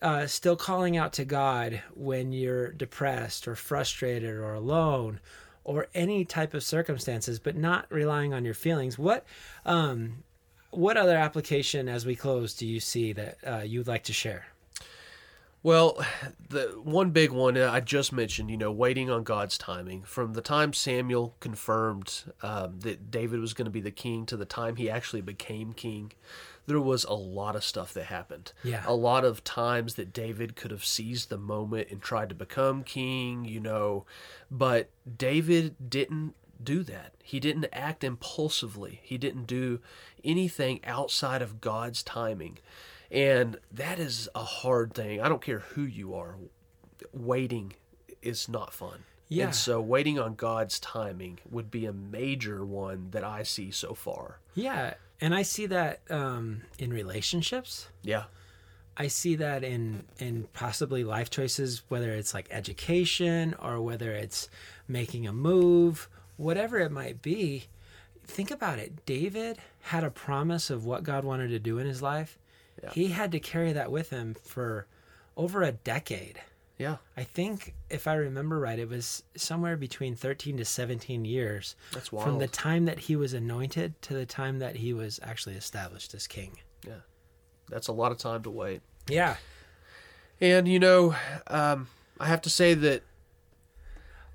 uh, 0.00 0.26
still 0.26 0.56
calling 0.56 0.96
out 0.96 1.12
to 1.14 1.24
God 1.24 1.82
when 1.94 2.32
you're 2.32 2.72
depressed 2.72 3.46
or 3.46 3.54
frustrated 3.54 4.30
or 4.30 4.54
alone 4.54 5.20
or 5.64 5.88
any 5.94 6.24
type 6.24 6.54
of 6.54 6.62
circumstances, 6.62 7.38
but 7.38 7.56
not 7.56 7.86
relying 7.90 8.32
on 8.32 8.44
your 8.44 8.54
feelings. 8.54 8.98
What 8.98 9.26
um, 9.66 10.24
what 10.70 10.96
other 10.96 11.16
application 11.16 11.88
as 11.88 12.06
we 12.06 12.16
close 12.16 12.54
do 12.54 12.66
you 12.66 12.80
see 12.80 13.12
that 13.12 13.36
uh, 13.46 13.62
you'd 13.64 13.86
like 13.86 14.04
to 14.04 14.12
share? 14.12 14.46
Well, 15.64 16.04
the 16.48 16.78
one 16.84 17.10
big 17.10 17.32
one 17.32 17.58
I 17.58 17.80
just 17.80 18.12
mentioned, 18.12 18.52
you 18.52 18.56
know, 18.56 18.70
waiting 18.70 19.10
on 19.10 19.24
God's 19.24 19.58
timing. 19.58 20.02
From 20.04 20.34
the 20.34 20.40
time 20.40 20.72
Samuel 20.72 21.34
confirmed 21.40 22.22
um, 22.42 22.78
that 22.80 23.10
David 23.10 23.40
was 23.40 23.54
going 23.54 23.64
to 23.64 23.70
be 23.72 23.80
the 23.80 23.90
king 23.90 24.26
to 24.26 24.36
the 24.36 24.44
time 24.44 24.76
he 24.76 24.88
actually 24.88 25.22
became 25.22 25.72
king, 25.72 26.12
there 26.66 26.80
was 26.80 27.02
a 27.04 27.14
lot 27.14 27.56
of 27.56 27.64
stuff 27.64 27.92
that 27.94 28.04
happened. 28.04 28.52
Yeah. 28.62 28.84
A 28.86 28.94
lot 28.94 29.24
of 29.24 29.42
times 29.42 29.94
that 29.94 30.12
David 30.12 30.54
could 30.54 30.70
have 30.70 30.84
seized 30.84 31.28
the 31.28 31.38
moment 31.38 31.88
and 31.90 32.00
tried 32.00 32.28
to 32.28 32.34
become 32.34 32.84
king, 32.84 33.44
you 33.44 33.60
know, 33.60 34.04
but 34.50 34.90
David 35.18 35.90
didn't 35.90 36.34
do 36.62 36.82
that. 36.84 37.14
He 37.22 37.40
didn't 37.40 37.66
act 37.72 38.04
impulsively. 38.04 39.00
He 39.02 39.18
didn't 39.18 39.46
do 39.46 39.80
anything 40.22 40.80
outside 40.84 41.42
of 41.42 41.60
God's 41.60 42.02
timing. 42.02 42.58
And 43.14 43.58
that 43.72 43.98
is 43.98 44.28
a 44.34 44.42
hard 44.42 44.92
thing. 44.92 45.20
I 45.20 45.28
don't 45.28 45.40
care 45.40 45.60
who 45.60 45.82
you 45.82 46.14
are. 46.14 46.34
Waiting 47.12 47.74
is 48.22 48.48
not 48.48 48.74
fun. 48.74 49.04
Yeah. 49.28 49.46
And 49.46 49.54
so 49.54 49.80
waiting 49.80 50.18
on 50.18 50.34
God's 50.34 50.78
timing 50.80 51.38
would 51.50 51.70
be 51.70 51.86
a 51.86 51.92
major 51.92 52.64
one 52.64 53.08
that 53.12 53.24
I 53.24 53.42
see 53.42 53.70
so 53.70 53.94
far. 53.94 54.38
Yeah, 54.54 54.94
and 55.20 55.34
I 55.34 55.42
see 55.42 55.66
that 55.66 56.00
um, 56.10 56.62
in 56.78 56.92
relationships. 56.92 57.88
Yeah. 58.02 58.24
I 58.96 59.08
see 59.08 59.36
that 59.36 59.64
in 59.64 60.04
in 60.18 60.46
possibly 60.52 61.02
life 61.04 61.30
choices, 61.30 61.82
whether 61.88 62.10
it's 62.12 62.34
like 62.34 62.48
education 62.50 63.54
or 63.60 63.80
whether 63.80 64.12
it's 64.12 64.48
making 64.86 65.26
a 65.26 65.32
move, 65.32 66.08
whatever 66.36 66.78
it 66.78 66.92
might 66.92 67.22
be. 67.22 67.64
think 68.26 68.50
about 68.50 68.78
it. 68.78 69.04
David 69.06 69.58
had 69.80 70.04
a 70.04 70.10
promise 70.10 70.70
of 70.70 70.84
what 70.84 71.02
God 71.02 71.24
wanted 71.24 71.48
to 71.48 71.58
do 71.58 71.78
in 71.78 71.86
his 71.86 72.02
life. 72.02 72.38
Yeah. 72.84 72.90
He 72.92 73.08
had 73.08 73.32
to 73.32 73.40
carry 73.40 73.72
that 73.72 73.90
with 73.90 74.10
him 74.10 74.34
for 74.44 74.86
over 75.36 75.62
a 75.62 75.72
decade. 75.72 76.40
Yeah, 76.76 76.96
I 77.16 77.22
think, 77.22 77.72
if 77.88 78.08
I 78.08 78.14
remember 78.14 78.58
right, 78.58 78.78
it 78.80 78.88
was 78.88 79.22
somewhere 79.36 79.76
between 79.76 80.16
13 80.16 80.56
to 80.56 80.64
17 80.64 81.24
years 81.24 81.76
That's 81.92 82.10
wild. 82.10 82.26
from 82.28 82.38
the 82.40 82.48
time 82.48 82.86
that 82.86 82.98
he 82.98 83.14
was 83.14 83.32
anointed 83.32 84.00
to 84.02 84.12
the 84.14 84.26
time 84.26 84.58
that 84.58 84.74
he 84.76 84.92
was 84.92 85.20
actually 85.22 85.54
established 85.54 86.14
as 86.14 86.26
king. 86.26 86.58
yeah. 86.86 86.94
That's 87.70 87.88
a 87.88 87.92
lot 87.92 88.10
of 88.12 88.18
time 88.18 88.42
to 88.42 88.50
wait. 88.50 88.82
Yeah. 89.08 89.36
And 90.40 90.66
you 90.68 90.78
know, 90.80 91.14
um, 91.46 91.86
I 92.20 92.26
have 92.26 92.42
to 92.42 92.50
say 92.50 92.74
that 92.74 93.02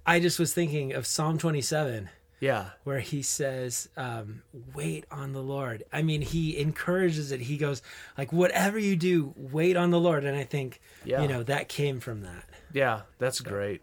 I 0.05 0.19
just 0.19 0.39
was 0.39 0.53
thinking 0.53 0.93
of 0.93 1.05
Psalm 1.05 1.37
27. 1.37 2.09
Yeah, 2.39 2.69
where 2.83 2.99
he 2.99 3.21
says, 3.21 3.89
um, 3.97 4.41
"Wait 4.73 5.05
on 5.11 5.33
the 5.33 5.41
Lord." 5.41 5.83
I 5.91 6.01
mean, 6.01 6.21
he 6.21 6.57
encourages 6.59 7.31
it. 7.31 7.41
He 7.41 7.57
goes 7.57 7.81
like, 8.17 8.31
"Whatever 8.33 8.79
you 8.79 8.95
do, 8.95 9.33
wait 9.35 9.75
on 9.75 9.91
the 9.91 9.99
Lord." 9.99 10.23
And 10.23 10.37
I 10.37 10.43
think, 10.43 10.79
Yeah. 11.03 11.21
you 11.21 11.27
know, 11.27 11.43
that 11.43 11.67
came 11.69 11.99
from 11.99 12.21
that. 12.21 12.45
Yeah, 12.73 13.01
that's 13.17 13.39
great. 13.41 13.81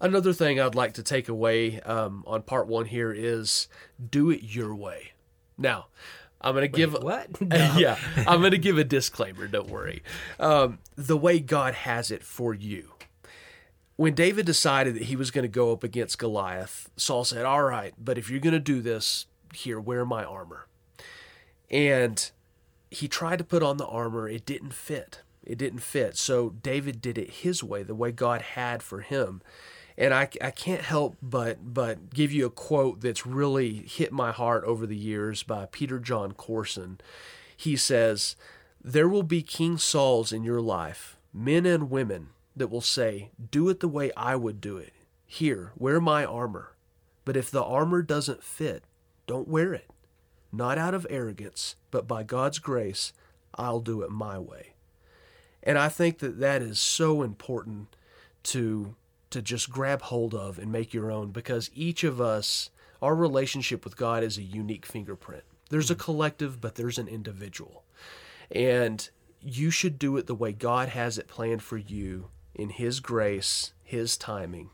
Another 0.00 0.32
thing 0.34 0.60
I'd 0.60 0.74
like 0.74 0.92
to 0.94 1.02
take 1.02 1.28
away 1.28 1.80
um, 1.80 2.22
on 2.26 2.42
part 2.42 2.66
one 2.66 2.84
here 2.86 3.12
is 3.12 3.66
do 4.10 4.30
it 4.30 4.42
your 4.42 4.74
way. 4.74 5.12
Now, 5.56 5.86
I'm 6.40 6.54
going 6.54 6.70
to 6.70 6.76
give 6.76 6.92
What? 6.92 7.28
yeah, 7.50 7.96
I'm 8.26 8.40
going 8.40 8.50
to 8.50 8.58
give 8.58 8.76
a 8.76 8.84
disclaimer. 8.84 9.46
Don't 9.46 9.70
worry. 9.70 10.02
Um, 10.38 10.80
the 10.96 11.16
way 11.16 11.40
God 11.40 11.72
has 11.72 12.10
it 12.10 12.22
for 12.22 12.52
you. 12.52 12.92
When 13.96 14.14
David 14.14 14.44
decided 14.44 14.94
that 14.94 15.04
he 15.04 15.16
was 15.16 15.30
going 15.30 15.44
to 15.44 15.48
go 15.48 15.72
up 15.72 15.82
against 15.82 16.18
Goliath, 16.18 16.90
Saul 16.96 17.24
said, 17.24 17.44
"All 17.44 17.62
right, 17.62 17.94
but 17.98 18.18
if 18.18 18.30
you're 18.30 18.40
going 18.40 18.52
to 18.52 18.60
do 18.60 18.80
this, 18.80 19.26
here, 19.54 19.80
wear 19.80 20.04
my 20.04 20.24
armor." 20.24 20.66
And 21.70 22.30
he 22.90 23.08
tried 23.08 23.38
to 23.38 23.44
put 23.44 23.62
on 23.62 23.78
the 23.78 23.86
armor. 23.86 24.28
It 24.28 24.46
didn't 24.46 24.74
fit. 24.74 25.22
It 25.42 25.58
didn't 25.58 25.80
fit. 25.80 26.16
So 26.16 26.50
David 26.50 27.00
did 27.00 27.18
it 27.18 27.30
his 27.30 27.62
way, 27.62 27.82
the 27.82 27.94
way 27.94 28.12
God 28.12 28.42
had 28.42 28.82
for 28.82 29.00
him. 29.00 29.40
And 29.98 30.12
I, 30.12 30.28
I 30.42 30.50
can't 30.50 30.82
help 30.82 31.16
but 31.22 31.72
but 31.72 32.10
give 32.10 32.32
you 32.32 32.46
a 32.46 32.50
quote 32.50 33.00
that's 33.00 33.26
really 33.26 33.74
hit 33.86 34.12
my 34.12 34.30
heart 34.30 34.64
over 34.64 34.86
the 34.86 34.96
years 34.96 35.42
by 35.42 35.66
Peter 35.66 35.98
Jon 35.98 36.32
Courson. 36.32 37.00
He 37.56 37.76
says, 37.76 38.36
There 38.82 39.08
will 39.08 39.22
be 39.22 39.42
King 39.42 39.78
Sauls 39.78 40.32
in 40.32 40.42
your 40.42 40.60
life, 40.60 41.16
men 41.32 41.64
and 41.64 41.88
women, 41.90 42.28
that 42.56 42.68
will 42.68 42.80
say, 42.80 43.30
Do 43.50 43.68
it 43.68 43.80
the 43.80 43.88
way 43.88 44.10
I 44.16 44.36
would 44.36 44.60
do 44.60 44.78
it. 44.78 44.92
Here, 45.26 45.72
wear 45.76 46.00
my 46.00 46.24
armor. 46.24 46.76
But 47.24 47.36
if 47.36 47.50
the 47.50 47.62
armor 47.62 48.02
doesn't 48.02 48.42
fit, 48.42 48.84
don't 49.26 49.48
wear 49.48 49.74
it 49.74 49.90
not 50.56 50.78
out 50.78 50.94
of 50.94 51.06
arrogance, 51.10 51.76
but 51.90 52.08
by 52.08 52.22
God's 52.22 52.58
grace, 52.58 53.12
I'll 53.54 53.80
do 53.80 54.02
it 54.02 54.10
my 54.10 54.38
way. 54.38 54.74
And 55.62 55.78
I 55.78 55.88
think 55.88 56.18
that 56.18 56.38
that 56.40 56.62
is 56.62 56.78
so 56.78 57.22
important 57.22 57.96
to 58.44 58.94
to 59.28 59.42
just 59.42 59.70
grab 59.70 60.02
hold 60.02 60.34
of 60.34 60.56
and 60.56 60.70
make 60.70 60.94
your 60.94 61.10
own 61.10 61.32
because 61.32 61.68
each 61.74 62.04
of 62.04 62.20
us 62.20 62.70
our 63.02 63.14
relationship 63.14 63.84
with 63.84 63.96
God 63.96 64.22
is 64.22 64.38
a 64.38 64.42
unique 64.42 64.86
fingerprint. 64.86 65.42
There's 65.68 65.90
a 65.90 65.94
mm-hmm. 65.94 66.04
collective, 66.04 66.60
but 66.60 66.76
there's 66.76 66.96
an 66.96 67.08
individual. 67.08 67.82
And 68.50 69.08
you 69.42 69.70
should 69.70 69.98
do 69.98 70.16
it 70.16 70.26
the 70.26 70.34
way 70.34 70.52
God 70.52 70.90
has 70.90 71.18
it 71.18 71.26
planned 71.26 71.62
for 71.62 71.76
you 71.76 72.28
in 72.56 72.70
his 72.70 73.00
grace, 73.00 73.72
his 73.82 74.16
timing. 74.16 74.70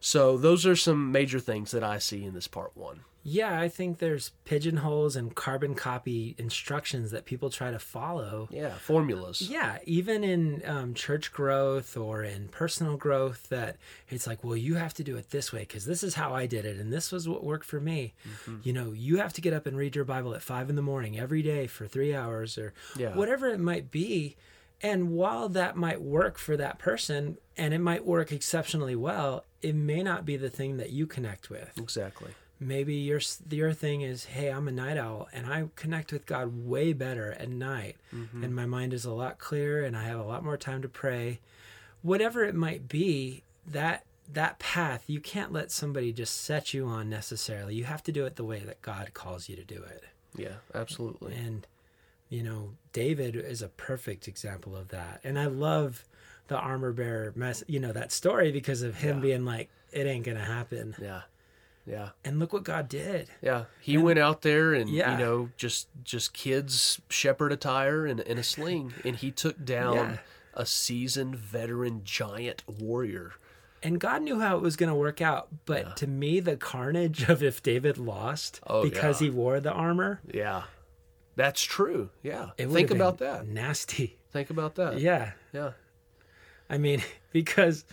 So 0.00 0.36
those 0.36 0.66
are 0.66 0.76
some 0.76 1.10
major 1.10 1.40
things 1.40 1.70
that 1.70 1.82
I 1.82 1.98
see 1.98 2.24
in 2.24 2.34
this 2.34 2.46
part 2.46 2.76
1. 2.76 3.00
Yeah, 3.28 3.58
I 3.58 3.68
think 3.68 3.98
there's 3.98 4.30
pigeonholes 4.44 5.16
and 5.16 5.34
carbon 5.34 5.74
copy 5.74 6.36
instructions 6.38 7.10
that 7.10 7.24
people 7.24 7.50
try 7.50 7.72
to 7.72 7.78
follow. 7.80 8.48
Yeah, 8.52 8.74
formulas. 8.74 9.42
Yeah, 9.50 9.78
even 9.84 10.22
in 10.22 10.62
um, 10.64 10.94
church 10.94 11.32
growth 11.32 11.96
or 11.96 12.22
in 12.22 12.46
personal 12.46 12.96
growth, 12.96 13.48
that 13.48 13.78
it's 14.08 14.28
like, 14.28 14.44
well, 14.44 14.56
you 14.56 14.76
have 14.76 14.94
to 14.94 15.02
do 15.02 15.16
it 15.16 15.30
this 15.30 15.52
way 15.52 15.60
because 15.62 15.86
this 15.86 16.04
is 16.04 16.14
how 16.14 16.34
I 16.34 16.46
did 16.46 16.64
it, 16.64 16.76
and 16.78 16.92
this 16.92 17.10
was 17.10 17.28
what 17.28 17.42
worked 17.42 17.66
for 17.66 17.80
me. 17.80 18.14
Mm-hmm. 18.28 18.56
You 18.62 18.72
know, 18.72 18.92
you 18.92 19.16
have 19.16 19.32
to 19.32 19.40
get 19.40 19.52
up 19.52 19.66
and 19.66 19.76
read 19.76 19.96
your 19.96 20.04
Bible 20.04 20.32
at 20.32 20.42
five 20.42 20.70
in 20.70 20.76
the 20.76 20.82
morning 20.82 21.18
every 21.18 21.42
day 21.42 21.66
for 21.66 21.88
three 21.88 22.14
hours 22.14 22.56
or 22.56 22.74
Yeah. 22.96 23.16
whatever 23.16 23.48
it 23.48 23.58
might 23.58 23.90
be. 23.90 24.36
And 24.82 25.10
while 25.12 25.48
that 25.50 25.76
might 25.76 26.02
work 26.02 26.38
for 26.38 26.56
that 26.56 26.78
person 26.78 27.38
and 27.56 27.72
it 27.72 27.78
might 27.80 28.04
work 28.04 28.30
exceptionally 28.32 28.94
well, 28.96 29.44
it 29.62 29.74
may 29.74 30.02
not 30.02 30.24
be 30.26 30.36
the 30.36 30.50
thing 30.50 30.76
that 30.76 30.90
you 30.90 31.06
connect 31.06 31.48
with. 31.50 31.72
Exactly. 31.78 32.32
maybe 32.60 32.94
your 32.94 33.20
your 33.50 33.72
thing 33.74 34.00
is 34.00 34.24
hey 34.24 34.48
i'm 34.48 34.66
a 34.66 34.72
night 34.72 34.96
owl 34.96 35.28
and 35.32 35.46
i 35.46 35.64
connect 35.76 36.10
with 36.10 36.24
god 36.24 36.64
way 36.66 36.92
better 36.92 37.32
at 37.32 37.48
night. 37.50 37.96
Mm-hmm. 38.14 38.44
And 38.44 38.54
my 38.54 38.64
mind 38.66 38.92
is 38.94 39.04
a 39.04 39.12
lot 39.12 39.38
clearer 39.38 39.82
and 39.84 39.96
i 39.96 40.04
have 40.04 40.18
a 40.18 40.24
lot 40.24 40.42
more 40.44 40.56
time 40.56 40.80
to 40.82 40.88
pray. 40.88 41.40
Whatever 42.02 42.44
it 42.44 42.54
might 42.54 42.88
be 42.88 43.42
that 43.66 44.04
that 44.32 44.58
path 44.58 45.04
you 45.06 45.20
can't 45.20 45.52
let 45.52 45.70
somebody 45.70 46.12
just 46.12 46.42
set 46.44 46.72
you 46.74 46.86
on 46.86 47.08
necessarily. 47.10 47.74
You 47.74 47.84
have 47.84 48.02
to 48.04 48.12
do 48.12 48.24
it 48.26 48.36
the 48.36 48.44
way 48.44 48.60
that 48.60 48.80
god 48.82 49.12
calls 49.14 49.48
you 49.48 49.56
to 49.56 49.64
do 49.64 49.82
it. 49.82 50.04
Yeah, 50.36 50.56
absolutely. 50.74 51.34
and 51.34 51.66
you 52.28 52.42
know 52.42 52.70
david 52.92 53.36
is 53.36 53.62
a 53.62 53.68
perfect 53.68 54.26
example 54.28 54.74
of 54.76 54.88
that 54.88 55.20
and 55.24 55.38
i 55.38 55.46
love 55.46 56.04
the 56.48 56.56
armor 56.56 56.92
bearer 56.92 57.32
mess 57.36 57.62
you 57.66 57.78
know 57.80 57.92
that 57.92 58.10
story 58.12 58.50
because 58.52 58.82
of 58.82 58.96
him 58.96 59.16
Yeah. 59.16 59.22
being 59.22 59.44
like 59.44 59.68
it 59.92 60.06
ain't 60.06 60.24
gonna 60.24 60.44
happen 60.44 60.94
Yeah. 61.00 61.22
Yeah. 61.86 62.08
and 62.24 62.38
look 62.40 62.52
what 62.52 62.64
god 62.64 62.88
did 62.88 63.28
Yeah. 63.40 63.64
He 63.80 63.96
went 63.96 64.18
out 64.18 64.42
there 64.42 64.74
and 64.74 64.90
Yeah. 64.90 65.12
you 65.12 65.24
know, 65.24 65.50
just 65.56 65.88
just 66.02 66.32
kids 66.34 67.00
shepherd 67.08 67.52
attire 67.52 68.06
and, 68.06 68.18
and 68.20 68.38
a 68.38 68.42
sling 68.42 68.92
and 69.04 69.14
he 69.16 69.30
took 69.30 69.64
down 69.64 69.94
Yeah. 69.94 70.16
a 70.54 70.66
seasoned 70.66 71.36
veteran 71.36 72.00
giant 72.04 72.64
warrior. 72.68 73.32
and 73.82 74.00
God 74.00 74.22
knew 74.22 74.40
how 74.40 74.56
it 74.56 74.62
was 74.62 74.74
going 74.74 74.88
to 74.88 74.96
work 74.96 75.20
out. 75.20 75.46
But 75.64 75.96
to 75.98 76.06
me, 76.08 76.40
the 76.40 76.56
carnage 76.56 77.28
of 77.28 77.40
if 77.42 77.62
David 77.62 77.98
lost 77.98 78.60
Oh, 78.66 78.82
because 78.82 79.20
yeah. 79.20 79.26
he 79.26 79.30
wore 79.30 79.60
the 79.60 79.70
armor, 79.70 80.20
Yeah. 80.32 80.64
That's 81.36 81.62
true. 81.62 82.10
Yeah. 82.22 82.50
Think 82.58 82.90
about 82.90 83.18
that. 83.18 83.46
Nasty. 83.46 84.16
Think 84.32 84.50
about 84.50 84.74
that. 84.76 84.98
Yeah. 84.98 85.32
Yeah. 85.52 85.72
I 86.68 86.78
mean, 86.78 87.02
because 87.32 87.84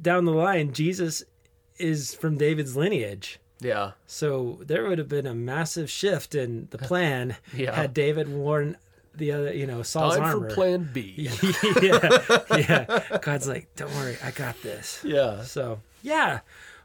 down 0.00 0.24
the 0.24 0.32
line, 0.32 0.72
Jesus 0.72 1.22
is 1.78 2.14
from 2.14 2.36
David's 2.36 2.76
lineage. 2.76 3.38
Yeah. 3.60 3.92
So 4.06 4.60
there 4.64 4.88
would 4.88 4.98
have 4.98 5.08
been 5.08 5.26
a 5.26 5.34
massive 5.34 5.88
shift 5.90 6.34
in 6.34 6.68
the 6.70 6.78
plan 6.88 7.36
Yeah. 7.54 7.74
had 7.74 7.94
David 7.94 8.28
worn 8.28 8.76
the 9.14 9.32
other, 9.32 9.52
you 9.52 9.66
know, 9.66 9.82
Saul's 9.82 10.14
Time 10.16 10.24
armor. 10.24 10.48
for 10.48 10.54
plan 10.54 10.88
B. 10.92 11.28
yeah, 11.82 12.20
yeah. 12.56 13.18
God's 13.20 13.48
like, 13.48 13.68
don't 13.74 13.92
worry, 13.94 14.16
I 14.22 14.30
got 14.30 14.60
this. 14.62 15.00
Yeah. 15.04 15.42
So 15.42 15.80
yeah, 16.02 16.40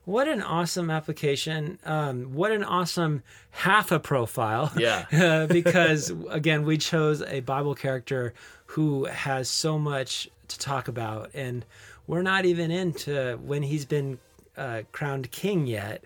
what 0.05 0.27
an 0.27 0.41
awesome 0.41 0.89
application. 0.89 1.79
Um, 1.85 2.33
what 2.33 2.51
an 2.51 2.63
awesome 2.63 3.23
half 3.51 3.91
a 3.91 3.99
profile. 3.99 4.71
Yeah. 4.77 5.05
Uh, 5.23 5.47
because 5.47 6.11
again, 6.29 6.65
we 6.65 6.77
chose 6.77 7.21
a 7.21 7.39
Bible 7.39 7.75
character 7.75 8.33
who 8.65 9.05
has 9.05 9.47
so 9.47 9.79
much 9.79 10.29
to 10.49 10.59
talk 10.59 10.87
about, 10.89 11.29
and 11.33 11.63
we're 12.07 12.23
not 12.23 12.45
even 12.45 12.71
into 12.71 13.37
when 13.37 13.63
he's 13.63 13.85
been 13.85 14.17
uh, 14.57 14.81
crowned 14.91 15.31
king 15.31 15.65
yet. 15.65 16.03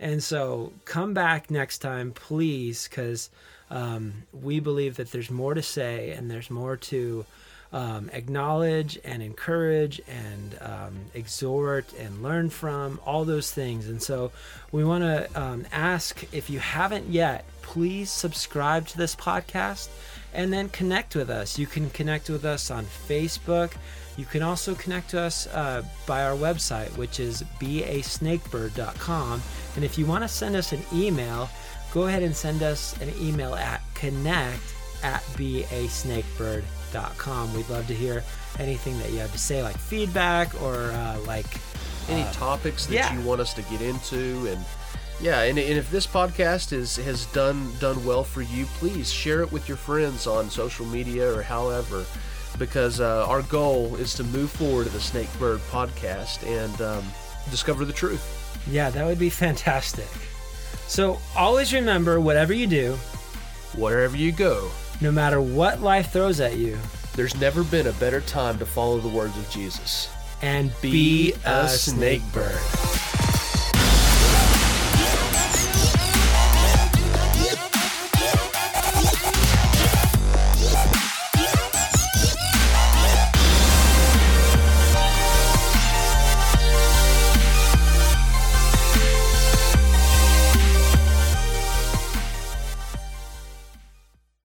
And 0.00 0.22
so 0.22 0.72
come 0.84 1.14
back 1.14 1.50
next 1.50 1.78
time, 1.78 2.12
please, 2.12 2.88
because 2.88 3.30
um, 3.70 4.24
we 4.32 4.60
believe 4.60 4.96
that 4.96 5.10
there's 5.10 5.30
more 5.30 5.54
to 5.54 5.62
say 5.62 6.10
and 6.12 6.30
there's 6.30 6.50
more 6.50 6.76
to 6.76 7.26
um, 7.74 8.08
acknowledge 8.12 9.00
and 9.04 9.20
encourage 9.20 10.00
and 10.08 10.56
um, 10.60 10.94
exhort 11.12 11.92
and 11.98 12.22
learn 12.22 12.48
from 12.48 13.00
all 13.04 13.24
those 13.24 13.50
things. 13.50 13.88
And 13.88 14.00
so 14.00 14.30
we 14.70 14.84
want 14.84 15.02
to 15.02 15.28
um, 15.34 15.66
ask 15.72 16.24
if 16.32 16.48
you 16.48 16.60
haven't 16.60 17.08
yet, 17.08 17.44
please 17.62 18.10
subscribe 18.10 18.86
to 18.88 18.96
this 18.96 19.16
podcast 19.16 19.88
and 20.32 20.52
then 20.52 20.68
connect 20.68 21.16
with 21.16 21.28
us. 21.28 21.58
You 21.58 21.66
can 21.66 21.90
connect 21.90 22.30
with 22.30 22.44
us 22.44 22.70
on 22.70 22.84
Facebook. 22.84 23.72
You 24.16 24.24
can 24.24 24.42
also 24.42 24.76
connect 24.76 25.10
to 25.10 25.20
us 25.20 25.48
uh, 25.48 25.82
by 26.06 26.24
our 26.24 26.36
website, 26.36 26.96
which 26.96 27.18
is 27.18 27.42
basnakebird.com. 27.60 29.42
And 29.74 29.84
if 29.84 29.98
you 29.98 30.06
want 30.06 30.22
to 30.22 30.28
send 30.28 30.54
us 30.54 30.70
an 30.70 30.82
email, 30.92 31.50
go 31.92 32.04
ahead 32.04 32.22
and 32.22 32.36
send 32.36 32.62
us 32.62 32.96
an 33.00 33.10
email 33.20 33.56
at 33.56 33.82
connect 33.94 34.62
at 35.02 35.22
basnakebird.com. 36.94 37.54
We'd 37.54 37.68
love 37.68 37.86
to 37.88 37.94
hear 37.94 38.22
anything 38.58 38.98
that 38.98 39.10
you 39.10 39.18
have 39.18 39.32
to 39.32 39.38
say, 39.38 39.62
like 39.62 39.76
feedback 39.76 40.60
or 40.62 40.90
uh, 40.92 41.18
like 41.26 41.46
Any 42.08 42.24
topics 42.32 42.86
that 42.86 42.94
yeah. 42.94 43.14
you 43.14 43.20
want 43.26 43.40
us 43.40 43.54
to 43.54 43.62
get 43.62 43.80
into 43.80 44.46
and 44.48 44.64
yeah, 45.20 45.42
and, 45.42 45.56
and 45.58 45.78
if 45.78 45.90
this 45.92 46.06
podcast 46.08 46.72
is 46.72 46.96
has 46.96 47.26
done 47.26 47.70
done 47.78 48.04
well 48.04 48.24
for 48.24 48.42
you, 48.42 48.66
please 48.78 49.12
share 49.12 49.42
it 49.42 49.52
with 49.52 49.68
your 49.68 49.76
friends 49.76 50.26
on 50.26 50.50
social 50.50 50.84
media 50.86 51.32
or 51.32 51.40
however, 51.40 52.04
because 52.58 53.00
uh, 53.00 53.24
our 53.28 53.42
goal 53.42 53.94
is 53.94 54.12
to 54.14 54.24
move 54.24 54.50
forward 54.50 54.86
to 54.86 54.92
the 54.92 55.00
Snake 55.00 55.28
Bird 55.38 55.60
podcast 55.70 56.44
and 56.46 56.80
um, 56.82 57.04
discover 57.50 57.84
the 57.84 57.92
truth. 57.92 58.40
Yeah, 58.68 58.90
that 58.90 59.06
would 59.06 59.18
be 59.20 59.30
fantastic. 59.30 60.08
So 60.88 61.18
always 61.36 61.72
remember 61.72 62.20
whatever 62.20 62.52
you 62.52 62.66
do, 62.66 62.94
Wherever 63.76 64.16
you 64.16 64.30
go, 64.32 64.70
no 65.04 65.12
matter 65.12 65.40
what 65.40 65.82
life 65.82 66.10
throws 66.10 66.40
at 66.40 66.56
you, 66.56 66.78
there's 67.14 67.38
never 67.38 67.62
been 67.62 67.86
a 67.86 67.92
better 67.92 68.22
time 68.22 68.58
to 68.58 68.64
follow 68.64 68.98
the 68.98 69.08
words 69.08 69.36
of 69.36 69.48
Jesus. 69.50 70.08
and 70.40 70.72
Be 70.80 71.34
a 71.44 71.68
snake 71.68 72.22
bird. 72.32 73.23